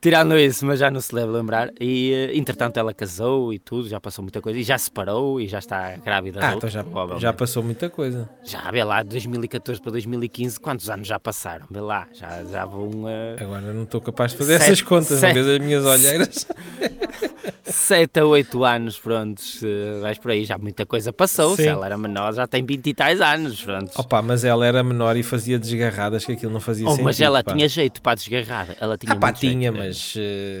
Tirando 0.00 0.36
isso, 0.38 0.66
mas 0.66 0.78
já 0.80 0.90
não 0.90 1.00
se 1.00 1.14
deve 1.14 1.30
lembrar. 1.30 1.70
E 1.80 2.12
eh, 2.12 2.36
entretanto 2.36 2.76
ela 2.78 2.92
casou 2.92 3.52
e 3.52 3.58
tudo, 3.58 3.88
já 3.88 4.00
passou 4.00 4.22
muita 4.22 4.40
coisa, 4.40 4.58
e 4.58 4.62
já 4.64 4.76
se 4.76 4.86
separou 4.86 5.40
e 5.40 5.46
já 5.46 5.58
está 5.60 5.96
grávida. 5.96 6.40
Ah, 6.42 6.54
então 6.54 6.68
já, 6.68 6.84
já 7.18 7.32
passou 7.32 7.62
muita 7.62 7.88
coisa. 7.88 8.28
Já, 8.44 8.70
vê 8.70 8.82
lá, 8.82 9.02
de 9.02 9.10
2014 9.10 9.80
para 9.80 9.92
2015, 9.92 10.58
quantos 10.60 10.90
anos 10.90 11.06
já 11.06 11.18
passaram? 11.18 11.66
Vê 11.70 11.80
lá, 11.80 12.06
já, 12.12 12.42
já 12.44 12.64
vão 12.64 13.08
eh, 13.08 13.36
Agora 13.40 13.72
não 13.72 13.84
estou 13.84 14.00
capaz 14.00 14.32
de 14.32 14.38
fazer 14.38 14.58
Sete- 14.58 14.64
essas 14.64 14.82
contas, 14.82 15.18
sete- 15.20 15.26
não 15.38 15.44
vês 15.44 15.46
as 15.48 15.58
minhas 15.64 15.84
olheiras. 15.84 16.46
7 17.64 18.20
a 18.20 18.24
8 18.26 18.64
anos, 18.64 18.98
prontos, 18.98 19.60
eh, 19.62 20.00
vais 20.00 20.18
por 20.18 20.30
aí, 20.30 20.44
já 20.44 20.56
muita 20.56 20.86
coisa 20.86 21.12
passou, 21.12 21.54
se 21.56 21.62
Sim. 21.64 21.68
ela 21.68 21.86
era 21.86 21.98
menor 21.98 22.32
já 22.32 22.46
tem 22.46 22.64
20 22.64 22.86
e 22.88 22.94
tais 22.94 23.20
anos, 23.20 23.62
prontos. 23.62 23.98
Opa, 23.98 24.22
mas 24.22 24.42
ela 24.44 24.64
era 24.66 24.82
menor 24.88 25.16
e 25.16 25.22
fazia 25.22 25.58
desgarradas 25.58 26.24
que 26.24 26.32
aquilo 26.32 26.52
não 26.52 26.60
fazia 26.60 26.86
Oh, 26.86 26.90
sentido. 26.90 27.04
mas 27.04 27.20
ela 27.20 27.44
pá. 27.44 27.52
tinha 27.52 27.68
jeito 27.68 28.02
para 28.02 28.14
desgarrar, 28.16 28.68
ela 28.80 28.96
tinha 28.98 29.12
Ah 29.12 29.16
pá, 29.16 29.26
muito 29.28 29.40
jeito. 29.40 29.52
tinha, 29.52 29.70
mas 29.72 30.14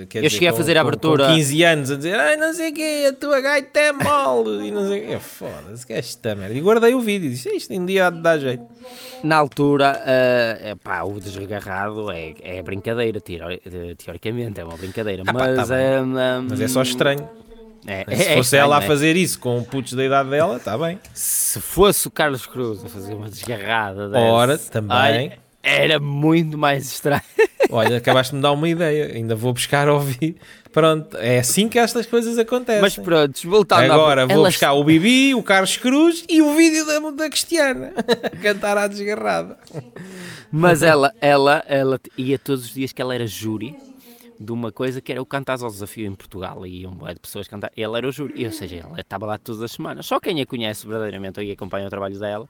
quer 0.08 0.18
Eu 0.18 0.22
dizer, 0.22 0.30
cheguei 0.30 0.48
a 0.48 0.50
com- 0.52 0.56
fazer 0.58 0.76
a 0.76 0.80
abertura- 0.82 1.26
Com 1.28 1.34
15 1.34 1.62
anos 1.64 1.90
a 1.90 1.96
dizer, 1.96 2.14
ai 2.14 2.36
não 2.36 2.52
sei 2.54 2.70
o 2.70 2.74
quê, 2.74 3.06
a 3.08 3.12
tua 3.14 3.40
gaita 3.40 3.80
é 3.80 3.92
mole 3.92 4.68
e 4.68 4.70
não 4.70 4.86
sei 4.86 5.04
o 5.04 5.08
quê. 5.08 5.18
Foda-se, 5.18 5.86
que 5.86 5.92
é 5.92 5.98
esta 5.98 6.34
merda. 6.34 6.54
E 6.54 6.60
guardei 6.60 6.94
o 6.94 7.00
vídeo 7.00 7.26
e 7.26 7.30
disse, 7.30 7.48
isto 7.50 7.72
em 7.72 7.84
dia 7.84 8.06
há 8.06 8.10
de 8.10 8.20
dar 8.20 8.38
jeito. 8.38 8.62
Na 9.24 9.36
altura, 9.36 10.00
eh, 10.06 10.76
pá, 10.84 11.02
o 11.02 11.18
desgarrado 11.18 12.10
é, 12.10 12.34
é 12.42 12.62
brincadeira, 12.62 13.20
teori- 13.20 13.60
eh, 13.66 13.94
teoricamente, 13.96 14.60
é 14.60 14.64
uma 14.64 14.76
brincadeira, 14.76 15.22
Ah 15.26 15.32
pá, 15.32 15.38
tá 15.48 15.54
mas, 15.56 15.68
bem. 15.70 15.78
eh, 15.78 16.40
Mas 16.48 16.60
é 16.60 16.68
só 16.68 16.82
estranho. 16.82 17.28
É- 17.86 18.16
Se 18.16 18.22
é 18.28 18.36
fosse 18.36 18.56
ela 18.56 18.78
a 18.78 18.82
é. 18.82 18.86
fazer 18.86 19.16
isso 19.16 19.38
com 19.38 19.62
putos 19.62 19.92
da 19.94 20.04
idade 20.04 20.30
dela, 20.30 20.56
está 20.56 20.76
bem. 20.76 20.98
Se 21.14 21.60
fosse 21.60 22.06
o 22.06 22.10
Carlos 22.10 22.46
Cruz 22.46 22.84
a 22.84 22.88
fazer 22.88 23.14
uma 23.14 23.28
desgarrada 23.28 24.08
dessa, 24.08 24.24
Ora, 24.24 24.58
também. 24.58 24.96
olha, 24.96 25.38
era 25.62 25.98
muito 25.98 26.56
mais 26.56 26.86
estranho. 26.86 27.22
Olha, 27.70 27.98
acabaste 27.98 28.30
de 28.30 28.36
me 28.36 28.42
dar 28.42 28.52
uma 28.52 28.66
ideia. 28.66 29.12
Ainda 29.14 29.34
vou 29.34 29.52
buscar 29.52 29.90
ouvir. 29.90 30.36
Pronto, 30.72 31.16
é 31.18 31.38
assim 31.38 31.68
que 31.68 31.78
estas 31.78 32.06
coisas 32.06 32.38
acontecem. 32.38 32.80
Mas 32.80 32.96
pronto, 32.96 33.38
voltando 33.46 33.92
Agora 33.92 34.26
vou 34.26 34.36
ela 34.36 34.48
buscar 34.48 34.72
o 34.72 34.84
Bibi, 34.84 35.34
o 35.34 35.42
Carlos 35.42 35.76
Cruz 35.76 36.24
e 36.30 36.40
o 36.40 36.54
vídeo 36.54 36.86
da, 36.86 36.98
da 37.10 37.28
Cristiana 37.28 37.92
cantar 38.42 38.78
à 38.78 38.86
desgarrada. 38.86 39.58
Mas 40.50 40.82
ela, 40.82 41.12
ela, 41.20 41.62
ela 41.66 42.00
ia 42.16 42.38
todos 42.38 42.64
os 42.66 42.72
dias 42.72 42.92
que 42.92 43.02
ela 43.02 43.14
era 43.14 43.26
júri 43.26 43.76
de 44.40 44.52
uma 44.52 44.70
coisa 44.70 45.00
que 45.00 45.10
era 45.10 45.20
o 45.20 45.26
Cantares 45.26 45.62
ao 45.62 45.70
Desafio 45.70 46.06
em 46.06 46.14
Portugal 46.14 46.64
e 46.66 46.86
bué 46.86 47.14
de 47.14 47.20
pessoas 47.20 47.48
cantar. 47.48 47.72
Ela 47.76 47.98
era 47.98 48.08
o 48.08 48.12
júri, 48.12 48.46
ou 48.46 48.52
seja, 48.52 48.76
ela 48.76 49.00
estava 49.00 49.26
lá 49.26 49.36
todas 49.38 49.60
as 49.62 49.72
semanas. 49.72 50.06
Só 50.06 50.20
quem 50.20 50.40
a 50.40 50.46
conhece 50.46 50.86
verdadeiramente 50.86 51.40
ou 51.40 51.44
e 51.44 51.50
acompanha 51.52 51.86
o 51.86 51.90
trabalho 51.90 52.18
dela 52.18 52.48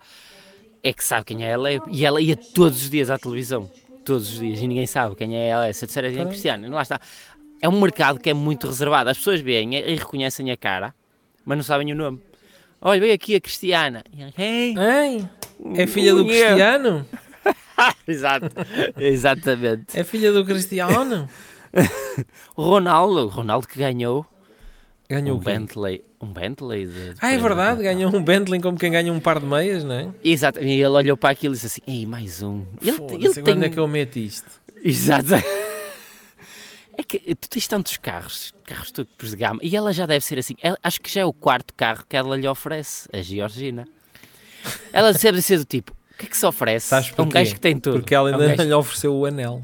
é 0.83 0.93
que 0.93 1.03
sabe 1.03 1.25
quem 1.25 1.45
é 1.45 1.49
ela 1.51 1.69
e 1.91 2.05
ela 2.05 2.21
ia 2.21 2.37
todos 2.37 2.83
os 2.83 2.91
dias 2.91 3.11
à 3.11 3.19
televisão. 3.19 3.71
Todos 4.05 4.33
os 4.33 4.39
dias 4.39 4.61
e 4.61 4.67
ninguém 4.67 4.87
sabe 4.87 5.15
quem 5.17 5.37
é 5.37 5.49
ela. 5.49 5.67
Essa 5.67 5.87
terceira 5.87 6.09
é 6.13 6.25
Cristiana, 6.27 6.69
lá 6.69 6.83
está. 6.83 7.01
É 7.61 7.69
um 7.69 7.81
mercado 7.81 8.21
que 8.21 8.31
é 8.31 8.35
muito 8.35 8.67
reservado. 8.67 9.11
As 9.11 9.17
pessoas 9.19 9.41
veem 9.41 9.75
e 9.75 9.95
reconhecem 9.97 10.51
a 10.51 10.57
cara, 10.57 10.95
mas 11.45 11.57
não 11.59 11.65
sabem 11.65 11.93
o 11.93 11.97
nome. 11.97 12.21
Olha, 12.81 13.01
veio 13.01 13.15
aqui 13.15 13.35
a 13.35 13.41
Cristiana. 13.41 14.05
"Ei, 14.39 14.75
Ei, 14.79 15.29
é 15.75 15.87
filha 15.87 16.15
do. 16.15 16.25
Cristiano? 16.25 17.07
Exato, 18.07 18.47
exatamente. 18.99 19.99
É 19.99 20.05
filha 20.05 20.33
do 20.33 20.45
Cristiano? 20.45 21.29
O 22.57 22.63
Ronaldo, 22.71 23.29
Ronaldo 23.29 23.67
que 23.69 23.79
ganhou 23.79 24.27
Ganhou 25.09 25.37
um? 25.39 25.41
Bentley, 25.41 26.05
um 26.21 26.27
Bentley 26.27 26.87
de, 26.87 27.15
de 27.15 27.19
Ah, 27.23 27.33
é 27.33 27.39
verdade, 27.39 27.83
ganhou 27.83 28.15
um 28.15 28.23
Bentley 28.23 28.61
como 28.61 28.77
quem 28.79 28.91
ganha 28.93 29.11
um 29.13 29.19
par 29.21 29.41
de 29.41 29.47
meias, 29.47 29.83
não 29.83 29.95
é? 29.95 30.09
Exato, 30.23 30.61
e 30.63 30.71
ele 30.71 30.87
olhou 30.87 31.17
para 31.17 31.31
aquilo 31.31 31.55
e 31.55 31.57
disse 31.59 31.67
assim: 31.67 31.81
Ei, 32.01 32.05
mais 32.05 32.43
um. 32.43 32.67
Ele, 32.83 32.91
ele 33.25 33.33
tem. 33.35 33.43
Quando 33.43 33.63
é 33.65 33.69
que 33.71 33.79
eu 33.79 33.89
meto 33.89 34.19
isto? 34.19 34.51
Exato. 34.85 35.29
É 37.01 37.03
que 37.05 37.21
tu 37.37 37.49
tens 37.49 37.69
tantos 37.69 37.97
carros, 37.97 38.53
carros 38.65 38.91
topos 38.91 39.31
de 39.31 39.37
gama, 39.37 39.61
e 39.63 39.77
ela 39.77 39.93
já 39.93 40.05
deve 40.05 40.25
ser 40.25 40.37
assim. 40.37 40.57
ela- 40.61 40.77
acho 40.83 41.01
que 41.01 41.09
já 41.09 41.21
é 41.21 41.25
o 41.25 41.33
quarto 41.33 41.73
carro 41.75 42.05
que 42.09 42.17
ela 42.17 42.37
lhe 42.37 42.49
oferece, 42.49 43.09
a 43.13 43.23
Georgina. 43.23 43.87
Ela 44.93 45.13
deve 45.13 45.41
ser 45.41 45.59
do 45.59 45.65
tipo: 45.65 45.93
o 45.93 46.19
que 46.19 46.27
é 46.27 46.29
que 46.29 46.37
se 46.37 46.45
oferece 46.45 46.89
Sabes 46.89 47.13
um 47.17 47.29
gajo 47.29 47.55
que 47.55 47.61
tem 47.61 47.79
tudo? 47.79 48.01
Porque 48.01 48.13
ela 48.13 48.31
um 48.31 48.33
ainda 48.33 48.49
não 48.49 48.57
gajo- 48.57 48.69
lhe 48.69 48.75
ofereceu 48.75 49.15
o 49.15 49.25
anel. 49.27 49.63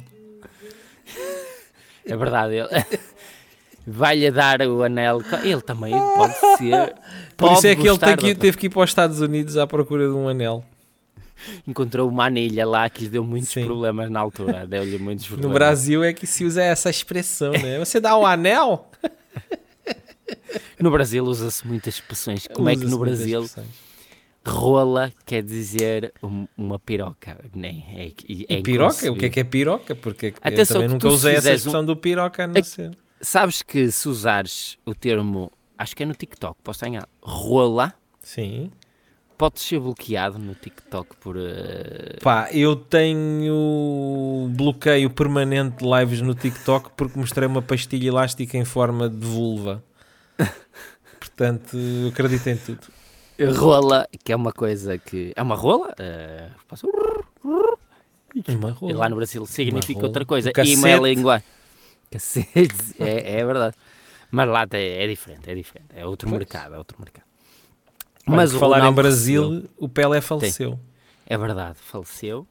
É 2.07 2.17
verdade, 2.17 2.55
ele 2.55 2.69
vai-lhe 3.87 4.31
dar 4.31 4.61
o 4.63 4.83
anel. 4.83 5.23
Ele 5.43 5.61
também 5.61 5.95
pode 6.17 6.35
ser. 6.59 6.95
Por 7.37 7.49
pode 7.49 7.59
isso 7.59 7.67
é 7.67 7.77
que 7.77 7.89
ele 7.89 8.35
teve 8.35 8.57
que 8.57 8.67
ir 8.67 8.71
para 8.71 8.83
os 8.83 8.91
Estados 8.91 9.21
Unidos 9.21 9.57
à 9.57 9.67
procura 9.67 10.07
de 10.07 10.15
um 10.15 10.29
anel. 10.29 10.65
encontrou 11.67 12.09
uma 12.09 12.27
anilha 12.27 12.67
lá 12.67 12.89
que 12.89 13.05
lhe 13.05 13.11
deu 13.11 13.25
muitos 13.25 13.51
Sim. 13.51 13.65
problemas 13.65 14.11
na 14.11 14.21
altura. 14.21 14.67
Deu-lhe 14.67 14.99
muitos 14.99 15.27
problemas. 15.27 15.51
No 15.51 15.55
Brasil 15.55 16.05
é 16.05 16.13
que 16.13 16.27
se 16.27 16.45
usa 16.45 16.63
essa 16.63 16.91
expressão, 16.91 17.53
né? 17.53 17.79
Você 17.85 18.01
dá 18.01 18.17
o 18.17 18.25
anel? 18.25 18.89
No 20.79 20.91
Brasil 20.91 21.25
usa-se 21.25 21.67
muitas 21.67 21.95
expressões. 21.95 22.47
Como 22.47 22.69
é 22.69 22.77
que 22.77 22.85
no 22.85 22.99
Brasil. 22.99 23.45
Rola 24.47 25.13
quer 25.25 25.43
dizer 25.43 26.13
um- 26.23 26.47
uma 26.57 26.79
piroca? 26.79 27.39
Nem, 27.55 27.85
é, 27.89 28.07
é 28.09 28.59
E 28.59 28.63
piroca? 28.63 29.11
O 29.11 29.17
que 29.17 29.27
é 29.27 29.29
que 29.31 29.41
é 29.41 29.45
piroca? 29.45 29.95
Porque 29.95 30.27
eu 30.27 30.35
Atenção 30.43 30.75
também 30.77 30.89
que 30.89 30.93
nunca 30.95 31.09
usei 31.09 31.35
essa 31.37 31.53
expressão 31.53 31.85
do 31.85 31.97
piroca 31.97 32.47
não 32.47 32.57
É- 32.57 32.63
ser. 32.63 32.97
Sabes 33.21 33.63
que 33.63 33.91
se 33.91 34.07
usares 34.09 34.77
o 34.85 34.95
termo, 34.95 35.51
acho 35.79 35.97
que 35.97 36.03
é 36.03 36.07
no 36.07 36.15
TikTok, 36.15 36.59
posso 36.63 36.77
estar 36.79 36.89
enganado, 36.89 37.11
rola, 37.23 37.95
Sim. 38.23 38.71
Podes 39.37 39.63
ser 39.65 39.81
bloqueado 39.81 40.39
no 40.39 40.55
TikTok 40.55 41.17
por. 41.17 41.37
eh, 41.37 42.19
Pá, 42.23 42.49
eu 42.53 42.77
tenho 42.77 44.49
bloqueio 44.55 45.11
permanente 45.11 45.79
de 45.79 45.85
lives 45.85 46.21
no 46.21 46.35
TikTok 46.35 46.91
porque 46.97 47.19
mostrei 47.19 47.49
uma 47.49 47.61
pastilha 47.61 48.07
elástica 48.09 48.57
em 48.57 48.65
forma 48.65 49.09
de 49.09 49.27
vulva. 49.27 49.83
Portanto, 51.19 51.77
eu 51.77 52.09
acredito 52.09 52.47
em 52.47 52.57
tudo. 52.57 52.87
Rola, 53.57 54.07
que 54.25 54.33
é 54.33 54.37
uma 54.37 54.53
coisa 54.53 54.97
que. 54.99 55.33
É 55.35 55.43
uma 55.43 55.55
rola? 55.55 55.95
passa- 56.69 56.87
Uma 58.49 58.69
E 58.69 58.73
rola. 58.73 58.95
lá 58.97 59.09
no 59.09 59.17
Brasil 59.17 59.45
significa 59.47 60.03
outra 60.03 60.25
coisa. 60.25 60.49
E 60.49 60.51
é 60.51 60.53
cacete. 60.53 61.01
linguagem. 61.03 61.47
Cacete, 62.11 62.95
é, 63.01 63.39
é 63.41 63.45
verdade. 63.45 63.77
Mas 64.31 64.49
lá 64.49 64.67
é, 64.73 65.05
é 65.05 65.07
diferente, 65.07 65.49
é 65.51 65.55
diferente. 65.55 65.89
É 65.95 66.05
outro 66.07 66.29
Pois. 66.29 66.39
mercado, 66.39 66.75
é 66.75 66.79
outro 66.79 66.97
mercado. 67.01 67.25
Mas 68.27 68.53
Mas 68.53 68.61
falar 68.61 68.89
em 68.89 68.93
Brasil, 68.93 69.49
recebeu. 69.51 69.71
o 69.79 69.89
Pelé 69.89 70.21
faleceu. 70.21 70.79
É 71.27 71.37
verdade, 71.39 71.77
faleceu. 71.79 72.47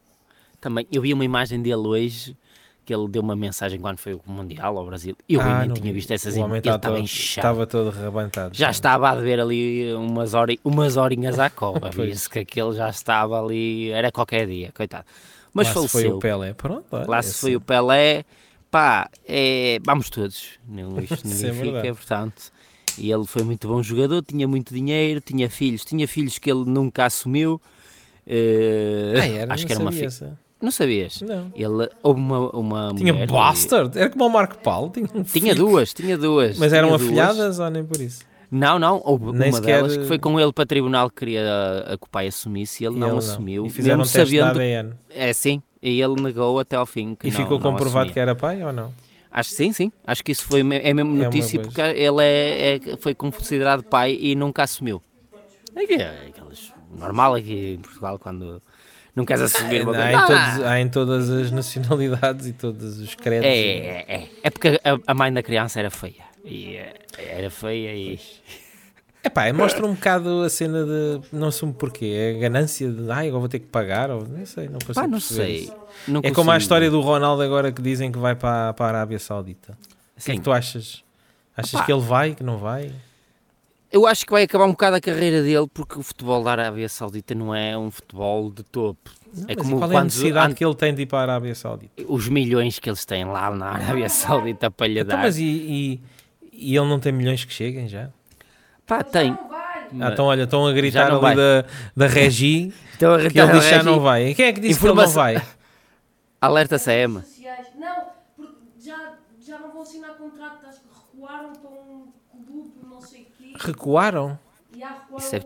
Também, 0.62 0.88
eu 0.92 1.02
vi 1.02 1.14
uma 1.14 1.26
imagem 1.26 1.62
dele 1.62 1.76
hoje 1.76 2.38
que 2.86 2.94
ele 2.94 3.08
deu 3.08 3.22
uma 3.22 3.36
mensagem 3.36 3.80
quando 3.80 3.98
foi 3.98 4.14
o 4.14 4.22
Mundial 4.26 4.78
ao 4.78 4.86
Brasil. 4.86 5.16
Eu 5.28 5.42
Ah, 5.42 5.66
não 5.66 5.74
tinha 5.74 5.88
vi. 5.92 5.94
visto 6.00 6.12
essas 6.12 6.36
imagens. 6.36 6.56
Ele 6.58 6.62
tá 6.64 6.76
estava 6.76 6.96
todo- 6.96 7.04
inchado. 7.04 7.48
Estava 7.48 7.68
todo 7.68 7.90
rebentado. 7.90 8.56
Já 8.56 8.70
estava 8.72 9.10
a 9.10 9.16
beber 9.16 9.40
ali 9.40 9.94
umas, 9.94 10.34
hori, 10.34 10.60
umas 10.64 10.98
horinhas 10.98 11.40
à 11.40 11.50
cova. 11.50 11.90
Via-se 11.92 12.30
que 12.30 12.40
aquele 12.40 12.74
já 12.74 12.90
estava 12.90 13.42
ali, 13.42 13.90
era 13.92 14.12
qualquer 14.12 14.46
dia, 14.48 14.72
coitado. 14.76 15.06
Mas 15.54 15.68
Lá 15.68 15.74
se 15.74 15.76
faleceu. 15.76 16.02
foi 16.02 16.10
o 16.12 16.20
Pelé. 16.20 16.54
Pronto, 16.54 16.86
olha, 16.92 17.06
Lá 17.08 17.22
se 17.22 17.30
esse- 17.30 17.40
foi 17.40 17.56
o 17.56 17.62
Pelé, 17.62 18.26
pá, 18.72 19.10
é, 19.28 19.78
vamos 19.86 20.10
todos. 20.10 20.50
Não, 20.68 20.98
isto 21.00 21.26
ninguém 21.28 21.50
é 21.50 21.54
fica, 21.54 21.64
verdade. 21.72 21.88
portanto. 21.94 22.52
E 22.98 23.12
ele 23.12 23.26
foi 23.26 23.44
muito 23.44 23.68
bom 23.68 23.82
jogador, 23.82 24.22
tinha 24.24 24.48
muito 24.48 24.74
dinheiro, 24.74 25.20
tinha 25.22 25.50
filhos, 25.50 25.84
tinha 25.84 26.08
filhos 26.08 26.38
que 26.38 26.52
ele 26.52 26.64
nunca 26.66 27.06
assumiu. 27.06 27.60
eh, 28.28 29.14
Ah, 29.20 29.26
era, 29.28 29.54
acho 29.54 29.66
que 29.66 29.74
era 29.74 29.82
uma 29.82 29.92
filha. 29.92 30.10
Não 30.64 30.72
sabias? 30.72 31.22
Não. 31.22 31.52
Ele 31.54 31.90
houve 32.02 32.20
uma, 32.22 32.50
uma 32.52 32.94
Tinha 32.96 33.12
mulher, 33.14 33.28
Bastard. 33.30 33.98
Era 34.00 34.10
como 34.10 34.26
o 34.26 34.30
Marco 34.30 34.58
Paulo. 34.60 34.90
Tinha, 34.92 35.08
um 35.14 35.22
Tinha 35.24 35.54
duas, 35.54 35.94
tinha 35.94 36.18
duas. 36.18 36.58
Mas 36.58 36.72
eram 36.72 36.94
afilhadas 36.94 37.60
ou 37.60 37.70
nem 37.70 37.84
por 37.84 38.00
isso? 38.00 38.24
Não, 38.50 38.78
não, 38.80 39.02
houve 39.04 39.26
Nem 39.34 39.50
uma 39.50 39.58
sequer- 39.58 39.78
delas 39.82 39.98
que 39.98 40.06
foi 40.06 40.18
com 40.20 40.40
ele 40.40 40.54
para 40.54 40.66
tribunal 40.66 41.10
que 41.10 41.18
queria 41.18 41.42
a, 41.88 41.98
que 41.98 42.04
o 42.06 42.10
pai 42.10 42.28
assumisse 42.28 42.84
e 42.84 42.88
ele 42.88 42.96
E 42.96 43.00
não 43.00 43.10
ele 43.10 43.18
assumiu. 43.18 43.66
E 43.66 43.70
fizeram 43.70 44.00
um 44.00 44.04
teste 44.04 44.18
sabendo, 44.38 44.46
ADN. 44.60 44.94
É 45.10 45.34
sim, 45.34 45.62
e 45.82 46.00
ele 46.02 46.22
negou 46.22 46.60
até 46.60 46.76
ao 46.76 46.86
fim. 46.86 47.18
E 47.24 47.32
não- 47.32 47.36
ficou 47.36 47.58
não 47.60 47.72
comprovado 47.72 47.98
assumia. 47.98 48.14
que 48.14 48.20
era 48.20 48.36
pai 48.36 48.64
ou 48.64 48.72
não? 48.72 48.94
Acho 49.32 49.50
que 49.50 49.56
sim, 49.56 49.74
sim. 49.74 49.92
Acho 50.06 50.24
que 50.24 50.32
isso 50.32 50.46
foi, 50.46 50.60
é 50.62 50.94
mesmo 50.94 51.20
É 51.20 51.26
notícia 51.26 51.60
coisa. 51.60 51.72
porque 51.76 51.82
ele 52.00 52.24
é, 52.24 52.76
é- 52.76 52.98
foi 52.98 53.16
considerado 53.16 53.84
pai 53.84 54.16
e 54.20 54.36
nunca 54.36 54.62
assumiu. 54.64 55.02
É 55.76 55.86
que 55.88 55.94
é 55.96 56.28
aquelas, 56.30 56.72
normal 56.96 57.34
aqui 57.34 57.74
em 57.74 57.80
Portugal 57.82 58.20
quando 58.20 58.62
não 59.16 59.26
queres 59.26 59.44
assumir 59.44 59.84
uma 59.84 59.92
Há 59.92 59.96
coisa. 59.96 60.12
em, 60.12 60.16
Ah, 60.16 60.28
todos, 60.52 60.66
há 60.66 60.80
em 60.80 60.90
todas 60.90 61.30
as 61.30 61.52
nacionalidades 61.52 62.48
e 62.48 62.54
todos 62.54 63.00
os 63.00 63.16
credos. 63.16 63.46
é, 63.46 63.58
é, 63.58 64.06
é. 64.16 64.30
É 64.44 64.50
porque 64.50 64.80
a, 64.84 65.12
a 65.12 65.14
mãe 65.14 65.32
da 65.32 65.44
criança 65.44 65.80
era 65.80 65.90
feia. 65.92 66.24
E, 66.44 66.76
eh, 66.76 66.94
era 67.18 67.50
feia 67.50 67.96
e. 67.96 68.20
Epá, 69.24 69.54
mostra 69.54 69.86
um 69.86 69.94
bocado 69.94 70.42
a 70.42 70.50
cena 70.50 70.84
de. 70.84 71.22
Não 71.32 71.50
sei 71.50 71.72
porquê. 71.72 72.06
É 72.08 72.36
a 72.38 72.40
ganância 72.42 72.92
de. 72.92 73.10
Ai, 73.10 73.28
agora 73.30 73.40
vou 73.40 73.48
ter 73.50 73.60
que 73.60 73.68
pagar. 73.68 74.10
Ou, 74.12 74.28
não 74.28 74.46
sei, 74.46 74.66
não 74.68 74.80
consigo 74.80 74.96
Pá, 74.96 75.08
não 75.08 75.20
sei. 75.20 75.72
Não 76.08 76.20
É 76.24 76.32
como 76.32 76.52
a 76.52 76.58
história 76.58 76.90
do 76.92 77.00
Ronaldo 77.00 77.42
agora 77.42 77.72
que 77.72 77.82
dizem 77.82 78.12
que 78.12 78.18
vai 78.20 78.36
para, 78.36 78.74
para 78.74 78.86
a 78.86 78.90
Arábia 78.90 79.20
Saudita. 79.20 79.78
O 80.20 80.24
que 80.24 80.32
é 80.32 80.36
que 80.36 80.42
tu 80.42 80.52
achas? 80.52 81.02
Achas 81.56 81.76
Opá. 81.76 81.86
que 81.86 81.94
ele 81.94 82.02
vai, 82.02 82.36
que 82.36 82.44
não 82.44 82.58
vai? 82.58 82.92
Eu 83.94 84.08
acho 84.08 84.26
que 84.26 84.32
vai 84.32 84.42
acabar 84.42 84.66
um 84.66 84.72
bocado 84.72 84.96
a 84.96 85.00
carreira 85.00 85.44
dele 85.44 85.68
porque 85.72 86.00
o 86.00 86.02
futebol 86.02 86.44
da 86.44 86.52
Arábia 86.52 86.90
Saudita 86.90 87.36
não 87.36 87.54
é 87.54 87.78
um 87.78 87.92
futebol 87.92 88.50
de 88.52 88.64
topo. 88.64 89.12
Não, 89.32 89.44
é 89.48 89.54
mas 89.56 89.58
como 89.68 89.78
qual 89.78 89.92
é 89.92 89.98
a 89.98 90.04
necessidade 90.04 90.56
que 90.56 90.66
ele 90.66 90.74
tem 90.76 90.96
de 90.96 91.04
ir 91.04 91.06
para 91.06 91.20
a 91.20 91.22
Arábia 91.22 91.54
Saudita? 91.54 91.92
os 92.08 92.28
milhões 92.28 92.80
que 92.80 92.90
eles 92.90 93.06
têm 93.06 93.24
lá 93.24 93.52
na 93.56 93.68
Arábia 93.68 94.10
Saudita 94.10 94.72
para 94.72 94.88
lhe 94.88 95.00
Então, 95.00 95.16
dar. 95.16 95.22
mas 95.24 95.38
e, 95.38 95.44
e, 95.44 96.02
e 96.52 96.76
ele 96.76 96.88
não 96.88 97.00
tem 97.00 97.12
milhões 97.12 97.46
que 97.46 97.54
cheguem 97.54 97.88
já? 97.88 98.10
Pá, 98.88 99.04
tem. 99.04 99.38
Ah, 100.02 100.10
então, 100.12 100.26
olha, 100.26 100.44
estão 100.44 100.66
a 100.66 100.72
gritar 100.74 101.12
ali 101.12 101.22
vai. 101.22 101.36
da, 101.36 101.66
da 101.96 102.08
Regi 102.08 102.74
Então, 102.98 103.16
que 103.30 103.40
ele 103.40 103.52
diz 103.52 103.64
que 103.64 103.70
já 103.70 103.84
não 103.84 104.00
vai. 104.00 104.30
E 104.30 104.36
quem 104.36 104.46
é 104.48 104.54
que 104.54 104.60
disse 104.60 104.80
que 104.80 104.86
ele 104.88 104.96
não 104.96 105.04
Informação- 105.04 105.22
vai? 105.22 105.42
Alerta 106.42 106.80
CM. 106.80 107.22
Não, 107.78 108.06
porque 108.36 108.56
já, 108.84 109.14
já 109.40 109.60
não 109.60 109.72
vão 109.72 109.84
assinar 109.84 110.16
contrato, 110.18 110.66
acho 110.66 110.80
que 110.82 110.88
recuaram 111.16 111.54
para 111.54 111.70
um 111.70 112.08
clube, 112.46 112.72
não 112.90 113.02
sei 113.02 113.22
o 113.22 113.26
quê. 113.38 113.43
Recuaram? 113.60 114.38
Isso 115.18 115.36
é-. 115.36 115.42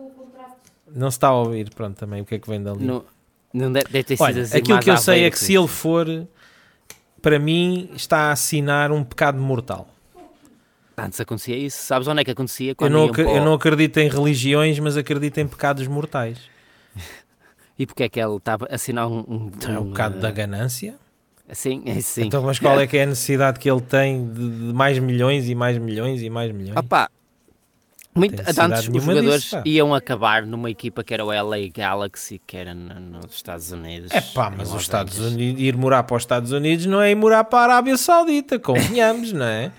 Não 0.94 1.10
se 1.10 1.16
está 1.16 1.28
a 1.28 1.34
ouvir, 1.34 1.70
pronto, 1.74 1.96
também 1.96 2.22
o 2.22 2.24
que 2.24 2.34
é 2.34 2.38
que 2.38 2.48
vem 2.48 2.62
dali. 2.62 2.84
Não, 2.84 3.04
não 3.52 3.72
deve, 3.72 3.86
deve 3.90 4.04
ter 4.04 4.16
sido 4.16 4.24
Olha, 4.24 4.42
assim 4.42 4.56
aquilo 4.58 4.80
que 4.80 4.90
eu 4.90 4.96
sei 4.96 5.24
é 5.24 5.30
que 5.30 5.38
se 5.38 5.54
ele 5.54 5.68
for, 5.68 6.06
para 7.20 7.38
mim, 7.38 7.90
está 7.94 8.28
a 8.28 8.32
assinar 8.32 8.90
um 8.90 9.04
pecado 9.04 9.38
mortal. 9.38 9.88
Antes 10.96 11.20
acontecia 11.20 11.56
isso. 11.56 11.78
Sabes 11.78 12.08
onde 12.08 12.22
é 12.22 12.24
que 12.24 12.30
acontecia? 12.30 12.74
Eu 12.78 12.90
não, 12.90 13.06
eu 13.06 13.44
não 13.44 13.54
acredito 13.54 13.98
em 13.98 14.08
religiões, 14.08 14.78
mas 14.80 14.96
acredito 14.96 15.38
em 15.38 15.46
pecados 15.46 15.86
mortais. 15.86 16.38
E 17.80 17.86
porque 17.86 18.02
é 18.02 18.08
que 18.08 18.20
ele 18.20 18.34
estava 18.34 18.66
a 18.68 18.74
assinar 18.74 19.06
um... 19.06 19.20
um, 19.20 19.52
É 19.64 19.78
o 19.78 19.82
um, 19.82 19.90
pecado 19.92 20.16
eh, 20.16 20.20
da 20.20 20.32
ganância. 20.32 20.96
Sim, 21.52 21.84
é 21.86 22.00
sim. 22.00 22.24
Então, 22.24 22.42
mas 22.42 22.58
qual 22.58 22.80
é 22.80 22.84
que 22.88 22.98
é 22.98 23.04
a 23.04 23.06
necessidade 23.06 23.60
que 23.60 23.70
ele 23.70 23.80
tem 23.80 24.28
de, 24.32 24.66
de 24.66 24.72
mais 24.74 24.98
milhões 24.98 25.48
e 25.48 25.54
mais 25.54 25.78
milhões 25.78 26.20
e 26.20 26.28
mais 26.28 26.50
milhões? 26.50 26.76
Opá, 26.76 27.08
muito, 28.18 28.40
antes 28.40 28.88
os 28.88 29.04
jogadores 29.04 29.42
disso, 29.42 29.62
iam 29.64 29.94
acabar 29.94 30.44
numa 30.44 30.70
equipa 30.70 31.02
que 31.04 31.14
era 31.14 31.24
o 31.24 31.32
LA 31.32 31.68
Galaxy, 31.74 32.40
que 32.46 32.56
era 32.56 32.74
no- 32.74 33.18
nos 33.20 33.34
Estados 33.34 33.70
Unidos. 33.72 34.10
É 34.12 34.20
pá, 34.20 34.52
mas 34.54 34.72
os 34.72 34.82
Estados 34.82 35.14
Angeles. 35.18 35.32
Unidos, 35.34 35.62
ir 35.62 35.76
morar 35.76 36.02
para 36.02 36.16
os 36.16 36.22
Estados 36.22 36.52
Unidos 36.52 36.86
não 36.86 37.00
é 37.00 37.10
ir 37.10 37.14
morar 37.14 37.44
para 37.44 37.58
a 37.60 37.62
Arábia 37.74 37.96
Saudita, 37.96 38.58
convenhamos, 38.58 39.32
não 39.32 39.46
é? 39.46 39.70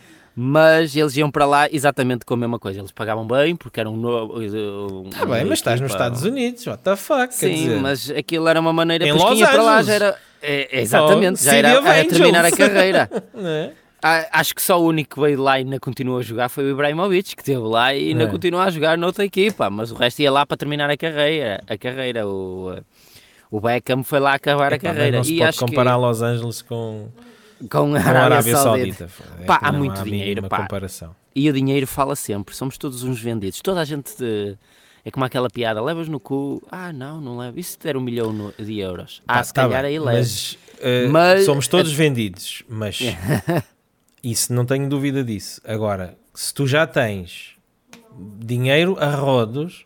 Mas 0.41 0.95
eles 0.95 1.17
iam 1.17 1.29
para 1.29 1.45
lá 1.45 1.67
exatamente 1.69 2.23
com 2.23 2.33
a 2.33 2.37
mesma 2.37 2.57
coisa. 2.57 2.79
Eles 2.79 2.93
pagavam 2.93 3.27
bem 3.27 3.57
porque 3.57 3.77
era 3.79 3.89
um 3.89 3.97
novo. 3.97 4.41
Está 4.41 5.25
bem, 5.25 5.43
mas 5.43 5.59
estás 5.59 5.81
nos 5.81 5.91
Estados 5.91 6.23
Unidos, 6.23 6.65
what 6.65 6.81
the 6.81 6.95
fuck, 6.95 7.33
Sim, 7.35 7.75
mas 7.81 8.09
aquilo 8.09 8.47
era 8.47 8.57
uma 8.59 8.71
maneira. 8.71 9.05
Em 9.05 9.11
Los 9.11 9.37
ia 9.37 9.47
para 9.47 9.61
lá 9.61 9.71
Angeles. 9.79 9.87
já 9.87 9.93
era. 9.95 10.17
é, 10.41 10.81
exatamente, 10.81 11.41
Oh, 11.41 11.45
já 11.45 11.55
era, 11.55 11.69
era 11.69 12.05
terminar 12.07 12.45
a 12.45 12.51
carreira. 12.51 13.09
não 13.33 13.47
é? 13.49 13.71
Acho 14.01 14.55
que 14.55 14.61
só 14.61 14.79
o 14.81 14.85
único 14.85 15.15
que 15.15 15.21
veio 15.21 15.41
lá 15.41 15.59
e 15.59 15.63
ainda 15.63 15.79
continuou 15.79 16.19
a 16.19 16.21
jogar 16.21 16.47
foi 16.49 16.63
o 16.65 16.71
Ibrahimovic, 16.71 17.35
que 17.35 17.41
esteve 17.41 17.59
lá 17.61 17.93
e 17.93 18.09
ainda 18.09 18.23
É. 18.23 18.27
continua 18.27 18.63
a 18.63 18.69
jogar 18.69 18.97
noutra 18.97 19.25
equipa, 19.25 19.69
mas 19.69 19.91
o 19.91 19.95
resto 19.95 20.21
ia 20.21 20.31
lá 20.31 20.45
para 20.45 20.55
terminar 20.57 20.89
a 20.89 20.95
carreira. 20.97 21.61
A 21.67 21.77
carreira, 21.77 22.25
o, 22.27 22.77
o 23.51 23.59
Beckham 23.59 24.03
foi 24.03 24.19
lá 24.19 24.33
acabar 24.35 24.71
a 24.71 24.75
Epá, 24.75 24.87
mas 24.89 24.95
carreira. 24.97 25.17
Não 25.17 25.23
se 25.23 25.35
e 25.35 25.39
pode 25.39 25.57
comparar 25.57 25.97
Los 25.97 26.21
Angeles 26.21 26.61
com, 26.61 27.09
que 27.59 27.67
com 27.67 27.93
a 27.95 27.99
Arábia, 27.99 28.19
a 28.21 28.25
Arábia 28.25 28.55
Saudita. 28.55 29.07
Saudita. 29.09 29.43
É 29.43 29.45
Pá, 29.45 29.59
que 29.59 29.65
há 29.65 29.71
muito 29.71 29.99
a 29.99 30.03
dinheiro, 30.03 30.47
pá. 30.47 30.61
comparação. 30.61 31.15
E 31.35 31.49
o 31.49 31.53
dinheiro 31.53 31.85
fala 31.85 32.15
sempre, 32.15 32.55
somos 32.55 32.77
todos 32.77 33.03
uns 33.03 33.19
vendidos. 33.21 33.61
Toda 33.61 33.81
a 33.81 33.85
gente 33.85 34.15
de- 34.17 34.57
é 35.05 35.11
como 35.11 35.25
aquela 35.25 35.49
piada, 35.49 35.81
levas 35.81 36.07
no 36.09 36.19
cu, 36.19 36.61
ah 36.71 36.91
não, 36.93 37.19
não 37.21 37.37
levo, 37.37 37.59
e 37.59 37.63
se 37.63 37.77
der 37.79 37.95
um 37.97 38.01
milhão 38.01 38.53
de 38.59 38.79
euros? 38.79 39.21
Ah, 39.27 39.35
Pá, 39.35 39.43
se 39.43 39.53
tá 39.53 39.61
calhar 39.63 39.83
bem, 39.83 39.91
aí 39.91 39.99
leva. 39.99 40.17
Mas, 40.17 40.57
eh, 40.81 41.07
Mas- 41.07 41.45
somos 41.45 41.67
todos 41.67 41.91
vendidos, 41.93 42.63
mas 42.67 42.99
isso 44.23 44.53
não 44.53 44.65
tenho 44.65 44.87
dúvida 44.89 45.23
disso. 45.23 45.61
Agora, 45.65 46.17
se 46.33 46.53
tu 46.53 46.67
já 46.67 46.85
tens 46.85 47.55
dinheiro 48.39 48.97
a 48.99 49.15
rodos, 49.15 49.85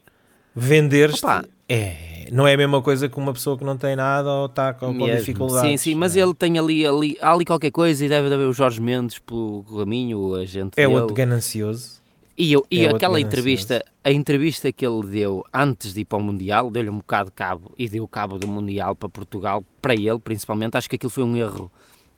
vender-te 0.55 1.23
Opa. 1.23 1.45
é, 1.67 2.27
não 2.31 2.47
é 2.47 2.53
a 2.53 2.57
mesma 2.57 2.81
coisa 2.81 3.07
que 3.07 3.17
uma 3.17 3.33
pessoa 3.33 3.57
que 3.57 3.63
não 3.63 3.77
tem 3.77 3.95
nada 3.95 4.29
ou 4.29 4.45
está 4.47 4.73
com, 4.73 4.87
com 4.87 5.05
Mesmo. 5.05 5.19
dificuldades. 5.19 5.69
Sim, 5.69 5.77
sim, 5.91 5.95
mas 5.95 6.15
é? 6.15 6.21
ele 6.21 6.33
tem 6.33 6.57
ali, 6.57 6.85
ali, 6.85 7.17
há 7.21 7.31
ali 7.31 7.45
qualquer 7.45 7.71
coisa 7.71 8.05
e 8.05 8.09
deve 8.09 8.33
haver 8.33 8.47
o 8.47 8.53
Jorge 8.53 8.81
Mendes 8.81 9.19
pelo 9.19 9.63
caminho, 9.63 10.19
o 10.19 10.35
agente 10.35 10.71
é 10.77 10.87
dele. 10.87 10.99
outro 10.99 11.15
ganancioso. 11.15 12.01
E, 12.35 12.51
eu, 12.51 12.65
e 12.71 12.83
é 12.83 12.89
aquela 12.89 13.19
entrevista, 13.19 13.85
a 14.03 14.11
entrevista 14.11 14.71
que 14.71 14.83
ele 14.83 15.05
deu 15.05 15.45
antes 15.53 15.93
de 15.93 16.01
ir 16.01 16.05
para 16.05 16.17
o 16.17 16.21
Mundial, 16.21 16.71
deu-lhe 16.71 16.89
um 16.89 16.97
bocado 16.97 17.29
de 17.29 17.35
cabo 17.35 17.71
e 17.77 17.87
deu 17.87 18.07
cabo 18.07 18.39
do 18.39 18.47
Mundial 18.47 18.95
para 18.95 19.07
Portugal, 19.07 19.63
para 19.79 19.93
ele 19.93 20.17
principalmente, 20.17 20.75
acho 20.75 20.89
que 20.89 20.95
aquilo 20.95 21.11
foi 21.11 21.23
um 21.23 21.35
erro 21.37 21.71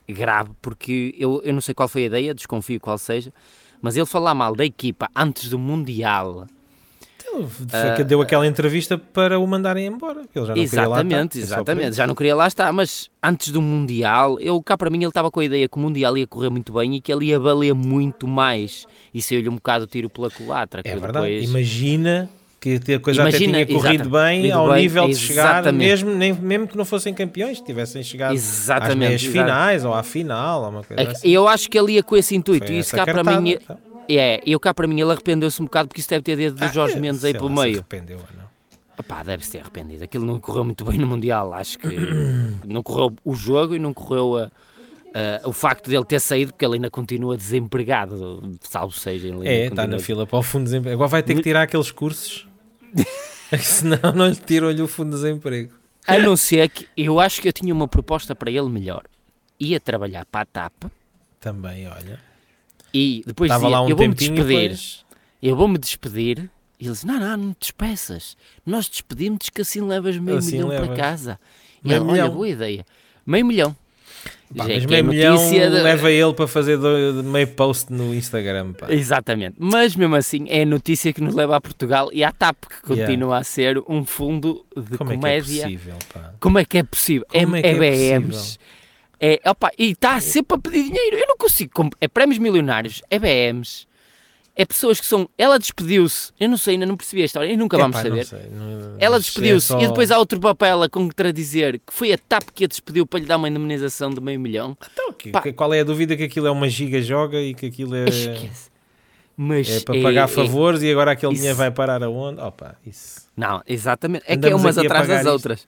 grave, 0.07 0.51
porque 0.61 1.13
eu, 1.17 1.41
eu 1.43 1.53
não 1.53 1.61
sei 1.61 1.73
qual 1.73 1.87
foi 1.87 2.03
a 2.03 2.05
ideia, 2.05 2.33
desconfio 2.33 2.79
qual 2.79 2.97
seja, 2.97 3.33
mas 3.81 3.95
ele 3.95 4.05
falar 4.05 4.33
mal 4.33 4.55
da 4.55 4.65
equipa 4.65 5.09
antes 5.15 5.49
do 5.49 5.59
Mundial, 5.59 6.47
Ele 7.33 7.95
que 7.97 8.03
deu 8.03 8.21
aquela 8.21 8.47
entrevista 8.47 8.97
para 8.97 9.37
o 9.39 9.45
mandarem 9.45 9.87
embora. 9.87 10.21
Ele 10.33 10.45
já 10.45 10.55
não 10.55 10.63
queria 10.63 10.87
lá 10.87 11.01
exatamente, 11.01 11.39
estar. 11.39 11.39
É 11.39 11.59
exatamente, 11.59 11.95
já 11.97 12.07
não 12.07 12.15
queria 12.15 12.35
lá 12.35 12.47
estar, 12.47 12.71
mas 12.71 13.09
antes 13.21 13.51
do 13.51 13.61
Mundial, 13.61 14.39
eu 14.39 14.61
cá 14.63 14.77
para 14.77 14.89
mim 14.89 14.99
ele 14.99 15.07
estava 15.07 15.29
com 15.29 15.39
a 15.41 15.45
ideia 15.45 15.67
que 15.67 15.77
o 15.77 15.79
Mundial 15.81 16.17
ia 16.17 16.25
correr 16.27 16.49
muito 16.49 16.71
bem 16.71 16.95
e 16.95 17.01
que 17.01 17.11
ele 17.11 17.25
ia 17.25 17.39
valer 17.39 17.73
muito 17.73 18.25
mais, 18.27 18.87
e 19.13 19.21
saiu-lhe 19.21 19.49
um 19.49 19.55
bocado 19.55 19.83
o 19.83 19.87
tiro 19.87 20.09
pela 20.09 20.29
culatra. 20.29 20.81
É 20.85 20.95
verdade. 20.95 21.13
depois- 21.27 21.49
Imagina 21.49 22.29
que 22.79 22.93
a 22.93 22.99
coisa 22.99 23.21
Imagina, 23.21 23.57
até 23.57 23.65
tinha 23.65 23.79
corrido 23.81 24.09
bem 24.09 24.39
corrido 24.41 24.53
ao 24.57 24.69
bem, 24.71 24.81
nível 24.81 25.07
de 25.07 25.15
chegar, 25.15 25.71
mesmo, 25.71 26.09
nem, 26.15 26.33
mesmo 26.33 26.67
que 26.67 26.75
não 26.77 26.83
fossem 26.85 27.13
campeões, 27.13 27.61
tivessem 27.61 28.01
chegado 28.03 28.31
às 28.31 28.37
Exatamente, 28.37 29.25
exato. 29.25 29.31
finais 29.31 29.85
ou 29.85 29.93
à 29.93 30.01
final, 30.03 30.63
ou 30.63 30.69
uma 30.69 30.83
coisa 30.83 31.01
É 31.01 31.05
que 31.05 31.11
assim. 31.11 31.29
Eu 31.29 31.47
acho 31.47 31.69
que 31.69 31.77
ele 31.77 31.93
ia 31.93 32.03
com 32.03 32.15
esse 32.17 32.35
intuito, 32.35 32.65
Foi 32.67 32.75
e 32.75 32.79
isso 32.79 32.95
cá 32.95 33.03
para 33.05 33.13
cartada, 33.15 33.41
mim. 33.41 33.51
então. 33.61 33.77
É, 34.09 34.39
eu 34.45 34.59
cá 34.59 34.73
para 34.73 34.87
mim 34.87 34.99
ele 35.01 35.11
arrependeu-se 35.11 35.59
um 35.61 35.65
bocado 35.65 35.87
porque 35.87 35.99
isso 35.99 36.09
deve 36.09 36.21
ter 36.23 36.35
dedo 36.35 36.55
do 36.57 36.63
Ah, 36.63 36.67
Jorge 36.67 36.97
é, 36.97 36.99
Mendes 36.99 37.23
aí 37.23 37.33
pelo 37.33 37.47
lá 37.49 37.55
se 37.55 37.61
meio. 37.63 37.75
arrependeu 37.77 38.17
ou 38.17 38.23
não. 38.37 38.45
Pá, 39.07 39.21
deve-se 39.23 39.51
ter 39.51 39.59
arrependido. 39.59 40.03
Aquilo 40.03 40.25
não 40.25 40.39
correu 40.39 40.63
muito 40.63 40.85
bem 40.85 40.97
no 40.97 41.05
Mundial. 41.07 41.53
Acho 41.53 41.77
que 41.79 41.87
não 42.67 42.81
correu 42.83 43.13
o 43.25 43.35
jogo 43.35 43.75
e 43.75 43.79
não 43.79 43.93
correu 43.93 44.37
a- 44.37 44.43
a- 45.43 45.47
o 45.49 45.51
facto 45.51 45.89
dele 45.89 46.05
ter 46.05 46.19
saído, 46.19 46.53
porque 46.53 46.63
ele 46.65 46.75
ainda 46.75 46.89
continua 46.89 47.35
desempregado, 47.35 48.57
salvo 48.61 48.93
seja. 48.93 49.27
Ele 49.27 49.47
É, 49.47 49.65
está 49.67 49.85
na 49.87 49.99
fila 49.99 50.25
para 50.27 50.37
o 50.39 50.43
fundo 50.43 50.63
de 50.63 50.69
desemprego. 50.71 50.95
Agora 50.95 51.09
vai 51.09 51.23
ter 51.23 51.35
que 51.35 51.41
tirar 51.41 51.63
aqueles 51.63 51.91
cursos. 51.91 52.47
Senão 53.61 54.11
não 54.15 54.27
lhe 54.27 54.35
tiram-lhe 54.35 54.81
o 54.81 54.87
fundo 54.87 55.11
de 55.15 55.21
desemprego. 55.23 55.73
A 56.07 56.17
não 56.19 56.35
ser 56.37 56.69
que 56.69 56.87
eu 56.95 57.19
acho 57.19 57.41
que 57.41 57.47
eu 57.47 57.53
tinha 57.53 57.73
uma 57.73 57.87
proposta 57.87 58.35
para 58.35 58.51
ele 58.51 58.69
melhor. 58.69 59.03
Ia 59.59 59.79
trabalhar 59.79 60.25
para 60.25 60.41
a 60.41 60.45
TAP 60.45 60.73
Também, 61.39 61.87
olha. 61.87 62.19
e 62.93 63.23
depois 63.25 63.49
Estava 63.49 63.65
dizia, 63.65 63.77
lá 63.77 63.83
um 63.85 63.89
eu 63.89 63.95
vou-me 63.95 64.13
despedir. 64.13 64.45
depois... 64.45 65.05
Eu 65.41 65.55
vou-me 65.55 65.77
despedir. 65.77 66.49
E 66.79 66.85
ele 66.85 66.91
disse, 66.93 67.05
não, 67.05 67.19
não, 67.19 67.37
não 67.37 67.53
te 67.53 67.59
despeças. 67.61 68.35
Nós 68.65 68.89
despedimos 68.89 69.49
que 69.49 69.61
assim 69.61 69.79
levas 69.81 70.17
meio 70.17 70.37
Assim 70.37 70.53
milhão 70.53 70.67
para 70.69 70.81
levas. 70.81 70.97
casa. 70.97 71.39
E 71.83 71.91
ele, 71.93 72.03
olha, 72.03 72.29
boa 72.29 72.49
ideia. 72.49 72.85
Meio 73.25 73.45
milhão. 73.45 73.75
Pá, 74.55 74.65
é 74.65 74.75
mas 74.75 74.85
que 74.85 74.87
meio 74.87 74.99
é 74.99 75.03
milhão 75.03 75.33
notícia 75.35 75.69
de- 75.69 75.81
leva 75.81 76.11
ele 76.11 76.33
para 76.33 76.47
fazer 76.47 76.77
meio 76.77 77.47
post 77.47 77.91
no 77.91 78.13
Instagram. 78.13 78.73
Pá. 78.73 78.87
Exatamente. 78.91 79.55
Mas 79.59 79.95
mesmo 79.95 80.15
assim 80.15 80.45
é 80.49 80.61
a 80.61 80.65
notícia 80.65 81.11
que 81.11 81.21
nos 81.21 81.33
leva 81.35 81.55
a 81.55 81.61
Portugal 81.61 82.09
e 82.13 82.23
à 82.23 82.31
TAP, 82.31 82.55
que 82.65 82.93
Yeah. 82.93 83.05
continua 83.05 83.37
a 83.39 83.43
ser 83.43 83.83
um 83.87 84.05
fundo 84.05 84.65
de 84.75 84.97
Como 84.97 85.11
é 85.11 85.13
que 85.13 85.17
é 85.17 85.17
comédia. 85.17 85.63
possível? 85.63 85.95
Pá? 86.13 86.33
Como 86.39 86.59
é 86.59 86.65
que 86.65 86.77
é 86.77 86.83
possível? 86.83 87.25
Como 87.31 87.55
é 87.55 87.61
que 87.61 87.67
é 87.67 87.73
BMs. 87.73 88.57
É, 89.19 89.39
opa, 89.49 89.71
e 89.79 89.91
está 89.91 90.19
sempre 90.19 90.55
a 90.55 90.59
pedir 90.59 90.83
dinheiro. 90.83 91.17
Eu 91.17 91.27
não 91.27 91.37
consigo. 91.37 91.89
É 92.01 92.07
prémios 92.07 92.37
milionários, 92.37 93.01
é 93.09 93.17
BMs, 93.17 93.87
é 94.55 94.65
pessoas 94.65 94.99
que 94.99 95.05
são. 95.05 95.29
Ela 95.37 95.59
despediu-se. 95.59 96.31
Eu 96.39 96.47
não 96.49 96.57
sei, 96.57 96.75
ainda 96.75 96.85
não 96.85 96.95
percebi 96.95 97.21
a 97.21 97.25
história 97.25 97.51
e 97.51 97.57
nunca 97.57 97.77
vamos 97.77 97.97
Epá, 97.99 98.09
não 98.09 98.23
saber. 98.23 98.25
sei, 98.25 98.49
não- 98.51 98.95
Ela 98.99 99.17
é 99.17 99.19
despediu-se 99.19 99.67
só- 99.67 99.79
e 99.81 99.87
depois 99.87 100.11
há 100.11 100.17
outro 100.17 100.39
papel 100.39 100.83
a 100.83 100.89
contradizer 100.89 101.79
que 101.85 101.93
foi 101.93 102.13
a 102.13 102.17
TAP 102.17 102.43
que 102.53 102.63
a 102.63 102.67
despediu 102.67 103.05
para 103.05 103.19
lhe 103.19 103.25
dar 103.25 103.37
uma 103.37 103.49
indemnização 103.49 104.09
de 104.09 104.21
meio 104.21 104.39
milhão. 104.39 104.77
Então, 104.93 105.11
que- 105.13 105.31
Pá. 105.31 105.41
qual 105.53 105.73
é 105.73 105.81
a 105.81 105.83
dúvida 105.83 106.15
que 106.15 106.23
aquilo 106.23 106.47
é 106.47 106.51
uma 106.51 106.69
giga 106.69 107.01
joga 107.01 107.39
e 107.41 107.53
que 107.53 107.65
aquilo 107.65 107.95
é, 107.95 108.05
Esquece. 108.05 108.69
Mas 109.37 109.69
é 109.69 109.79
para 109.81 110.01
pagar 110.01 110.23
é- 110.25 110.27
favores 110.27 110.81
e 110.81 110.89
agora 110.89 111.11
aquele 111.11 111.33
isso- 111.33 111.41
dinheiro 111.41 111.57
vai 111.57 111.69
parar 111.69 112.01
aonde? 112.03 112.39
Opa, 112.39 112.77
isso. 112.85 113.25
Não, 113.35 113.61
exatamente. 113.67 114.23
É 114.25 114.37
que 114.37 114.45
é 114.45 114.47
Andamos 114.47 114.61
umas 114.63 114.77
atrás 114.77 115.07
das 115.09 115.17
isto. 115.19 115.29
outras. 115.29 115.67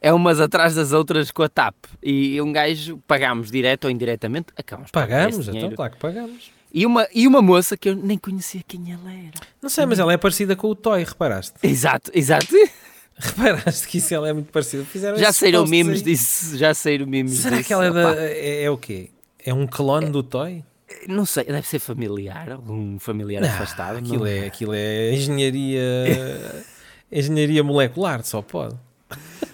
É 0.00 0.12
umas 0.12 0.40
atrás 0.40 0.74
das 0.74 0.92
outras 0.92 1.30
com 1.30 1.42
a 1.42 1.48
TAP. 1.48 1.74
E 2.02 2.40
um 2.40 2.50
gajo 2.50 2.98
pagamos 3.06 3.50
direto 3.50 3.84
ou 3.84 3.90
indiretamente, 3.90 4.46
acabamos 4.56 4.90
esse 5.38 5.50
então 5.56 5.70
claro 5.72 5.92
que 5.92 5.98
pagamos. 5.98 6.50
E 6.74 6.86
uma, 6.86 7.06
e 7.14 7.26
uma 7.26 7.42
moça 7.42 7.76
que 7.76 7.88
eu 7.90 7.94
nem 7.96 8.16
conhecia 8.16 8.62
quem 8.66 8.92
ela 8.92 9.12
era. 9.12 9.32
Não 9.60 9.68
sei, 9.68 9.84
mas 9.84 9.98
ela 9.98 10.12
é 10.12 10.16
parecida 10.16 10.56
com 10.56 10.68
o 10.68 10.74
Toy, 10.74 11.04
reparaste? 11.04 11.54
Exato, 11.62 12.10
exato. 12.14 12.46
Reparaste 13.14 13.86
que 13.86 13.98
isso 13.98 14.14
ela 14.14 14.28
é 14.28 14.32
muito 14.32 14.50
parecida. 14.50 14.84
Fizeram 14.84 15.18
Já 15.18 15.32
saíram 15.32 15.66
memes 15.66 15.98
aí. 15.98 16.02
disso. 16.04 16.56
Já 16.56 16.72
saíram 16.74 17.06
memes 17.06 17.34
Será 17.34 17.56
disso. 17.58 17.66
que 17.68 17.72
ela 17.74 17.84
é, 17.86 17.90
da, 17.90 18.14
é, 18.24 18.62
é 18.64 18.70
o 18.70 18.78
quê? 18.78 19.10
É 19.44 19.52
um 19.52 19.66
clone 19.66 20.10
do 20.10 20.22
Toy? 20.22 20.64
Não 21.06 21.24
sei, 21.26 21.44
deve 21.44 21.66
ser 21.66 21.78
familiar. 21.78 22.52
Algum 22.52 22.98
familiar 22.98 23.44
afastado. 23.44 23.98
aquilo, 23.98 24.20
não- 24.20 24.26
é, 24.26 24.46
aquilo 24.46 24.72
é 24.74 25.12
engenharia, 25.14 25.80
engenharia 27.12 27.62
molecular, 27.62 28.24
só 28.24 28.40
pode. 28.42 28.74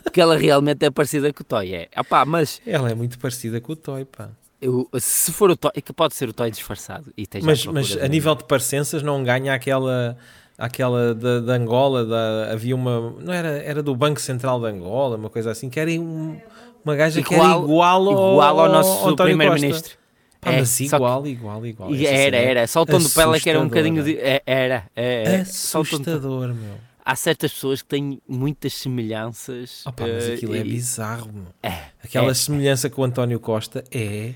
Porque 0.02 0.20
ela 0.20 0.38
realmente 0.38 0.84
é 0.84 0.90
parecida 0.90 1.32
com 1.32 1.42
o 1.42 1.44
Toy. 1.44 1.74
É. 1.74 1.88
Opa, 1.96 2.24
mas 2.24 2.62
Ela 2.66 2.90
é 2.90 2.94
muito 2.94 3.18
parecida 3.18 3.60
com 3.60 3.72
o 3.72 3.76
Toy, 3.76 4.04
pá. 4.04 4.30
Eu, 4.60 4.88
se 4.98 5.32
for 5.32 5.50
o 5.50 5.56
Toy, 5.56 5.70
é 5.74 5.80
que 5.80 5.92
pode 5.92 6.14
ser 6.14 6.28
o 6.28 6.32
Toy 6.32 6.50
disfarçado. 6.50 7.12
E 7.16 7.26
Mas, 7.42 7.62
procura 7.62 7.80
mas 7.80 7.96
a 8.02 8.08
nível 8.08 8.34
de 8.34 8.44
parecenças 8.44 9.02
não 9.02 9.22
ganha 9.22 9.54
aquela 9.54 10.16
aquela 10.56 11.14
da, 11.14 11.38
da 11.40 11.52
Angola, 11.54 12.04
da, 12.04 12.50
havia 12.52 12.74
uma, 12.74 13.14
não 13.20 13.32
era, 13.32 13.48
era 13.62 13.80
do 13.80 13.94
Banco 13.94 14.20
Central 14.20 14.58
de 14.60 14.66
Angola, 14.66 15.16
uma 15.16 15.30
coisa 15.30 15.52
assim, 15.52 15.70
que 15.70 15.78
era 15.78 15.88
um- 15.92 16.36
uma 16.84 16.96
gaja 16.96 17.22
que 17.22 17.32
era 17.32 17.44
Igual- 17.44 17.62
igual 17.64 18.08
ao, 18.08 18.32
igual 18.32 18.60
ao 18.60 18.68
nosso 18.72 19.14
primeiro-ministro. 19.16 19.96
Pá, 20.40 20.52
É, 20.52 20.58
mas 20.60 20.76
que- 20.76 20.84
igual, 20.86 21.26
igual, 21.26 21.64
igual. 21.66 21.94
Essa 21.94 22.06
era, 22.08 22.36
é 22.36 22.44
era. 22.44 22.66
Só 22.66 22.82
o 22.82 22.86
tom 22.86 22.98
de 22.98 23.08
pele 23.08 23.36
é 23.36 23.40
que 23.40 23.50
era 23.50 23.60
um 23.60 23.64
bocadinho 23.68 24.02
de. 24.02 24.16
é- 24.18 24.42
Era, 24.46 24.84
é, 24.96 25.22
é. 25.22 25.24
Tom 25.38 25.82
de- 25.82 25.88
Assustador, 25.88 26.48
meu. 26.54 26.74
Há 27.04 27.16
certas 27.16 27.52
pessoas 27.52 27.80
que 27.82 27.88
têm 27.88 28.20
muitas 28.28 28.74
semelhanças. 28.74 29.82
Mas 29.98 30.28
eh, 30.28 30.34
aquilo 30.34 30.54
é 30.54 30.58
e- 30.58 30.64
bizarro, 30.64 31.30
meu. 31.32 31.46
É, 31.62 31.82
Aquela 32.04 32.30
é. 32.32 32.34
semelhança 32.34 32.90
com 32.90 33.02
o 33.02 33.04
António 33.04 33.40
Costa 33.40 33.82
é... 33.90 34.32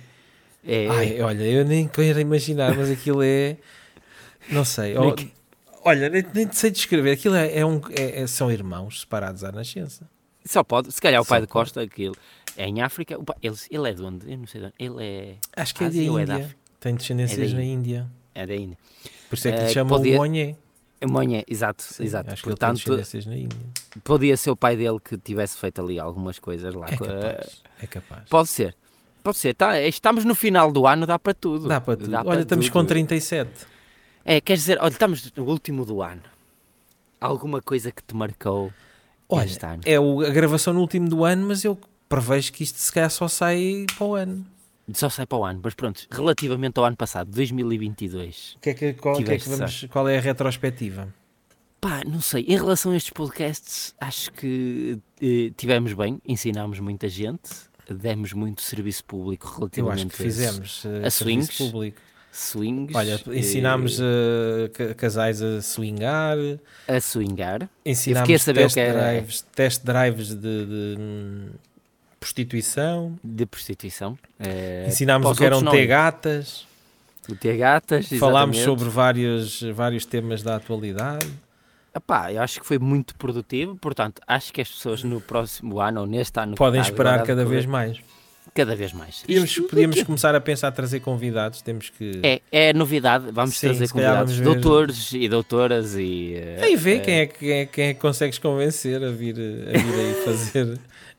é- 0.65 0.89
Ai, 0.89 1.21
olha, 1.23 1.43
eu 1.45 1.65
nem 1.65 1.89
quero 1.89 2.21
imaginar, 2.21 2.77
mas 2.77 2.91
aquilo 2.91 3.23
é... 3.23 3.57
Não 4.51 4.65
sei. 4.65 4.95
Que- 5.17 5.31
Olha, 5.85 6.09
nem, 6.09 6.25
nem 6.35 6.51
sei 6.53 6.71
descrever. 6.71 7.13
Aquilo 7.13 7.35
é, 7.35 7.59
é 7.59 7.67
um, 7.67 7.81
é- 7.91 8.23
é- 8.23 8.27
são 8.27 8.51
irmãos 8.51 9.01
separados 9.01 9.43
à 9.45 9.51
nascença. 9.51 10.09
Só 10.45 10.63
pode. 10.63 10.91
Se 10.93 11.01
calhar 11.01 11.21
o 11.21 11.25
Só 11.25 11.29
pai 11.31 11.41
de 11.41 11.47
pode. 11.47 11.53
Costa, 11.73 11.81
aquilo 11.83 12.15
é 12.57 12.67
em 12.67 12.81
África. 12.83 13.19
pai- 13.23 13.37
ele, 13.43 13.57
ele 13.71 13.91
é 13.91 13.93
de 13.93 14.03
onde? 14.03 14.31
Eu 14.33 14.39
não 14.39 14.47
sei 14.47 14.61
de 14.61 14.67
onde. 14.69 14.75
Ele 14.79 15.05
é. 15.05 15.35
Acho 15.57 15.75
que 15.75 15.85
é 15.85 15.87
Ásia 15.89 16.03
da 16.03 16.09
é 16.21 16.25
da 16.27 16.33
Índia. 16.35 16.45
África? 16.47 16.61
Tem 16.81 16.95
descendências 16.95 17.53
É 17.53 17.55
na 17.55 17.63
Índia. 17.65 18.07
É 18.35 18.47
da 18.47 18.55
Índia. 18.55 18.79
Por 19.29 19.35
isso 19.37 19.49
é 19.49 19.53
que 19.53 19.59
Eh, 19.59 19.67
lhe 19.67 19.73
chamam 19.73 19.97
podia-. 19.99 20.57
É 21.01 21.07
Monha, 21.07 21.45
exato, 21.49 21.83
Sim, 21.83 22.05
exato. 22.05 22.33
Acho 22.33 22.43
que 22.45 22.49
ele 22.49 22.57
tem 22.57 22.69
Portanto, 22.69 22.77
descendências 22.97 23.27
na 23.27 23.37
Índia. 23.37 23.59
podia 24.05 24.37
ser 24.37 24.51
o 24.53 24.57
pai 24.57 24.77
dele 24.77 24.99
que 25.01 25.19
tivesse 25.19 25.57
feito 25.57 25.81
ali 25.83 25.99
algumas 25.99 26.39
coisas 26.39 26.73
lá. 26.75 26.87
É 26.89 26.97
capaz. 26.97 27.63
É 27.83 27.87
capaz. 27.89 28.29
Pode 28.29 28.49
ser. 28.49 28.77
Pode 29.23 29.39
ser. 29.39 29.55
Tá, 29.55 29.81
estamos 29.81 30.25
no 30.25 30.35
final 30.35 30.73
do 30.73 30.87
ano, 30.87 31.07
dá 31.07 31.19
para 31.19 31.33
tudo. 31.35 31.69
Dá 31.69 31.81
para 31.81 31.97
tudo. 31.97 32.11
Dá 32.11 32.23
Olha, 32.25 32.41
estamos 32.41 32.67
tudo. 32.67 32.73
com 32.73 32.85
37. 32.85 33.51
É, 34.25 34.41
quer 34.41 34.55
dizer, 34.57 34.79
olha, 34.81 34.91
estamos 34.93 35.33
no 35.37 35.45
último 35.45 35.85
do 35.85 36.03
ano. 36.03 36.23
Alguma 37.21 37.61
coisa 37.63 37.91
que 37.93 38.03
te 38.03 38.15
marcou 38.17 38.73
Olha, 39.29 39.45
este 39.47 39.65
ano? 39.65 39.81
é 39.85 39.99
o- 39.99 40.21
a 40.23 40.31
gravação 40.31 40.75
no 40.75 40.81
último 40.81 41.09
do 41.09 41.25
ano, 41.25 41.47
mas 41.47 41.65
eu 41.65 41.79
prevejo 42.09 42.53
que 42.53 42.63
isto 42.65 42.79
se 42.79 42.93
calhar 42.93 43.11
só 43.11 43.29
sai 43.29 43.87
para 43.97 44.07
o 44.07 44.15
ano. 44.15 44.45
Só 44.93 45.09
sai 45.09 45.25
para 45.27 45.39
o 45.39 45.45
ano, 45.45 45.61
mas 45.63 45.75
pronto, 45.75 46.05
relativamente 46.11 46.77
ao 46.79 46.85
ano 46.85 46.97
passado, 46.97 47.31
2022. 47.31 48.55
O 48.57 48.61
que 48.61 48.71
é 48.71 48.75
que, 48.75 48.93
qual, 48.95 49.17
que 49.17 49.31
é 49.33 49.39
que 49.39 49.49
vamos, 49.49 49.87
qual 49.91 50.09
é 50.09 50.19
a 50.19 50.21
retrospectiva? 50.21 51.09
Pá, 51.81 52.03
não 52.07 52.21
sei, 52.21 52.43
em 52.49 52.57
relação 52.57 52.93
a 52.93 52.97
estes 52.97 53.13
podcasts, 53.13 53.95
acho 54.01 54.33
que 54.33 54.99
eh, 55.21 55.53
tivemos 55.57 55.93
bem, 55.95 56.21
ensinámos 56.27 56.79
muita 56.81 57.09
gente, 57.09 57.51
demos 57.95 58.33
muito 58.33 58.63
serviço 58.63 59.05
público 59.05 59.47
Eu 59.49 59.59
relativamente 59.59 60.07
acho 60.07 60.17
que 60.17 60.23
fizemos 60.23 60.83
a 61.05 61.11
serviço 61.11 61.53
swings. 61.53 61.57
público. 61.59 62.01
swings. 62.33 62.95
Olha, 62.95 63.21
eh, 63.29 63.39
ensinámos 63.39 63.99
uh, 64.01 64.69
ca- 64.73 64.95
casais 64.95 65.43
a 65.43 65.61
swingar, 65.61 66.37
a 66.89 67.01
swingar. 67.01 67.69
ensinámos 67.85 68.43
saber 68.43 68.61
o 68.61 68.63
test, 68.65 68.75
que 68.75 68.81
era- 68.81 69.11
drives, 69.13 69.45
test 69.55 69.85
drives 69.85 70.29
de, 70.29 70.41
de, 70.41 70.97
hum, 70.99 71.49
prostituição, 72.19 73.19
de 73.23 73.45
prostituição. 73.47 74.19
eh, 74.41 74.87
ensinámos 74.89 75.31
o 75.31 75.35
que 75.35 75.45
eram 75.45 75.61
não. 75.61 75.73
T-gatas, 75.73 76.67
O 77.29 77.35
ter 77.35 77.57
gatas, 77.57 78.09
falámos 78.09 78.57
exatamente. 78.57 78.65
sobre 78.81 78.89
vários, 78.95 79.63
vários 79.75 80.07
temas 80.07 80.43
da 80.43 80.57
atualidade. 80.57 81.27
Epá, 81.95 82.33
eu 82.33 82.41
acho 82.41 82.59
que 82.61 82.67
foi 82.67 82.79
muito 82.79 83.15
produtivo, 83.17 83.77
portanto, 83.77 84.23
acho 84.27 84.53
que 84.53 84.61
as 84.63 84.69
pessoas 84.71 85.05
no 85.05 85.21
próximo 85.21 85.79
ano 85.79 86.01
ou 86.01 86.07
neste 86.07 86.41
ano 86.41 86.55
Podem 86.55 86.81
esperar 86.81 87.23
cada 87.23 87.45
vez 87.45 87.67
mais. 87.67 87.99
cada 88.55 88.75
vez 88.75 88.93
mais. 88.95 89.21
Podíamos, 89.23 89.59
podíamos 89.59 90.03
começar 90.03 90.35
a 90.35 90.41
pensar 90.41 90.69
a 90.69 90.73
trazer 90.73 91.01
convidados, 91.01 91.61
temos 91.61 91.91
que... 91.91 92.21
é, 92.23 92.41
é 92.51 92.73
novidade, 92.73 93.27
vamos 93.31 93.57
Sim, 93.59 93.69
trazer 93.69 93.91
convidados, 93.91 94.41
doutores 94.41 95.13
e 95.13 95.29
doutoras 95.29 95.95
e... 95.97 96.35
eh, 96.35 96.61
Aí 96.63 96.77
vê 96.77 96.97
eh, 96.97 97.01
quem 97.01 97.15
é, 97.15 97.27
que- 97.27 97.39
quem, 97.39 97.51
é, 97.53 97.67
quem 97.67 97.85
é 97.89 97.95
que 97.95 98.01
consegues 98.01 98.39
convencer 98.39 99.03
a 99.05 99.11
vir, 99.11 99.35
a 99.35 99.79
vir 99.79 99.95
aí 99.95 100.15
fazer, 100.25 100.79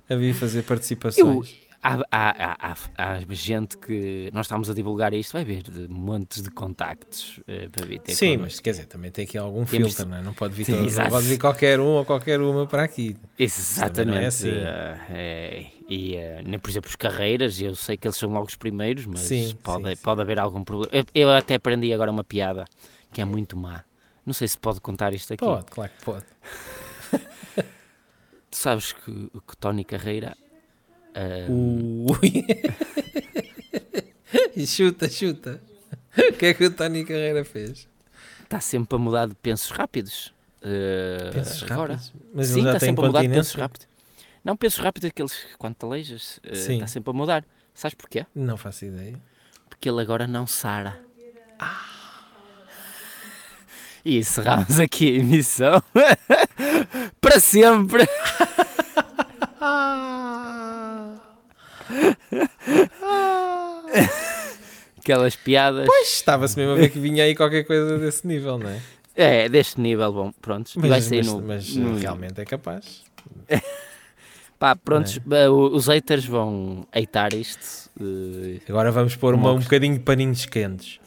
a 0.09 0.15
vir 0.15 0.33
fazer 0.33 0.63
participações. 0.63 1.55
Há, 1.55 1.62
há, 1.83 1.99
há, 2.09 2.71
há, 2.71 2.75
há 2.97 3.19
gente 3.31 3.77
que 3.77 4.29
nós 4.33 4.45
estamos 4.45 4.69
a 4.69 4.73
divulgar 4.73 5.13
isto, 5.13 5.33
vai 5.33 5.43
ver 5.43 5.61
de 5.63 5.87
montes 5.89 6.41
de 6.41 6.49
contactos 6.49 7.39
eh, 7.47 7.67
para 7.69 7.85
vir 7.85 7.99
ter 7.99 8.15
Sim, 8.15 8.37
connosco. 8.37 8.41
mas 8.43 8.59
quer 8.61 8.71
dizer, 8.71 8.85
também 8.85 9.11
tem 9.11 9.25
aqui 9.25 9.37
algum 9.37 9.65
Temos- 9.65 9.93
filtro, 9.93 10.07
não 10.09 10.17
é? 10.17 10.21
Não 10.21 10.33
pode 10.33 10.53
vir, 10.55 10.65
Sim, 10.65 10.71
todo- 10.87 10.95
não 11.03 11.09
pode 11.09 11.27
vir 11.27 11.37
qualquer 11.37 11.79
um 11.79 11.85
ou 11.87 12.05
qualquer 12.05 12.39
uma 12.39 12.65
para 12.65 12.83
aqui. 12.83 13.15
Exatamente. 13.37 14.05
não 14.07 14.17
é 14.17 14.25
assim. 14.27 14.49
é, 15.09 15.65
e, 15.89 16.15
nem, 16.45 16.57
por 16.57 16.69
exemplo, 16.69 16.89
os 16.89 16.95
carreiras, 16.95 17.59
eu 17.61 17.75
sei 17.75 17.97
que 17.97 18.07
eles 18.07 18.17
são 18.17 18.29
logo 18.31 18.47
os 18.47 18.55
primeiros, 18.55 19.05
mas 19.05 19.19
Sim, 19.19 19.53
pode, 19.61 19.83
sim, 19.89 19.95
sim. 19.95 20.01
pode 20.01 20.21
haver 20.21 20.39
algum 20.39 20.63
problema. 20.63 20.89
Eu, 20.93 21.03
eu 21.13 21.29
até 21.31 21.55
aprendi 21.55 21.91
agora 21.93 22.09
uma 22.09 22.23
piada 22.23 22.65
que 23.11 23.21
é 23.21 23.25
muito 23.25 23.57
má. 23.57 23.83
Não 24.25 24.33
sei 24.33 24.47
se 24.47 24.57
pode 24.57 24.79
contar 24.79 25.13
isto 25.13 25.33
aqui. 25.33 25.43
Pode, 25.43 25.65
claro 25.65 25.91
que 25.97 26.05
pode. 26.05 26.25
Tu 28.49 28.57
sabes 28.57 28.93
que, 28.93 29.11
que 29.47 29.57
Tony 29.59 29.83
Carreira. 29.83 30.37
E 34.55 34.65
chuta, 34.67 35.09
chuta. 35.09 35.61
O 36.17 36.33
que 36.33 36.45
é 36.47 36.53
que 36.53 36.65
o 36.65 36.71
Tony 36.71 37.03
Carreira 37.05 37.43
fez? 37.43 37.87
está 38.43 38.59
sempre 38.59 38.95
a 38.95 38.99
mudar 38.99 39.27
de 39.27 39.33
pensos 39.35 39.71
rápidos. 39.71 40.31
eh, 40.61 41.31
Pensos 41.33 41.63
agora. 41.63 41.93
rápidos? 41.93 42.13
Mas 42.33 42.47
Sim, 42.47 42.59
está 42.59 42.71
tem 42.73 42.79
sempre 42.89 43.03
a 43.03 43.07
mudar 43.07 43.21
de 43.23 43.29
pensos 43.29 43.53
rápidos. 43.55 43.87
Não, 44.43 44.55
pensos 44.55 44.79
rápidos 44.79 45.09
aqueles 45.09 45.33
quando 45.57 45.73
te 45.75 45.85
aleijas, 45.85 46.39
Sim. 46.53 46.73
está 46.75 46.85
sempre 46.87 47.09
a 47.09 47.13
mudar. 47.13 47.43
Sabes 47.73 47.95
porquê? 47.95 48.25
Não 48.35 48.55
faço 48.57 48.85
ideia. 48.85 49.19
Porque 49.69 49.89
ele 49.89 49.99
agora 50.01 50.27
não 50.27 50.45
sara. 50.45 50.99
E 54.05 54.17
encerramos 54.19 54.79
aqui 54.79 55.15
a 55.15 55.19
emissão 55.19 55.83
para 57.19 57.39
sempre. 57.39 58.03
Aquelas 65.03 65.35
piadas. 65.35 65.85
Pois, 65.85 66.07
estava-se 66.13 66.57
mesmo 66.57 66.71
a 66.73 66.75
ver 66.75 66.89
que 66.89 66.99
vinha 66.99 67.23
aí 67.25 67.35
qualquer 67.35 67.63
coisa 67.65 67.99
desse 67.99 68.25
nível, 68.25 68.57
não 68.57 68.69
é? 68.69 68.79
É, 69.15 69.49
deste 69.49 69.79
nível, 69.79 70.11
bom, 70.11 70.31
pronto. 70.41 70.71
vai 70.79 70.89
Mas, 70.89 71.03
sair 71.05 71.17
mas, 71.17 71.27
no. 71.27 71.41
mas 71.41 71.75
no- 71.75 71.95
realmente 71.97 72.39
é 72.41 72.45
capaz. 72.45 73.03
Pá, 74.57 74.75
prontos, 74.75 75.19
é? 75.29 75.43
eh, 75.43 75.49
os 75.49 75.87
haters 75.87 76.25
vão 76.25 76.87
hatear 76.91 77.33
isto. 77.33 77.89
eh, 77.99 78.61
Agora 78.69 78.91
vamos 78.91 79.15
pôr 79.15 79.33
uma, 79.33 79.51
um 79.51 79.59
bocadinho 79.59 79.93
de 79.95 79.99
paninhos 79.99 80.45
quentes. 80.45 80.99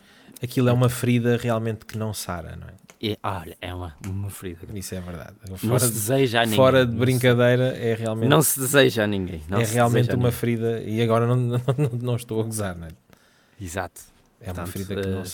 Aquilo 0.42 0.68
é 0.68 0.72
uma 0.72 0.90
ferida 0.90 1.36
realmente 1.38 1.86
que 1.86 1.96
não 1.96 2.12
sara, 2.12 2.54
não 2.56 2.68
é? 2.68 2.72
e, 3.00 3.16
olha, 3.22 3.56
é 3.60 3.74
uma, 3.74 3.94
uma 4.06 4.28
ferida. 4.30 4.60
Isso 4.74 4.94
é 4.94 5.00
verdade. 5.00 5.34
Não 5.48 5.56
Fora, 5.56 5.80
se 5.80 5.86
de, 5.88 5.92
deseja 5.94 6.40
a 6.40 6.44
ninguém. 6.44 6.56
fora 6.56 6.80
de 6.84 6.92
Não 6.92 6.98
se- 6.98 7.04
brincadeira, 7.04 7.76
é 7.78 7.94
realmente, 7.94 8.28
Não 8.28 8.42
se 8.42 8.60
deseja 8.60 9.04
a 9.04 9.06
ninguém. 9.06 9.40
Não 9.48 9.60
é 9.60 9.64
se 9.64 9.74
realmente 9.74 10.08
uma 10.10 10.16
ninguém. 10.16 10.32
ferida. 10.32 10.82
E 10.82 11.00
agora 11.02 11.26
não, 11.26 11.36
não, 11.36 11.60
não 12.02 12.16
estou 12.16 12.40
a 12.40 12.44
gozar, 12.44 12.76
não 12.76 12.86
é? 12.86 12.90
Exato. 13.60 14.00
É 14.40 14.46
uma 14.52 14.54
Portanto, 14.54 14.72
ferida 14.72 15.02
que 15.02 15.08
não. 15.08 15.24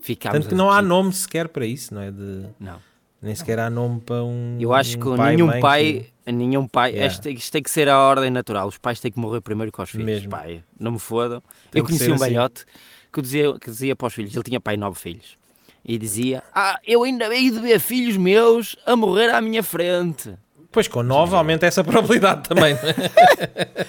Ficámos 0.00 0.38
Tanto 0.38 0.48
que 0.48 0.54
não 0.54 0.70
há 0.70 0.78
aqui. 0.78 0.88
nome 0.88 1.12
sequer 1.12 1.48
para 1.48 1.66
isso, 1.66 1.92
não 1.94 2.00
é? 2.02 2.10
De, 2.10 2.46
Não. 2.60 2.78
nem 3.20 3.34
sequer 3.34 3.58
há 3.58 3.68
nome 3.68 4.00
para 4.00 4.22
um. 4.24 4.56
Eu 4.60 4.72
acho 4.72 4.96
um 4.96 5.00
que 5.00 5.16
pai, 5.16 5.34
nenhum 5.36 5.60
pai, 5.60 6.06
nenhum 6.26 6.68
pai, 6.68 6.90
Yeah. 6.92 7.12
isto, 7.12 7.28
isto 7.28 7.52
tem 7.52 7.62
que 7.62 7.70
ser 7.70 7.88
a 7.88 7.98
ordem 7.98 8.30
natural. 8.30 8.68
Os 8.68 8.78
pais 8.78 9.00
têm 9.00 9.10
que 9.10 9.18
morrer 9.18 9.40
primeiro 9.40 9.72
que 9.72 9.82
os 9.82 9.90
filhos. 9.90 10.06
Mesmo. 10.06 10.30
Pai, 10.30 10.62
não 10.78 10.92
me 10.92 10.98
fodam. 10.98 11.42
Tem 11.70 11.80
eu 11.80 11.84
que 11.84 11.90
conheci 11.92 12.10
um 12.10 12.14
assim. 12.14 12.24
velhote 12.24 12.64
que 13.12 13.20
dizia, 13.20 13.58
que 13.58 13.70
dizia 13.70 13.96
para 13.96 14.06
os 14.06 14.14
filhos, 14.14 14.34
ele 14.34 14.44
tinha 14.44 14.60
pai 14.60 14.76
nove 14.76 14.98
filhos, 14.98 15.36
e 15.84 15.98
dizia: 15.98 16.42
Ah, 16.54 16.78
eu 16.86 17.02
ainda 17.02 17.34
hei 17.34 17.50
de 17.50 17.58
ver 17.58 17.80
filhos 17.80 18.16
meus 18.16 18.76
a 18.86 18.94
morrer 18.94 19.30
à 19.30 19.40
minha 19.40 19.62
frente. 19.62 20.34
Pois 20.70 20.86
com 20.88 21.02
9 21.02 21.34
aumenta 21.34 21.66
essa 21.66 21.82
probabilidade 21.84 22.48
também. 22.48 22.74
é? 22.74 23.86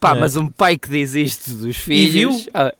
Pá, 0.00 0.16
É. 0.16 0.20
mas 0.20 0.34
um 0.36 0.48
pai 0.48 0.76
que 0.78 0.88
diz 0.88 1.14
isto 1.14 1.52
dos 1.54 1.76
filhos. 1.76 2.12
viu? 2.42 2.50
ah, 2.54 2.74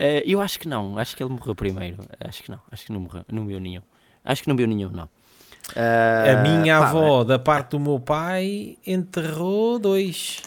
eh, 0.00 0.22
eu 0.26 0.40
acho 0.40 0.58
que 0.58 0.66
não, 0.66 0.98
acho 0.98 1.14
que 1.16 1.22
ele 1.22 1.30
morreu 1.30 1.54
primeiro. 1.54 1.98
Acho 2.18 2.42
que 2.42 2.50
não, 2.50 2.58
acho 2.72 2.86
que 2.86 2.92
não 2.92 3.00
morreu, 3.00 3.24
não 3.30 3.46
viu 3.46 3.60
nenhum. 3.60 3.82
Acho 4.24 4.42
que 4.42 4.48
não 4.48 4.56
viu 4.56 4.66
nenhum, 4.66 4.90
não. 4.90 5.08
A 5.76 6.32
Ah, 6.32 6.36
minha 6.42 6.78
pá, 6.80 6.88
avó, 6.88 7.22
da 7.22 7.38
parte 7.38 7.70
do 7.70 7.80
meu 7.80 8.00
pai, 8.00 8.76
enterrou 8.86 9.78
dois. 9.78 10.42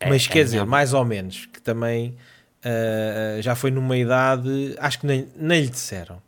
É, 0.00 0.08
Mas 0.08 0.26
é 0.26 0.30
quer 0.30 0.44
dizer, 0.44 0.56
minha- 0.58 0.66
mais 0.66 0.92
ou 0.94 1.04
menos, 1.04 1.46
que 1.46 1.60
também 1.60 2.16
ah, 2.64 3.40
já 3.42 3.54
foi 3.54 3.70
numa 3.70 3.96
idade, 3.96 4.74
acho 4.78 5.00
que 5.00 5.06
nem, 5.06 5.28
nem 5.36 5.60
lhe 5.62 5.68
disseram. 5.68 6.22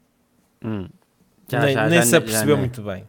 Hum. 0.63 0.89
Já- 1.49 1.61
nem 1.61 1.75
já- 1.75 1.89
nem 1.89 1.99
já- 2.01 2.05
se 2.05 2.17
apercebeu 2.17 2.57
muito 2.59 2.83
bem. 2.83 3.05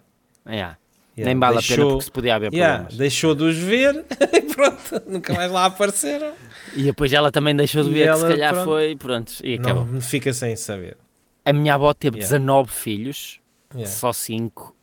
Yeah. 0.48 0.78
Yeah, 1.18 1.34
Nem 1.34 1.40
vale 1.40 1.58
a 1.58 1.62
pena 1.62 1.68
deixou- 1.76 1.90
porque 1.90 2.04
se 2.04 2.12
podia 2.12 2.36
haver 2.36 2.54
yeah, 2.54 2.76
problemas. 2.78 2.98
deixou 2.98 3.34
de 3.36 3.44
os 3.44 3.58
ver 3.58 4.06
e 4.34 4.42
pronto, 4.54 5.02
nunca 5.10 5.34
mais 5.34 5.52
lá 5.52 5.66
apareceram. 5.66 6.32
E 6.76 6.84
depois 6.84 7.12
ela 7.12 7.32
também 7.32 7.56
deixou 7.56 7.84
de 7.84 7.90
ver 7.90 8.08
que 8.12 8.18
se 8.18 8.24
ela, 8.24 8.28
calhar 8.30 8.54
pronto, 8.54 8.66
foi, 8.66 8.96
pronto, 8.96 9.34
e 9.44 9.54
acabou. 9.56 9.86
Não 9.86 10.00
fica 10.02 10.32
sem 10.34 10.56
saber. 10.56 10.96
A 11.44 11.52
minha 11.54 11.74
avó 11.74 11.92
teve 11.94 12.18
Yeah. 12.18 12.38
19 12.38 12.72
filhos, 12.72 13.40
Yeah. 13.74 13.90
só 13.92 14.14
5, 14.14 14.76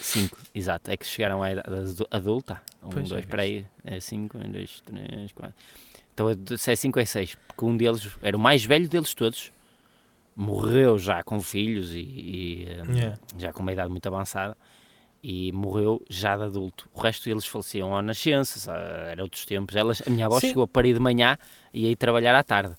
5, 0.00 0.36
exato, 0.54 0.90
é 0.90 0.96
que 0.96 1.06
chegaram 1.06 1.42
à 1.42 1.52
idade 1.52 1.68
adu- 1.74 2.08
adulta. 2.10 2.60
1, 2.82 2.90
Pois, 2.90 3.08
2, 3.08 3.12
é 3.12 3.24
espera 3.24 3.42
aí, 3.42 3.66
é 3.84 3.98
5, 4.00 4.36
1, 4.38 4.50
2, 4.52 4.82
3, 4.84 5.32
4. 5.32 5.54
Então, 6.12 6.56
se 6.58 6.70
é 6.72 6.76
5 6.76 7.00
é 7.00 7.04
6, 7.06 7.34
porque 7.48 7.64
um 7.64 7.76
deles 7.76 8.08
era 8.20 8.36
o 8.36 8.40
mais 8.40 8.64
velho 8.64 8.88
deles 8.88 9.14
todos, 9.14 9.50
morreu 10.36 10.98
já 10.98 11.22
com 11.22 11.40
filhos 11.40 11.92
e, 11.94 11.98
e, 12.00 12.68
Yeah. 12.94 13.18
já 13.38 13.52
com 13.52 13.62
uma 13.62 13.72
idade 13.72 13.90
muito 13.90 14.06
avançada 14.06 14.56
e 15.22 15.50
morreu 15.52 16.02
já 16.08 16.36
de 16.36 16.44
adulto. 16.44 16.88
O 16.94 17.00
resto 17.00 17.24
deles 17.28 17.44
faleciam 17.46 17.96
à 17.96 18.02
nascença, 18.02 18.72
era 18.72 19.22
outros 19.22 19.44
tempos. 19.44 19.74
Elas, 19.76 20.02
a 20.06 20.10
minha 20.10 20.26
avó 20.26 20.38
Sim. 20.40 20.48
chegou 20.48 20.64
a 20.64 20.68
parir 20.68 20.94
de 20.94 21.00
manhã 21.00 21.36
e 21.72 21.88
ia 21.90 21.96
trabalhar 21.96 22.34
à 22.34 22.42
tarde. 22.42 22.74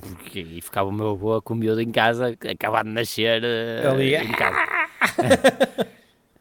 Porque, 0.00 0.40
e 0.40 0.60
ficava 0.60 0.88
o 0.88 0.92
meu 0.92 1.10
avô 1.10 1.40
com 1.40 1.54
o 1.54 1.56
miúdo 1.56 1.80
em 1.80 1.90
casa, 1.90 2.36
acabado 2.50 2.86
de 2.86 2.92
nascer 2.92 3.42
Ali. 3.90 4.14
em 4.14 4.32
casa. 4.32 4.58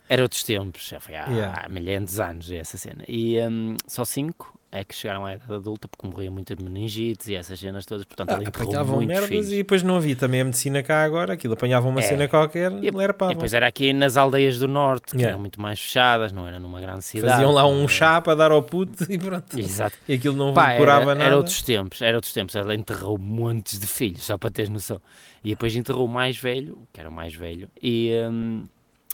Era 0.10 0.22
outros 0.24 0.44
tempos, 0.44 0.88
já 0.88 1.00
foi 1.00 1.16
há, 1.16 1.28
Yeah. 1.30 1.68
milhares 1.70 2.14
de 2.16 2.22
anos 2.22 2.52
essa 2.52 2.78
cena. 2.78 3.04
E 3.08 3.38
hum, 3.42 3.76
só 3.88 4.06
cinco 4.06 4.57
é 4.70 4.84
que 4.84 4.94
chegaram 4.94 5.26
à 5.26 5.34
idade 5.36 5.54
adulta 5.54 5.88
porque 5.88 6.06
morriam 6.06 6.34
muitas 6.34 6.58
meningites 6.58 7.28
e 7.30 7.36
essas 7.36 7.58
cenas 7.58 7.86
todas, 7.86 8.04
portanto 8.06 8.32
Ah, 8.32 8.48
apanhavam 8.50 9.02
merdas 9.02 9.30
filhos. 9.30 9.52
e 9.52 9.56
depois 9.58 9.82
não 9.82 9.96
havia 9.96 10.16
também 10.16 10.42
a 10.42 10.44
medicina 10.46 10.84
cá 10.84 11.04
agora. 11.06 11.34
Aquilo 11.34 11.54
apanhavam 11.54 11.90
uma 11.90 12.02
É. 12.02 12.04
cena 12.04 12.28
qualquer 12.28 12.72
e 12.74 12.88
E 12.88 12.92
lerpavam. 12.92 13.34
depois 13.34 13.54
era 13.54 13.66
aqui 13.66 13.94
nas 13.94 14.18
aldeias 14.18 14.60
do 14.60 14.68
norte, 14.68 15.12
que 15.12 15.18
Yeah. 15.18 15.30
eram 15.32 15.40
muito 15.40 15.62
mais 15.62 15.80
fechadas, 15.80 16.32
não 16.34 16.46
era 16.48 16.60
numa 16.60 16.82
grande 16.82 17.04
cidade. 17.06 17.32
Faziam 17.34 17.52
lá 17.52 17.66
um 17.66 17.88
chá 17.88 18.20
para 18.22 18.36
dar 18.36 18.52
ao 18.52 18.62
puto 18.62 19.10
e 19.10 19.18
pronto. 19.18 19.58
Exato. 19.58 19.98
E 20.08 20.14
aquilo 20.16 20.36
não 20.36 20.54
Pá, 20.54 20.76
curava 20.76 21.02
era, 21.12 21.16
nada. 21.16 21.24
era 21.24 21.38
outros 21.38 21.62
tempos, 21.62 22.02
era 22.02 22.18
outros 22.18 22.34
tempos. 22.34 22.54
Ela 22.56 22.76
enterrou 22.76 23.18
montes 23.18 23.80
de 23.80 23.88
filhos, 23.88 24.24
só 24.24 24.38
para 24.38 24.52
teres 24.52 24.70
noção. 24.70 25.02
E 25.44 25.52
depois 25.52 25.74
enterrou 25.78 26.06
o 26.06 26.10
mais 26.10 26.38
velho, 26.38 26.78
que 26.92 27.00
era 27.00 27.10
o 27.10 27.14
mais 27.14 27.34
velho, 27.34 27.70
e 27.82 28.12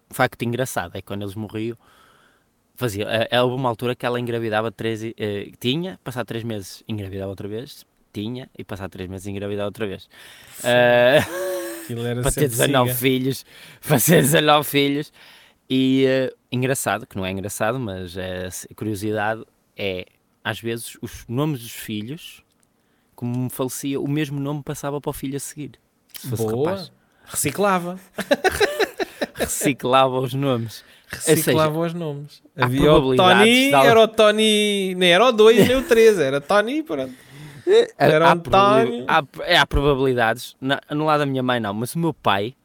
o 0.09 0.13
facto 0.13 0.41
engraçado 0.43 0.91
é 0.95 1.01
que 1.01 1.07
quando 1.07 1.21
eles 1.21 1.35
morriam, 1.35 1.77
fazia, 2.75 3.05
eh, 3.05 3.27
eh, 3.31 3.41
houve 3.41 3.55
uma 3.55 3.69
altura 3.69 3.95
que 3.95 4.05
ela 4.05 4.19
engravidava 4.19 4.71
três, 4.71 5.03
eh, 5.03 5.51
tinha, 5.59 5.99
passar 6.03 6.25
três 6.25 6.43
meses 6.43 6.83
engravidava 6.87 7.29
outra 7.29 7.47
vez, 7.47 7.85
tinha, 8.11 8.49
e 8.57 8.63
passar 8.63 8.89
três 8.89 9.09
meses 9.09 9.27
engravidava 9.27 9.67
outra 9.67 9.87
vez. 9.87 10.09
Era 10.63 11.25
para 12.21 12.31
ter 12.31 12.49
sempre 12.49 12.49
19 12.49 12.89
siga. 12.89 12.99
filhos, 12.99 13.45
para 13.85 13.99
ter 13.99 14.21
19 14.21 14.69
filhos. 14.69 15.13
E 15.69 16.05
eh, 16.05 16.33
engraçado, 16.51 17.05
que 17.07 17.15
não 17.15 17.25
é 17.25 17.31
engraçado, 17.31 17.79
mas 17.79 18.17
é 18.17 18.49
curiosidade, 18.75 19.43
é 19.77 20.05
às 20.43 20.59
vezes 20.59 20.97
os 21.01 21.25
nomes 21.27 21.61
dos 21.61 21.71
filhos, 21.71 22.43
como 23.15 23.45
me 23.45 23.49
falecia, 23.49 23.99
o 23.99 24.07
mesmo 24.07 24.39
nome 24.39 24.61
passava 24.61 24.99
para 24.99 25.09
o 25.09 25.13
filho 25.13 25.37
a 25.37 25.39
seguir. 25.39 25.79
Se 26.19 26.29
fosse 26.29 26.43
Boa. 26.43 26.69
rapaz. 26.71 26.91
Reciclava. 27.25 27.99
Reciclava 29.33 30.19
os 30.19 30.33
nomes. 30.33 30.83
Reciclava 31.07 31.79
os 31.79 31.93
nomes. 31.93 32.41
Havia 32.55 32.93
o 32.93 33.15
Tony, 33.15 33.69
de 33.69 33.73
era 33.73 33.99
o 33.99 34.07
Tony, 34.07 34.95
nem 34.95 35.11
era 35.11 35.25
o 35.25 35.31
2 35.31 35.67
nem 35.67 35.77
o 35.77 35.83
3, 35.83 36.19
era 36.19 36.41
Tony, 36.41 36.83
pronto. 36.83 37.13
Era 37.97 38.27
há, 38.27 38.31
António. 38.33 39.05
há, 39.07 39.23
é, 39.41 39.57
há 39.57 39.65
probabilidades, 39.65 40.55
na, 40.59 40.81
no 40.91 41.05
lado 41.05 41.19
da 41.19 41.25
minha 41.25 41.41
mãe 41.41 41.59
não, 41.59 41.73
mas 41.73 41.95
o 41.95 41.99
meu 41.99 42.13
pai, 42.13 42.55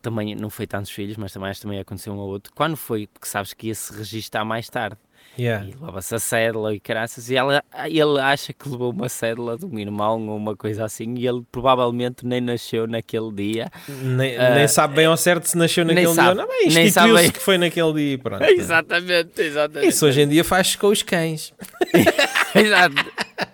também 0.00 0.34
não 0.34 0.50
foi 0.50 0.66
tantos 0.66 0.90
filhos, 0.90 1.16
mas 1.16 1.32
também 1.32 1.50
acho 1.50 1.62
também 1.62 1.80
aconteceu 1.80 2.12
um 2.12 2.18
ou 2.18 2.28
outro, 2.28 2.52
quando 2.54 2.76
foi, 2.76 3.08
porque 3.08 3.26
sabes 3.26 3.52
que 3.52 3.68
ia 3.68 3.74
se 3.74 3.92
registar 3.96 4.44
mais 4.44 4.68
tarde. 4.68 4.98
Yeah. 5.38 5.64
E 5.66 5.70
levava-se 5.72 6.14
a 6.14 6.18
cédula 6.18 6.74
e 6.74 6.78
caraças, 6.80 7.28
e 7.30 7.36
ela, 7.36 7.62
ele 7.86 8.20
acha 8.20 8.52
que 8.52 8.68
levou 8.68 8.90
uma 8.92 9.08
cédula 9.08 9.56
de 9.58 9.64
um 9.66 9.78
irmão 9.78 10.28
ou 10.28 10.36
uma 10.36 10.56
coisa 10.56 10.84
assim, 10.84 11.14
e 11.16 11.26
ele 11.26 11.42
provavelmente 11.50 12.24
nem 12.26 12.40
nasceu 12.40 12.86
naquele 12.86 13.32
dia. 13.32 13.70
Nem, 13.88 14.36
Ah, 14.36 14.54
nem 14.54 14.68
sabe 14.68 14.94
bem 14.96 15.06
ao 15.06 15.16
certo 15.16 15.46
se 15.48 15.56
nasceu 15.58 15.84
naquele 15.84 16.06
dia. 16.06 16.14
sabe. 16.14 16.28
ou 16.40 16.46
Não, 16.46 16.46
sabe 16.70 16.84
instituiu-se 16.86 17.32
que 17.32 17.40
foi 17.40 17.58
naquele 17.58 17.92
dia 17.94 18.12
e 18.14 18.18
pronto. 18.18 18.44
exatamente, 18.44 19.40
exatamente. 19.42 19.88
Isso 19.88 20.06
hoje 20.06 20.22
em 20.22 20.28
dia 20.28 20.44
faz 20.44 20.76
com 20.76 20.88
os 20.88 21.02
cães. 21.02 21.52
Exato. 22.54 22.94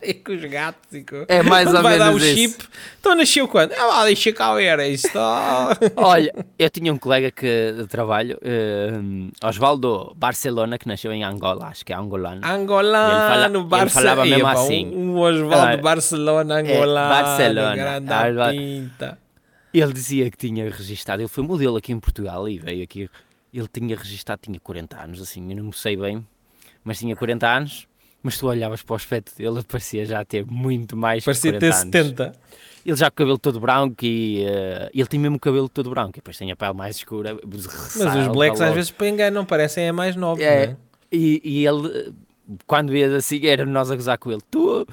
E 0.03 0.13
com 0.13 0.33
os 0.33 0.45
gatos 0.45 0.93
e 0.93 1.03
com... 1.03 1.25
É 1.27 1.43
mais 1.43 1.65
Quando 1.69 1.77
ou 1.79 1.83
vai 1.83 1.99
dar 1.99 2.13
o 2.13 2.19
isso. 2.19 2.27
chip. 2.35 2.65
Então 3.01 3.15
nasceu 3.15 3.49
quando? 3.49 3.73
Ah, 3.73 4.05
deixa 4.05 4.31
cá 4.33 4.55
ver 4.55 4.79
isto. 4.91 5.09
Olha, 5.97 6.33
eu 6.59 6.69
tinha 6.69 6.93
um 6.93 6.99
colega 6.99 7.31
que 7.31 7.73
de 7.79 7.87
trabalho, 7.87 8.39
eh, 8.43 8.91
Osvaldo 9.43 10.15
Barcelona, 10.17 10.77
que 10.79 10.87
nasceu 10.87 11.11
em 11.13 11.25
Angola, 11.25 11.70
acho 11.71 11.85
que 11.85 11.93
é 11.93 11.97
angolano. 11.97 12.41
Angolano, 12.45 13.13
Ele 13.13 13.21
fala- 13.21 13.47
ele 13.47 13.65
Barcelona. 13.65 14.11
falava 14.17 14.25
mesmo 14.29 14.47
assim. 14.49 14.87
Um, 14.95 14.99
um 15.15 15.19
Osvaldo 15.19 15.57
Ah, 15.67 15.77
Barcelona, 15.77 16.55
angolano. 16.57 17.09
Barcelona. 17.09 17.77
Grande 18.01 18.59
pinta. 18.59 19.19
Ele 19.73 19.93
dizia 19.93 20.31
que 20.31 20.37
tinha 20.37 20.65
registado, 20.71 21.23
ele 21.23 21.29
foi 21.29 21.45
modelo 21.45 21.77
aqui 21.77 21.93
em 21.93 22.01
Portugal 22.01 22.49
e 22.49 22.59
veio 22.59 22.83
aqui. 22.83 23.09
Ele 23.53 23.69
tinha 23.73 23.97
registado, 23.97 24.41
tinha 24.43 24.59
40 24.61 24.97
anos, 25.01 25.21
assim, 25.23 25.49
eu 25.51 25.63
não 25.63 25.73
sei 25.73 25.97
bem, 25.97 26.25
mas 26.85 26.99
tinha 26.99 27.15
40 27.17 27.47
anos. 27.49 27.87
Mas 28.23 28.37
tu 28.37 28.49
olhavas 28.49 28.83
para 28.83 28.93
o 28.93 28.97
aspecto 28.97 29.35
dele, 29.35 29.63
parecia 29.67 30.05
já 30.05 30.23
ter 30.27 30.45
muito 30.45 30.95
mais 30.95 31.25
Parecia 31.25 31.53
ter 31.53 31.71
40 31.71 31.75
anos. 31.77 31.81
70. 32.09 32.33
Ele 32.85 32.97
já 32.97 33.07
com 33.11 33.15
o 33.15 33.17
cabelo 33.17 33.39
todo 33.39 33.59
branco 33.59 34.05
e 34.05 34.45
eh, 34.45 34.91
ele 34.93 35.07
tem 35.07 35.19
mesmo 35.19 35.37
o 35.37 35.41
cabelo 35.41 35.71
todo 35.71 35.89
branco, 35.89 36.11
e 36.11 36.15
depois 36.17 36.37
tem 36.37 36.51
a 36.53 36.57
pele 36.57 36.75
mais 36.75 36.97
escura. 36.97 37.39
Mas 37.43 38.17
os 38.17 38.29
blacks 38.29 38.61
às 38.61 38.75
vezes 38.75 38.95
enganam, 39.03 39.43
parecem 39.47 39.85
é 39.85 39.93
mais 39.93 40.17
novos, 40.17 40.43
É, 40.45 40.67
não 40.67 40.73
é? 40.73 40.77
E, 41.13 41.41
e 41.45 41.67
ele, 41.67 42.13
quando 42.67 42.91
vias 42.91 43.13
assim, 43.13 43.47
era 43.47 43.65
nós 43.67 43.91
a 43.91 43.97
gozar 43.97 44.19
com 44.19 44.31
ele. 44.31 44.41
Tu, 44.51 44.87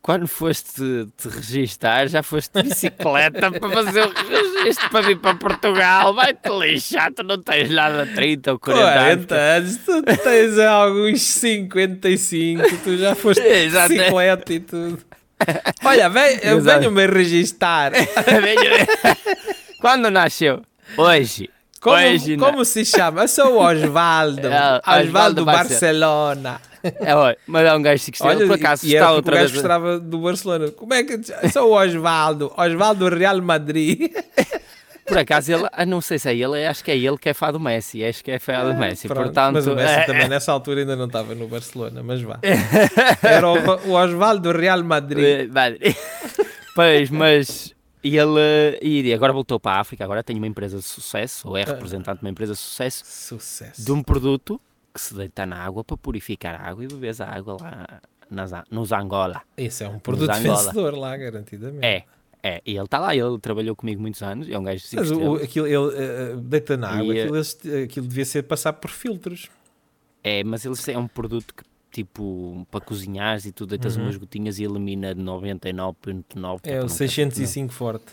quando 0.00 0.26
foste 0.28 1.06
te 1.16 1.28
registar, 1.28 2.06
já 2.08 2.22
foste 2.22 2.52
de 2.62 2.68
bicicleta 2.68 3.50
para 3.50 3.70
fazer 3.70 4.06
o 4.06 4.12
registro 4.12 4.90
para 4.90 5.00
vir 5.06 5.18
para 5.18 5.34
Portugal. 5.34 6.14
Vai-te 6.14 6.48
lixar, 6.50 7.12
tu 7.12 7.22
não 7.22 7.40
tens 7.42 7.70
nada 7.70 8.04
de 8.06 8.14
30 8.14 8.52
ou 8.52 8.58
40, 8.58 8.92
40 8.92 9.34
anos. 9.34 9.76
tu 9.78 10.02
tens 10.02 10.58
alguns 10.58 11.22
55, 11.22 12.62
tu 12.84 12.96
já 12.98 13.14
foste 13.14 13.42
de 13.42 13.70
bicicleta 13.70 14.52
e 14.52 14.60
tudo. 14.60 14.98
Olha, 15.84 16.08
vem- 16.08 16.36
Exato. 16.42 16.62
venham-me 16.80 17.06
registar. 17.06 17.92
quando 19.80 20.10
nasceu? 20.10 20.62
Hoje. 20.96 21.50
Como, 21.84 22.38
como 22.38 22.64
se 22.64 22.82
chama? 22.82 23.22
Eu 23.22 23.28
sou 23.28 23.56
o 23.56 23.58
Osvaldo. 23.62 24.48
É, 24.54 25.00
Osvaldo 25.00 25.44
Barcelona. 25.44 26.60
É, 26.82 27.14
olha, 27.14 27.36
mas 27.46 27.66
é 27.66 27.74
um 27.74 27.82
gajo 27.82 28.10
que 28.10 28.22
Olha, 28.22 28.46
por 28.46 28.54
acaso 28.54 28.86
e 28.86 28.94
está 28.94 29.06
porque 29.06 29.16
outra 29.16 29.32
o 29.32 29.36
gajo 29.36 29.48
vez. 29.48 29.62
gostava 29.62 29.98
do 29.98 30.18
Barcelona. 30.18 30.70
Como 30.70 30.94
é 30.94 31.02
que... 31.02 31.20
Sou 31.50 31.70
o 31.70 31.74
Osvaldo. 31.74 32.52
Osvaldo 32.56 33.08
Real 33.08 33.40
Madrid. 33.42 34.10
Por 35.06 35.18
acaso, 35.18 35.52
ele, 35.52 35.68
ah, 35.70 35.84
não 35.84 36.00
sei 36.00 36.18
se 36.18 36.30
é 36.30 36.34
ele, 36.34 36.64
acho 36.64 36.82
que 36.82 36.90
é 36.90 36.96
ele 36.96 37.18
que 37.18 37.28
é 37.28 37.34
fã 37.34 37.52
do 37.52 37.60
Messi. 37.60 38.02
Acho 38.02 38.24
que 38.24 38.30
é 38.30 38.38
fã 38.38 38.64
do 38.64 38.72
Messi. 38.72 39.06
Pronto, 39.06 39.24
Portanto, 39.24 39.52
mas 39.52 39.66
o 39.66 39.74
Messi 39.74 39.92
é, 39.92 40.04
também 40.04 40.28
nessa 40.28 40.50
altura 40.50 40.80
ainda 40.80 40.96
não 40.96 41.04
estava 41.04 41.34
no 41.34 41.46
Barcelona, 41.46 42.02
mas 42.02 42.22
vá. 42.22 42.38
Era 43.22 43.46
o, 43.46 43.56
o 43.86 43.92
Osvaldo 43.92 44.50
Real 44.52 44.82
Madrid. 44.82 45.22
é, 45.22 45.46
Madrid. 45.46 45.94
Pois, 46.74 47.10
mas 47.10 47.73
ele 48.04 48.78
e 48.82 49.12
agora 49.14 49.32
voltou 49.32 49.58
para 49.58 49.78
a 49.78 49.80
África, 49.80 50.04
agora 50.04 50.22
tem 50.22 50.36
uma 50.36 50.46
empresa 50.46 50.76
de 50.78 50.84
sucesso, 50.84 51.48
ou 51.48 51.56
é 51.56 51.64
representante 51.64 52.18
de 52.18 52.24
uma 52.24 52.30
empresa 52.30 52.52
de 52.52 52.58
sucesso, 52.58 53.02
Sucesso. 53.04 53.84
de 53.84 53.92
um 53.92 54.02
produto 54.02 54.60
que 54.92 55.00
se 55.00 55.14
deita 55.14 55.46
na 55.46 55.56
água 55.56 55.82
para 55.82 55.96
purificar 55.96 56.54
a 56.54 56.68
água 56.68 56.84
e 56.84 56.86
bebes 56.86 57.20
a 57.20 57.28
água 57.28 57.56
lá 57.60 58.00
nas, 58.30 58.52
nos 58.70 58.92
Angola. 58.92 59.42
Isso 59.56 59.82
é 59.84 59.88
um 59.88 59.98
produto 59.98 60.32
vencedor 60.34 60.94
lá, 60.96 61.16
garantidamente. 61.16 61.84
É, 61.84 62.04
é, 62.42 62.60
e 62.66 62.76
ele 62.76 62.84
está 62.84 62.98
lá, 62.98 63.16
ele 63.16 63.38
trabalhou 63.38 63.74
comigo 63.74 64.02
muitos 64.02 64.22
anos, 64.22 64.48
é 64.50 64.58
um 64.58 64.62
gajo 64.62 64.86
de 64.86 64.96
Mas 64.96 65.10
o, 65.10 65.36
aquilo, 65.36 65.66
ele 65.66 65.96
eh, 65.96 66.36
deita 66.36 66.76
na 66.76 66.90
água, 66.90 67.14
E, 67.14 67.18
eh, 67.18 67.22
aquilo, 67.22 67.84
aquilo 67.84 68.06
devia 68.06 68.24
ser 68.26 68.42
passar 68.42 68.74
por 68.74 68.90
filtros. 68.90 69.48
É, 70.22 70.44
mas 70.44 70.64
ele 70.64 70.74
é 70.88 70.98
um 70.98 71.08
produto 71.08 71.54
que, 71.54 71.64
tipo, 71.94 72.66
para 72.70 72.80
cozinhares 72.80 73.46
e 73.46 73.52
tu 73.52 73.64
deitas 73.66 73.94
umas 73.96 74.16
gotinhas 74.16 74.58
e 74.58 74.64
elimina 74.64 75.14
99,9%. 75.14 76.60
que 76.62 76.70
É 76.70 76.78
o 76.78 76.82
não 76.82 76.88
605 76.88 77.72
forte. 77.72 78.04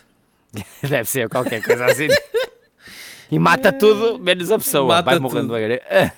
ter- 0.53 0.61
Deve 0.87 1.09
ser 1.09 1.27
qualquer 1.29 1.63
coisa 1.63 1.85
assim. 1.85 2.07
e 3.31 3.39
mata 3.39 3.71
tudo, 3.73 4.19
menos 4.19 4.51
a 4.51 4.57
pessoa. 4.57 4.87
Mata 4.95 5.09
vai 5.11 5.19
morrendo 5.19 5.47
tudo. 5.47 5.55
devagarinho. 5.55 5.79
Ah. 5.89 6.11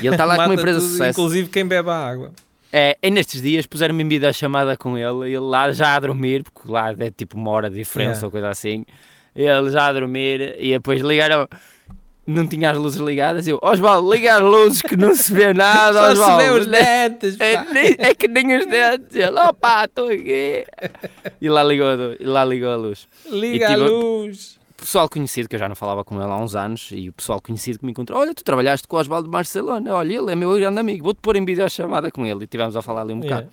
E 0.00 0.06
ele 0.06 0.14
está 0.14 0.24
lá 0.24 0.36
com 0.36 0.44
uma 0.46 0.54
empresa 0.54 0.78
de 0.80 0.86
sucesso. 0.86 1.10
Inclusive 1.20 1.48
quem 1.50 1.66
bebe 1.66 1.90
a 1.90 1.94
água. 1.94 2.32
É, 2.72 2.96
e 3.02 3.10
nestes 3.10 3.42
dias 3.42 3.66
puseram-me 3.66 4.02
em 4.02 4.08
vida 4.08 4.32
chamada 4.32 4.74
com 4.78 4.96
ele, 4.96 5.26
ele 5.26 5.38
lá 5.38 5.70
já 5.72 5.94
a 5.96 6.00
dormir, 6.00 6.42
porque 6.42 6.72
lá 6.72 6.94
é 6.98 7.10
tipo 7.10 7.36
uma 7.36 7.50
hora 7.50 7.68
de 7.68 7.76
diferença 7.76 8.12
Yeah. 8.12 8.26
ou 8.26 8.30
coisa 8.30 8.48
assim. 8.48 8.86
Ele 9.36 9.70
já 9.70 9.88
a 9.88 9.92
dormir 9.92 10.56
e 10.58 10.70
depois 10.70 11.02
ligaram. 11.02 11.46
Não 12.26 12.46
tinha 12.46 12.70
as 12.70 12.78
luzes 12.78 13.00
ligadas. 13.00 13.48
Eu, 13.48 13.58
Osvaldo, 13.60 14.12
liga 14.12 14.36
as 14.36 14.42
luzes 14.42 14.80
que 14.82 14.96
não 14.96 15.14
se 15.14 15.32
vê 15.32 15.52
nada. 15.52 15.92
Só 15.98 16.06
se 16.06 16.12
Osvaldo. 16.20 16.42
vê 16.44 16.50
os 16.50 16.66
dentes. 16.66 17.40
É, 17.40 17.64
nem- 17.72 17.96
é 17.98 18.14
que 18.14 18.28
nem 18.28 18.56
os 18.58 18.66
dentes. 18.66 19.16
Ele, 19.16 19.38
opa, 19.40 19.84
estou 19.84 20.06
aqui. 20.08 20.64
E 21.40 21.48
lá 21.48 21.64
ligou, 21.64 21.88
e 22.20 22.24
lá 22.24 22.44
ligou 22.44 22.70
a 22.70 22.76
luz. 22.76 23.08
Liga 23.28 23.70
E 23.70 23.74
a 23.74 23.76
luz. 23.76 24.60
Pessoal 24.76 25.08
conhecido, 25.08 25.48
que 25.48 25.54
eu 25.56 25.60
já 25.60 25.68
não 25.68 25.76
falava 25.76 26.04
com 26.04 26.14
ele 26.20 26.24
há 26.30 26.36
uns 26.36 26.54
anos, 26.56 26.88
e 26.92 27.08
o 27.08 27.12
pessoal 27.12 27.40
conhecido 27.40 27.78
que 27.78 27.84
me 27.84 27.92
encontrou, 27.92 28.18
olha, 28.20 28.34
tu 28.34 28.42
trabalhaste 28.42 28.86
com 28.88 28.96
o 28.96 29.00
Osvaldo 29.00 29.24
de 29.28 29.30
Barcelona, 29.30 29.94
olha, 29.94 30.14
ele 30.18 30.32
é 30.32 30.34
meu 30.34 30.52
grande 30.56 30.80
amigo, 30.80 31.04
vou-te 31.04 31.18
pôr 31.22 31.36
em 31.36 31.44
videochamada 31.44 32.10
com 32.10 32.26
ele. 32.26 32.44
E 32.44 32.46
tivemos 32.48 32.74
a 32.76 32.82
falar 32.82 33.02
ali 33.02 33.12
um 33.12 33.20
bocado. 33.20 33.48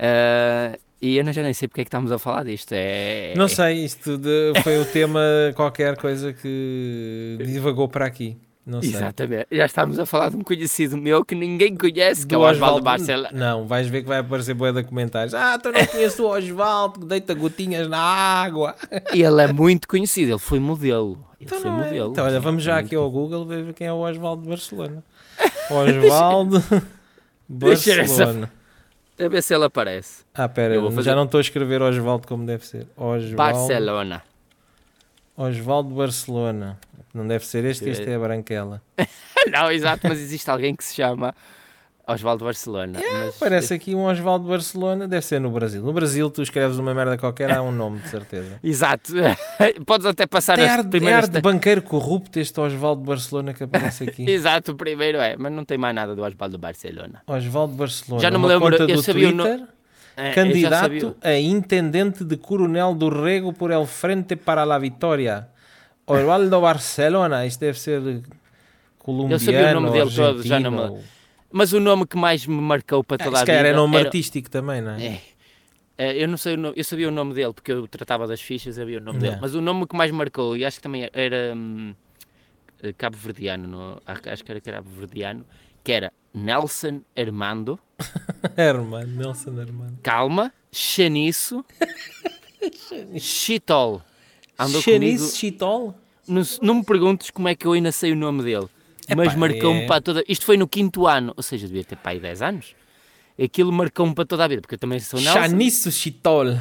Yeah. 0.00 0.74
Ah, 0.74 0.78
e 1.06 1.18
eu 1.18 1.24
não- 1.24 1.32
já 1.32 1.42
nem 1.42 1.52
sei 1.54 1.68
porque 1.68 1.80
é 1.82 1.84
que 1.84 1.88
estamos 1.88 2.10
a 2.12 2.18
falar 2.18 2.44
disto. 2.44 2.72
É... 2.72 3.32
Não 3.36 3.48
sei, 3.48 3.84
isto 3.84 4.16
de- 4.18 4.52
foi 4.62 4.78
o 4.80 4.84
tema 4.84 5.20
qualquer 5.54 5.96
coisa 5.96 6.32
que 6.32 7.36
divagou 7.44 7.88
para 7.88 8.06
aqui. 8.06 8.36
Não 8.66 8.82
sei. 8.82 8.90
Exatamente. 8.94 9.46
Já 9.52 9.66
estamos 9.66 9.96
a 9.96 10.04
falar 10.04 10.30
de 10.30 10.36
um 10.36 10.40
conhecido 10.42 10.96
meu 10.96 11.24
que 11.24 11.36
ninguém 11.36 11.76
conhece, 11.76 12.26
que 12.26 12.34
é 12.34 12.38
Do 12.38 12.42
o 12.42 12.48
Osvaldo 12.50 12.82
Barcelona. 12.82 13.30
Não, 13.32 13.64
vais 13.64 13.86
ver 13.86 14.02
que 14.02 14.08
vai 14.08 14.18
aparecer 14.18 14.54
boia 14.54 14.72
de 14.72 14.82
comentários. 14.82 15.34
Ah, 15.34 15.56
tu 15.56 15.70
não 15.70 15.86
conheces 15.86 16.18
o 16.18 16.26
Osvaldo 16.26 16.98
que 16.98 17.06
deita 17.06 17.32
gotinhas 17.32 17.86
na 17.86 18.00
água. 18.00 18.74
E 19.14 19.22
ele 19.22 19.40
é 19.40 19.52
muito 19.52 19.86
conhecido, 19.86 20.32
ele 20.32 20.38
foi 20.40 20.58
modelo. 20.58 21.12
Ele 21.38 21.46
Então, 21.46 21.60
foi 21.60 21.70
é? 21.70 21.72
modelo. 21.72 22.10
Então, 22.10 22.24
olha, 22.24 22.40
vamos 22.40 22.64
já 22.64 22.78
aqui 22.78 22.96
ao 22.96 23.08
Google 23.08 23.46
ver 23.46 23.72
quem 23.72 23.86
é 23.86 23.92
o 23.92 23.98
Osvaldo 23.98 24.42
de 24.42 24.48
Barcelona. 24.48 25.04
Osvaldo 25.70 26.64
Barcelona. 27.48 28.50
A 29.18 29.28
ver 29.28 29.42
se 29.42 29.54
ele 29.54 29.64
aparece. 29.64 30.24
Ah, 30.34 30.48
pera, 30.48 30.74
Eu 30.74 30.82
vou 30.82 30.90
fazer- 30.90 31.10
já 31.10 31.16
não 31.16 31.24
estou 31.24 31.38
a 31.38 31.40
escrever 31.40 31.80
Osvaldo 31.82 32.26
como 32.28 32.44
deve 32.44 32.66
ser. 32.66 32.86
Osvaldo, 32.96 33.36
Barcelona. 33.36 34.22
Osvaldo 35.36 35.94
Barcelona. 35.94 36.78
Não 37.14 37.26
deve 37.26 37.46
ser 37.46 37.64
este, 37.64 37.88
este 37.88 38.08
é 38.10 38.14
a 38.14 38.18
Branquela. 38.18 38.82
Não, 39.50 39.70
exato, 39.70 40.06
mas 40.08 40.18
existe 40.18 40.50
alguém 40.50 40.74
que 40.74 40.84
se 40.84 40.94
chama 40.94 41.34
Osvaldo 42.08 42.44
Barcelona. 42.44 43.00
mas- 43.12 43.34
Parece 43.36 43.74
aqui 43.74 43.94
um 43.94 44.04
Osvaldo 44.04 44.48
Barcelona, 44.48 45.08
deve 45.08 45.24
ser 45.24 45.40
no 45.40 45.50
Brasil. 45.50 45.82
No 45.82 45.92
Brasil, 45.92 46.30
tu 46.30 46.40
escreves 46.40 46.78
uma 46.78 46.94
merda 46.94 47.18
qualquer, 47.18 47.50
há 47.50 47.60
um 47.60 47.72
nome, 47.72 47.98
de 47.98 48.08
certeza. 48.08 48.58
Exato. 48.62 49.12
Podes 49.84 50.06
até 50.06 50.24
passar 50.26 50.54
Tem 50.56 50.64
as 50.66 50.70
ar, 50.70 50.80
tem 50.82 50.90
primeiras... 50.90 51.24
ar 51.24 51.28
de 51.30 51.40
banqueiro 51.40 51.82
corrupto 51.82 52.38
este 52.38 52.60
Osvaldo 52.60 53.02
Barcelona 53.02 53.52
que 53.52 53.64
aparece 53.64 54.04
aqui. 54.04 54.22
Exato, 54.30 54.72
o 54.72 54.76
primeiro 54.76 55.18
é, 55.18 55.36
mas 55.36 55.52
não 55.52 55.64
tem 55.64 55.76
mais 55.76 55.94
nada 55.94 56.14
do 56.14 56.22
Osvaldo 56.22 56.56
Barcelona. 56.58 57.22
Osvaldo 57.26 57.74
Barcelona. 57.74 58.22
Já 58.22 58.30
não 58.30 58.38
me 58.40 58.46
lembro, 58.46 58.70
conta 58.70 58.84
eu 58.84 58.96
do 58.96 59.02
sabia 59.02 59.28
o 59.28 59.32
Twitter, 59.32 59.66
É, 60.16 60.22
eu 60.22 60.28
já 60.28 60.34
candidato 60.34 60.80
sabia- 60.82 61.14
a 61.22 61.34
intendente 61.38 62.24
de 62.24 62.36
Coronel 62.36 62.94
do 62.94 63.08
Rego 63.08 63.52
por 63.52 63.70
el 63.72 63.84
Frente 63.86 64.36
para 64.36 64.64
la 64.64 64.78
Vitória. 64.78 65.48
Osvaldo 66.06 66.60
Barcelona, 66.60 67.44
isto 67.44 67.58
deve 67.60 67.80
ser 67.80 68.22
colombiano, 69.00 69.34
Eu 69.34 69.38
sabia 69.40 69.70
o 69.70 69.80
nome 69.80 69.90
dele 69.90 70.10
todo, 70.14 70.42
já 70.44 70.60
não 70.60 70.70
me- 70.70 70.78
argentino. 70.78 71.15
Mas 71.52 71.72
o 71.72 71.80
nome 71.80 72.06
que 72.06 72.16
mais 72.16 72.46
me 72.46 72.60
marcou 72.60 73.02
para 73.04 73.16
Ah, 73.22 73.24
toda 73.24 73.36
a 73.36 73.40
Se 73.40 73.46
vida... 73.46 73.58
calhar 73.58 73.72
é 73.72 73.76
nome 73.76 73.96
era- 73.96 74.06
artístico 74.06 74.50
também, 74.50 74.80
não 74.82 74.92
é? 74.92 75.06
É. 75.06 75.22
É, 75.98 76.22
eu 76.22 76.28
não 76.28 76.36
sei 76.36 76.56
nome, 76.58 76.74
eu 76.76 76.84
sabia 76.84 77.08
o 77.08 77.10
nome 77.10 77.32
dele 77.32 77.54
porque 77.54 77.72
eu 77.72 77.88
tratava 77.88 78.26
das 78.26 78.40
fichas, 78.40 78.74
sabia 78.74 78.98
o 78.98 79.00
nome 79.00 79.18
dele. 79.18 79.28
Yeah. 79.28 79.40
Mas 79.40 79.54
o 79.54 79.62
nome 79.62 79.86
que 79.86 79.96
mais 79.96 80.10
marcou, 80.10 80.54
e 80.54 80.62
acho 80.64 80.76
que 80.76 80.82
também 80.82 81.08
era 81.10 81.54
hum, 81.56 81.94
eh, 82.82 82.92
cabo-verdiano, 82.92 83.66
no- 83.66 84.02
acho 84.06 84.44
que 84.44 84.50
era 84.52 84.60
cabo-verdiano, 84.60 85.46
que 85.82 85.92
era 85.92 86.12
Nelson 86.34 87.00
Armando, 87.16 87.78
Hermano, 88.58 89.06
Nelson 89.06 89.58
Hermano. 89.58 89.98
calma, 90.02 90.52
Chaniço, 90.70 91.64
Chitol. 93.18 94.02
Andou 94.58 94.82
comigo. 94.82 95.24
Chitol? 95.24 95.94
Não, 96.28 96.42
não 96.60 96.74
me 96.74 96.84
perguntes 96.84 97.30
como 97.30 97.48
é 97.48 97.54
que 97.54 97.66
eu 97.66 97.72
ainda 97.72 97.92
sei 97.92 98.12
o 98.12 98.16
nome 98.16 98.42
dele, 98.42 98.66
mas 99.14 99.28
Epá, 99.28 99.36
marcou-me 99.36 99.82
é- 99.82 99.86
para 99.86 100.00
toda. 100.00 100.24
Isto 100.26 100.44
foi 100.46 100.56
no 100.56 100.66
quinto 100.66 101.06
ano, 101.06 101.32
ou 101.36 101.42
seja, 101.42 101.66
devia 101.66 101.84
ter 101.84 101.96
pai 101.96 102.18
10 102.18 102.42
anos. 102.42 102.74
Aquilo 103.40 103.70
marcou-me 103.70 104.14
para 104.14 104.24
toda 104.24 104.44
a 104.44 104.48
vida, 104.48 104.62
porque 104.62 104.74
eu 104.74 104.78
também 104.78 104.98
sou 104.98 105.20
Nelson. 105.20 105.40
Chanice 105.40 105.92
Chitol. 105.92 106.58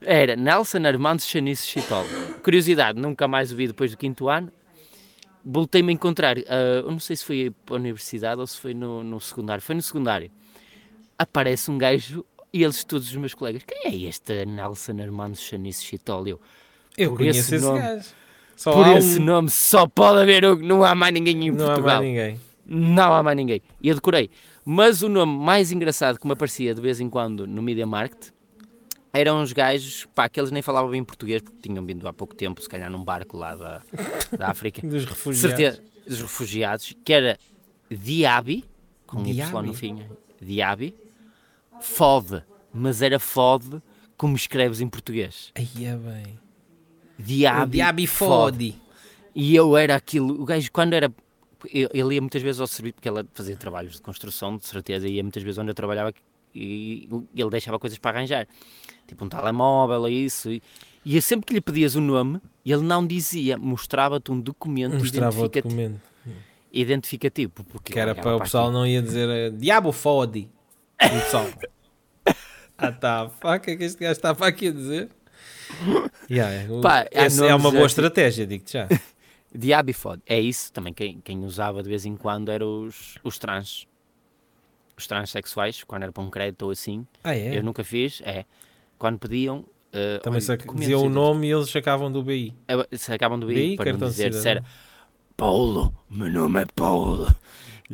Era 0.00 0.36
Nelson 0.36 0.78
Armando 0.86 1.20
Chanice 1.20 1.66
Chitol. 1.66 2.04
Curiosidade, 2.42 3.00
nunca 3.00 3.26
mais 3.26 3.52
o 3.52 3.56
vi 3.56 3.66
depois 3.66 3.90
do 3.90 3.96
quinto 3.96 4.28
ano. 4.28 4.52
Voltei-me 5.44 5.90
a 5.90 5.94
encontrar, 5.94 6.36
ah, 6.38 6.82
eu 6.84 6.90
não 6.90 6.98
sei 6.98 7.16
se 7.16 7.24
foi 7.24 7.52
para 7.64 7.76
a 7.76 7.78
universidade 7.78 8.40
ou 8.40 8.46
se 8.46 8.58
foi 8.58 8.74
no, 8.74 9.02
no 9.02 9.20
secundário. 9.20 9.62
Foi 9.62 9.74
no 9.74 9.82
secundário. 9.82 10.30
Aparece 11.18 11.70
um 11.70 11.78
gajo 11.78 12.24
e 12.52 12.62
eles, 12.62 12.84
todos 12.84 13.08
os 13.08 13.16
meus 13.16 13.34
colegas, 13.34 13.62
quem 13.66 14.06
é 14.06 14.08
este 14.08 14.44
Nelson 14.44 15.00
Armando 15.00 15.36
Chanice 15.36 15.84
Chitol? 15.84 16.26
Eu, 16.26 16.40
Eu 16.96 17.10
Por 17.10 17.18
conheço 17.18 17.40
esse 17.40 17.54
esse 17.56 17.64
gajo. 17.72 18.08
Só 18.56 18.72
por 18.72 18.86
esse 18.96 19.20
um... 19.20 19.24
nome 19.24 19.50
só 19.50 19.86
pode 19.86 20.20
haver 20.20 20.44
um, 20.44 20.56
não 20.56 20.82
há 20.82 20.94
mais 20.94 21.12
ninguém 21.12 21.46
em 21.46 21.50
Não 21.50 21.64
há 21.64 21.68
Portugal. 21.68 21.96
mais 21.98 22.08
ninguém. 22.08 22.40
Não 22.66 23.14
há 23.14 23.22
mais 23.22 23.36
ninguém. 23.36 23.62
E 23.80 23.88
eu 23.88 23.94
decorei. 23.94 24.30
Mas 24.64 25.02
o 25.02 25.08
nome 25.08 25.36
mais 25.38 25.70
engraçado 25.70 26.18
que 26.18 26.26
me 26.26 26.32
aparecia 26.32 26.74
de 26.74 26.80
vez 26.80 26.98
em 27.00 27.08
quando 27.08 27.46
no 27.46 27.62
Media 27.62 27.86
Market 27.86 28.30
eram 29.12 29.40
uns 29.40 29.52
gajos, 29.52 30.06
pá, 30.14 30.28
que 30.28 30.40
eles 30.40 30.50
nem 30.50 30.60
falavam 30.62 30.90
bem 30.90 31.04
português, 31.04 31.40
porque 31.40 31.68
tinham 31.68 31.84
vindo 31.86 32.06
há 32.08 32.12
pouco 32.12 32.34
tempo, 32.34 32.60
se 32.60 32.68
calhar 32.68 32.90
num 32.90 33.02
barco 33.04 33.36
lá 33.36 33.54
da, 33.54 33.82
da 34.36 34.48
África. 34.50 34.86
Dos 34.86 35.04
refugiados. 35.04 35.56
Certeza, 35.56 35.82
dos 36.06 36.20
refugiados, 36.20 36.92
que 37.04 37.12
era 37.12 37.38
Diaby, 37.90 38.64
com 39.06 39.20
Y 39.24 39.32
Diaby? 39.32 39.66
no 39.68 39.72
fim, 39.74 39.98
Diaby, 40.42 40.94
Fode, 41.80 42.42
mas 42.74 43.00
era 43.02 43.18
Fode 43.18 43.80
como 44.18 44.34
escreves 44.36 44.80
em 44.80 44.88
português. 44.88 45.52
Aí 45.54 45.84
é 45.86 45.96
bem. 45.96 46.38
Diaby, 47.18 47.62
O 47.62 47.66
Diaby 47.70 48.06
Fode. 48.06 48.72
fode. 48.72 48.82
E 49.34 49.54
eu 49.54 49.76
era 49.76 49.94
aquilo, 49.96 50.40
o 50.40 50.44
gajo 50.44 50.70
quando 50.72 50.92
era. 50.94 51.12
Ele 51.72 52.14
ia 52.14 52.20
muitas 52.20 52.42
vezes 52.42 52.60
ao 52.60 52.66
serviço, 52.66 52.94
porque 52.94 53.08
ele 53.08 53.24
fazia 53.34 53.56
trabalhos 53.56 53.94
de 53.96 54.02
construção, 54.02 54.56
de 54.56 54.66
certeza, 54.66 55.08
ia 55.08 55.22
muitas 55.22 55.42
vezes 55.42 55.58
onde 55.58 55.70
eu 55.70 55.74
trabalhava 55.74 56.12
e 56.54 57.08
ele 57.34 57.50
deixava 57.50 57.78
coisas 57.78 57.98
para 57.98 58.18
arranjar, 58.18 58.46
tipo 59.06 59.24
um 59.24 59.28
telemóvel 59.28 60.08
e 60.08 60.24
isso. 60.24 60.50
E, 60.50 60.62
e 61.04 61.20
sempre 61.20 61.46
que 61.46 61.52
lhe 61.54 61.60
pedias 61.60 61.94
o 61.94 62.00
nome, 62.00 62.40
ele 62.64 62.82
não 62.82 63.06
dizia, 63.06 63.58
mostrava-te 63.58 64.30
um 64.32 64.40
documento 64.40 64.94
Mostrava 64.96 65.36
o 65.36 65.44
identificativo, 65.44 65.68
documento. 65.76 66.00
identificativo. 66.72 67.52
Porque 67.64 67.92
Que 67.92 67.98
era 67.98 68.14
para 68.14 68.36
o 68.36 68.40
pessoal 68.40 68.70
não 68.70 68.86
ia 68.86 69.02
dizer 69.02 69.28
eh, 69.28 69.50
Diabo 69.50 69.92
fode. 69.92 70.48
O 70.94 71.08
pessoal. 71.08 71.46
ah 72.78 72.92
tá, 72.92 73.28
fuck, 73.40 73.56
o 73.56 73.60
que 73.60 73.70
é 73.72 73.76
que 73.76 73.84
este 73.84 74.00
gajo 74.00 74.12
está 74.12 74.34
para 74.34 74.46
aqui 74.46 74.68
a 74.68 74.72
dizer? 74.72 75.10
Yeah, 76.30 76.72
o- 76.72 76.80
Pá, 76.80 77.06
essa 77.10 77.46
é 77.46 77.54
uma 77.54 77.70
boa 77.70 77.86
estratégia, 77.86 78.46
digo-te 78.46 78.72
já. 78.72 78.88
Diabifod, 79.54 80.20
é 80.26 80.38
isso 80.40 80.72
também. 80.72 80.92
Quem, 80.92 81.20
quem 81.20 81.44
usava 81.44 81.82
de 81.82 81.88
vez 81.88 82.04
em 82.04 82.16
quando 82.16 82.50
eram 82.50 82.82
os, 82.84 83.14
os 83.22 83.38
trans. 83.38 83.86
Os 84.98 85.06
transexuais, 85.06 85.84
quando 85.84 86.02
era 86.04 86.12
para 86.12 86.22
um 86.22 86.30
crédito 86.30 86.62
ou 86.62 86.70
assim. 86.70 87.06
Ah, 87.22 87.36
é? 87.36 87.56
Eu 87.58 87.62
nunca 87.62 87.84
fiz, 87.84 88.20
é. 88.24 88.44
Quando 88.98 89.18
pediam. 89.18 89.64
eh, 89.92 90.18
Também 90.22 90.40
olha, 90.48 90.58
diziam 90.74 91.02
o 91.04 91.08
nome 91.08 91.46
e 91.48 91.52
eles 91.52 91.70
sacavam 91.70 92.10
do 92.10 92.22
BI. 92.22 92.54
Se 92.92 93.12
acabam 93.12 93.38
do 93.38 93.46
BI, 93.46 93.54
BI 93.54 93.76
para 93.76 93.92
não 93.92 94.08
dizer 94.08 94.32
se 94.32 94.48
era. 94.48 94.64
Paulo, 95.36 95.94
meu 96.10 96.30
nome 96.30 96.62
é 96.62 96.66
Paulo. 96.74 97.26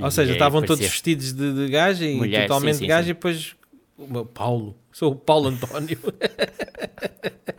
Ou 0.01 0.11
seja, 0.11 0.31
é, 0.33 0.35
estavam 0.35 0.63
todos 0.63 0.79
vestidos 0.81 1.33
de, 1.33 1.53
de 1.53 1.69
gajo 1.69 2.05
e 2.05 2.15
Mulher, 2.15 2.43
totalmente 2.49 2.75
sim, 2.77 2.81
sim, 2.85 2.87
gajo 2.87 3.05
sim. 3.05 3.11
e 3.11 3.15
depois 3.15 3.57
o 3.99 4.07
meu 4.07 4.25
Paulo, 4.25 4.77
sou 4.93 5.13
o 5.13 5.17
Paulo 5.17 5.49
António. 5.49 5.99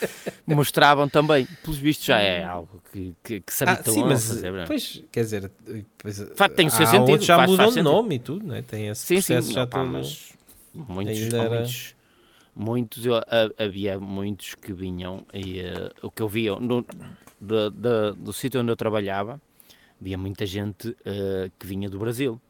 Mostravam 0.46 1.08
também, 1.08 1.46
pelos 1.62 1.78
vistos 1.78 2.06
já 2.06 2.18
é 2.20 2.44
algo 2.44 2.80
que, 2.92 3.14
que, 3.22 3.40
que 3.40 3.52
se 3.52 3.64
ah, 3.64 3.72
habituam 3.72 3.94
sim, 3.96 4.02
a 4.02 4.06
mas 4.08 4.24
fazer. 4.28 4.52
não 4.52 4.58
é? 4.60 4.66
pois, 4.66 5.02
quer 5.12 5.20
dizer, 5.20 5.52
pois, 5.98 6.18
facto, 6.34 6.54
tem 6.54 6.66
o 6.66 6.70
seu 6.70 6.86
sentido, 6.86 7.22
já 7.22 7.36
faz- 7.36 7.54
faz 7.56 7.74
de 7.74 7.82
nome 7.82 8.14
e 8.14 8.18
tudo, 8.18 8.46
né? 8.46 8.62
tem 8.62 8.88
esse 8.88 9.06
Sim, 9.06 9.20
sim, 9.20 9.34
processo 9.34 9.52
já 9.52 9.64
opá, 9.64 9.78
todo. 9.84 9.92
mas 9.92 10.32
muitos, 10.74 11.32
era- 11.34 11.48
muitos, 11.50 11.94
muitos 12.56 13.06
eu- 13.06 13.16
a- 13.16 13.24
havia 13.58 13.98
muitos 14.00 14.54
que 14.54 14.72
vinham 14.72 15.24
e 15.34 15.60
eh, 15.60 15.90
o 16.02 16.10
que 16.10 16.22
eu 16.22 16.28
via 16.28 16.54
no, 16.56 16.84
do, 17.40 17.70
do, 17.70 18.14
do 18.14 18.32
sítio 18.32 18.60
onde 18.60 18.70
eu 18.72 18.76
trabalhava, 18.76 19.40
havia 20.00 20.16
muita 20.16 20.46
gente 20.46 20.96
eh, 21.04 21.50
que 21.58 21.66
vinha 21.66 21.88
do 21.90 21.98
Brasil. 21.98 22.40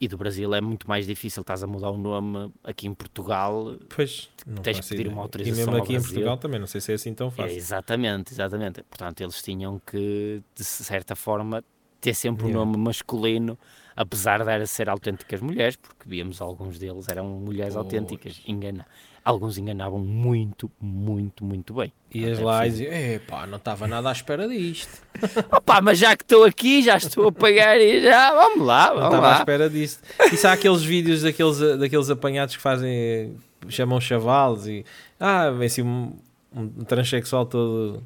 E 0.00 0.06
do 0.06 0.16
Brasil 0.16 0.54
é 0.54 0.60
muito 0.60 0.88
mais 0.88 1.06
difícil, 1.06 1.40
estás 1.40 1.62
a 1.62 1.66
mudar 1.66 1.90
o 1.90 1.98
nome 1.98 2.52
aqui 2.62 2.86
em 2.86 2.94
Portugal. 2.94 3.76
Pois, 3.94 4.28
Tens 4.62 4.78
que 4.80 4.88
pedir 4.90 5.00
ideia. 5.02 5.12
uma 5.12 5.22
E 5.22 5.24
autorização 5.24 5.56
mesmo 5.58 5.76
ao 5.76 5.82
aqui 5.82 5.94
em. 5.94 6.00
Portugal 6.00 6.36
também, 6.38 6.60
não 6.60 6.66
sei 6.68 6.80
se 6.80 6.92
é 6.92 6.94
assim 6.94 7.12
tão 7.14 7.28
É, 7.28 7.30
fácil. 7.32 7.56
exatamente, 7.56 8.32
exatamente. 8.32 8.82
Portanto, 8.84 9.20
eles 9.20 9.42
tinham 9.42 9.80
que, 9.84 10.40
de 10.54 10.64
certa 10.64 11.16
forma, 11.16 11.64
ter 12.00 12.14
sempre 12.14 12.44
um 12.44 12.48
Yeah. 12.48 12.64
nome 12.64 12.78
masculino, 12.78 13.58
apesar 13.96 14.44
de 14.44 14.50
era 14.50 14.66
ser 14.66 14.88
autênticas 14.88 15.40
mulheres, 15.40 15.74
porque 15.74 16.08
víamos 16.08 16.40
alguns 16.40 16.78
deles 16.78 17.08
eram 17.08 17.26
mulheres 17.26 17.74
Pois. 17.74 17.84
autênticas. 17.84 18.40
Engana. 18.46 18.86
Alguns 19.28 19.58
enganavam 19.58 19.98
muito, 19.98 20.70
muito, 20.80 21.44
muito 21.44 21.74
bem. 21.74 21.92
Ias 22.14 22.38
lá 22.38 22.66
e 22.66 22.70
dizias, 22.70 22.94
epá, 22.94 23.46
não 23.46 23.58
estava 23.58 23.86
nada 23.86 24.08
à 24.08 24.12
espera 24.12 24.48
disto. 24.48 25.02
Opa, 25.52 25.82
mas 25.82 25.98
já 25.98 26.16
que 26.16 26.22
estou 26.24 26.44
aqui, 26.44 26.82
já 26.82 26.96
estou 26.96 27.28
a 27.28 27.32
pagar 27.32 27.78
e 27.78 28.00
já, 28.02 28.32
vamos 28.34 28.66
lá, 28.66 28.86
Não 28.88 28.94
vamos 28.94 29.14
estava 29.16 29.34
à 29.34 29.38
espera 29.38 29.68
disto. 29.68 30.02
E 30.32 30.36
se 30.36 30.46
há 30.46 30.52
aqueles 30.52 30.82
vídeos 30.82 31.20
daqueles, 31.22 31.58
daqueles 31.78 32.08
apanhados 32.08 32.56
que 32.56 32.62
fazem, 32.62 33.34
chamam 33.68 34.00
chavalos 34.00 34.66
e, 34.66 34.82
ah, 35.20 35.50
vem 35.50 35.66
assim 35.66 35.82
um, 35.82 36.12
um 36.56 36.68
transexual 36.84 37.44
todo, 37.44 38.02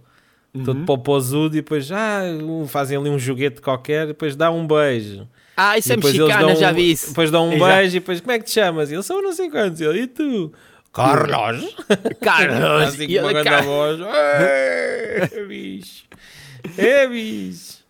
todo 0.65 0.79
Uhum. 0.81 0.85
popozudo 0.85 1.55
e 1.57 1.61
depois, 1.61 1.93
ah, 1.93 2.23
fazem 2.67 2.99
ali 2.99 3.09
um 3.11 3.19
joguete 3.19 3.61
qualquer 3.61 4.05
e 4.05 4.07
depois 4.09 4.35
dá 4.35 4.51
um 4.51 4.67
beijo. 4.67 5.29
Ah, 5.57 5.79
isso 5.79 5.93
é 5.93 5.97
mexicana, 5.97 6.57
já 6.57 6.73
um- 6.73 6.75
vi 6.75 6.91
isso. 6.91 7.11
Depois 7.11 7.31
dão 7.31 7.49
um 7.49 7.53
Exato. 7.53 7.73
beijo 7.77 7.97
e 7.97 8.01
depois, 8.01 8.21
como 8.21 8.33
é 8.33 8.39
que 8.41 8.45
te 8.47 8.51
chamas? 8.51 8.91
E 8.91 8.95
ele, 8.95 9.03
sou 9.05 9.23
não 9.23 9.33
sei 9.33 9.49
quantos. 9.49 9.81
E 9.81 9.85
ele, 9.85 10.01
e 10.01 10.07
tu? 10.09 10.53
Carlos. 10.93 11.75
Carlos, 12.21 12.83
assim 12.89 13.07
com 13.07 13.21
uma 13.21 13.33
grande 13.33 13.49
Car- 13.49 13.65
voz. 13.65 13.99
É, 15.23 15.45
bicho. 15.47 16.05
É, 16.77 17.07
bicho. 17.07 17.83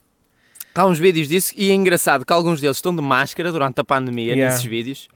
Há 0.75 0.87
uns 0.87 0.99
vídeos 0.99 1.29
disso 1.29 1.53
e 1.57 1.71
é 1.71 1.75
engraçado 1.75 2.25
que 2.25 2.33
alguns 2.33 2.61
deles 2.61 2.77
estão 2.79 2.95
de 2.95 3.03
máscara 3.03 3.53
durante 3.53 3.81
a 3.81 3.85
pandemia, 3.85 4.33
Yeah. 4.33 4.53
nesses 4.55 4.65
vídeos, 4.69 5.09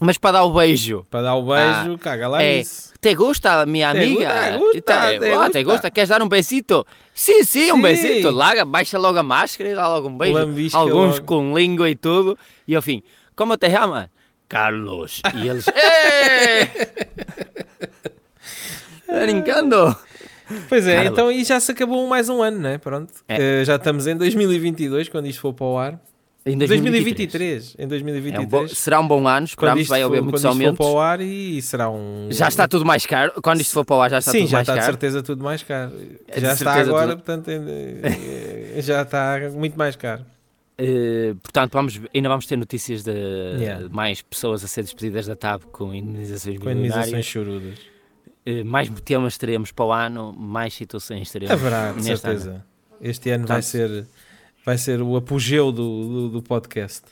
mas 0.00 0.18
para 0.18 0.32
dar 0.32 0.44
o 0.44 0.52
beijo. 0.52 1.06
Para 1.08 1.22
dar 1.22 1.34
o 1.36 1.42
beijo, 1.46 1.96
caga 1.98 2.26
lá 2.28 2.42
é, 2.42 2.58
nisso. 2.58 2.92
¿Te 3.00 3.14
gusta, 3.14 3.64
mi 3.66 3.78
Te 3.78 3.84
amiga? 3.84 4.28
gusta, 4.28 4.58
gusta, 4.58 4.76
E 4.76 4.80
tá, 4.82 5.18
te 5.18 5.32
"Ah, 5.32 5.50
¿Te 5.50 5.62
gusta." 5.62 5.90
¿Queres 5.90 6.08
dar 6.08 6.22
um 6.22 6.28
besito? 6.28 6.84
Sim, 7.14 7.44
sim, 7.44 7.70
um 7.70 7.76
Sim. 7.76 7.82
besito. 7.82 8.30
Larga, 8.32 8.64
baixa 8.64 8.98
logo 8.98 9.18
a 9.18 9.22
máscara 9.22 9.70
e 9.70 9.74
dá 9.74 9.86
logo 9.86 10.08
um 10.08 10.18
beijo. 10.18 10.34
Lambisca 10.36 10.76
Alguns 10.78 11.14
logo. 11.16 11.26
com 11.26 11.56
língua 11.56 11.88
e 11.88 11.94
tudo. 11.94 12.36
E 12.66 12.74
ao 12.74 12.82
fim, 12.82 13.02
como 13.36 13.56
te 13.56 13.70
chama? 13.70 14.10
Carlos. 14.54 15.20
E 15.34 15.48
eles, 15.48 15.66
"Eh!" 15.68 16.66
Tá 19.06 19.20
brincando? 19.20 19.96
Pois 20.68 20.86
é, 20.86 20.94
Carlos. 20.96 21.12
então 21.12 21.32
e 21.32 21.44
já 21.44 21.58
se 21.58 21.72
acabou 21.72 22.06
mais 22.06 22.28
um 22.28 22.40
ano, 22.42 22.58
né? 22.58 22.78
Pronto. 22.78 23.12
É. 23.28 23.62
Eh, 23.62 23.64
já 23.64 23.76
estamos 23.76 24.06
em 24.06 24.16
2022, 24.16 25.08
quando 25.08 25.26
isto 25.26 25.40
for 25.40 25.52
para 25.52 25.66
o 25.66 25.78
ar. 25.78 25.98
Em 26.46 26.58
2023. 26.58 27.74
Em 27.78 27.82
É 27.82 27.86
um 27.86 27.88
2023. 27.88 28.48
bom- 28.50 28.68
será 28.68 29.00
um 29.00 29.08
bom 29.08 29.26
ano, 29.26 29.46
esperamos, 29.46 29.80
isto, 29.80 29.88
vai 29.90 30.02
haver 30.02 30.18
for, 30.18 30.22
muitos 30.24 30.42
quando 30.42 30.52
isto 30.52 30.58
for 30.60 30.64
aumentos. 30.66 30.86
para 30.86 30.94
o 30.94 31.00
ar 31.00 31.20
e 31.22 31.62
será 31.62 31.88
um... 31.90 32.28
Já 32.30 32.48
está 32.48 32.68
tudo 32.68 32.84
mais 32.84 33.06
caro. 33.06 33.32
Quando 33.42 33.62
isto 33.62 33.72
for 33.72 33.82
para 33.84 33.96
o 33.96 34.02
ar, 34.02 34.10
já 34.10 34.18
está 34.18 34.30
Sim, 34.30 34.40
tudo 34.40 34.50
já 34.50 34.56
mais 34.58 34.64
está 34.68 34.74
de 34.74 34.80
caro. 34.80 34.92
certeza 34.92 35.22
tudo 35.22 35.42
mais 35.42 35.62
caro. 35.62 35.92
É 36.28 36.34
de 36.34 36.40
já 36.42 36.52
está 36.52 36.74
agora, 36.74 37.16
tudo. 37.16 37.22
portanto, 37.22 37.50
já 38.82 39.02
está 39.02 39.38
muito 39.54 39.78
mais 39.78 39.96
caro. 39.96 40.22
Eh, 40.76 41.34
portanto, 41.42 41.72
vamos, 41.72 42.00
ainda 42.14 42.28
vamos 42.28 42.46
ter 42.46 42.56
notícias 42.56 43.04
de 43.04 43.12
Yeah. 43.12 43.88
mais 43.90 44.22
pessoas 44.22 44.64
a 44.64 44.68
ser 44.68 44.82
despedidas 44.82 45.26
da 45.26 45.36
TAP 45.36 45.62
com 45.70 45.94
indenizações 45.94 46.58
Com 46.58 46.70
indenizações 46.70 47.24
chorudas. 47.24 47.78
Eh, 48.44 48.64
mais 48.64 48.90
temas 49.04 49.38
teremos 49.38 49.70
para 49.72 49.84
o 49.84 49.92
ano, 49.92 50.32
mais 50.32 50.74
situações 50.74 51.30
teremos. 51.30 51.52
Haverá, 51.52 51.92
de 51.92 52.02
neste 52.02 52.16
certeza. 52.18 52.50
ano. 52.50 52.64
Este 53.00 53.30
ano 53.30 53.46
vai 53.46 53.62
ser, 53.62 54.06
vai 54.64 54.76
ser 54.78 55.00
o 55.00 55.16
apogeu 55.16 55.70
do, 55.70 56.08
do, 56.08 56.28
do 56.30 56.42
podcast. 56.42 57.02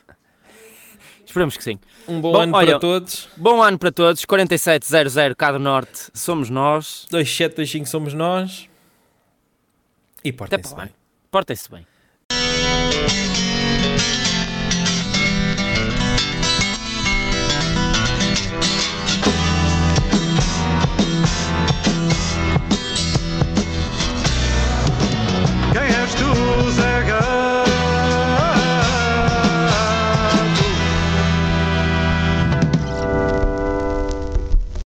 Esperamos 1.25 1.55
que 1.57 1.63
sim. 1.63 1.79
Um 2.07 2.19
bom, 2.21 2.33
Bom, 2.33 2.41
ano 2.41 2.55
olha- 2.57 2.71
para 2.71 2.79
todos. 2.79 3.29
Bom 3.37 3.63
ano 3.63 3.79
para 3.79 3.91
todos. 3.91 4.23
4700 4.25 5.33
Cá 5.35 5.51
do 5.53 5.59
Norte, 5.59 6.09
somos 6.13 6.49
nós. 6.49 7.05
2725 7.09 7.87
somos 7.87 8.13
nós. 8.13 8.69
E 10.23 10.31
portem-se 10.33 10.75
bem. 10.75 10.89
Portem-se 11.31 11.69
bem. 11.71 11.87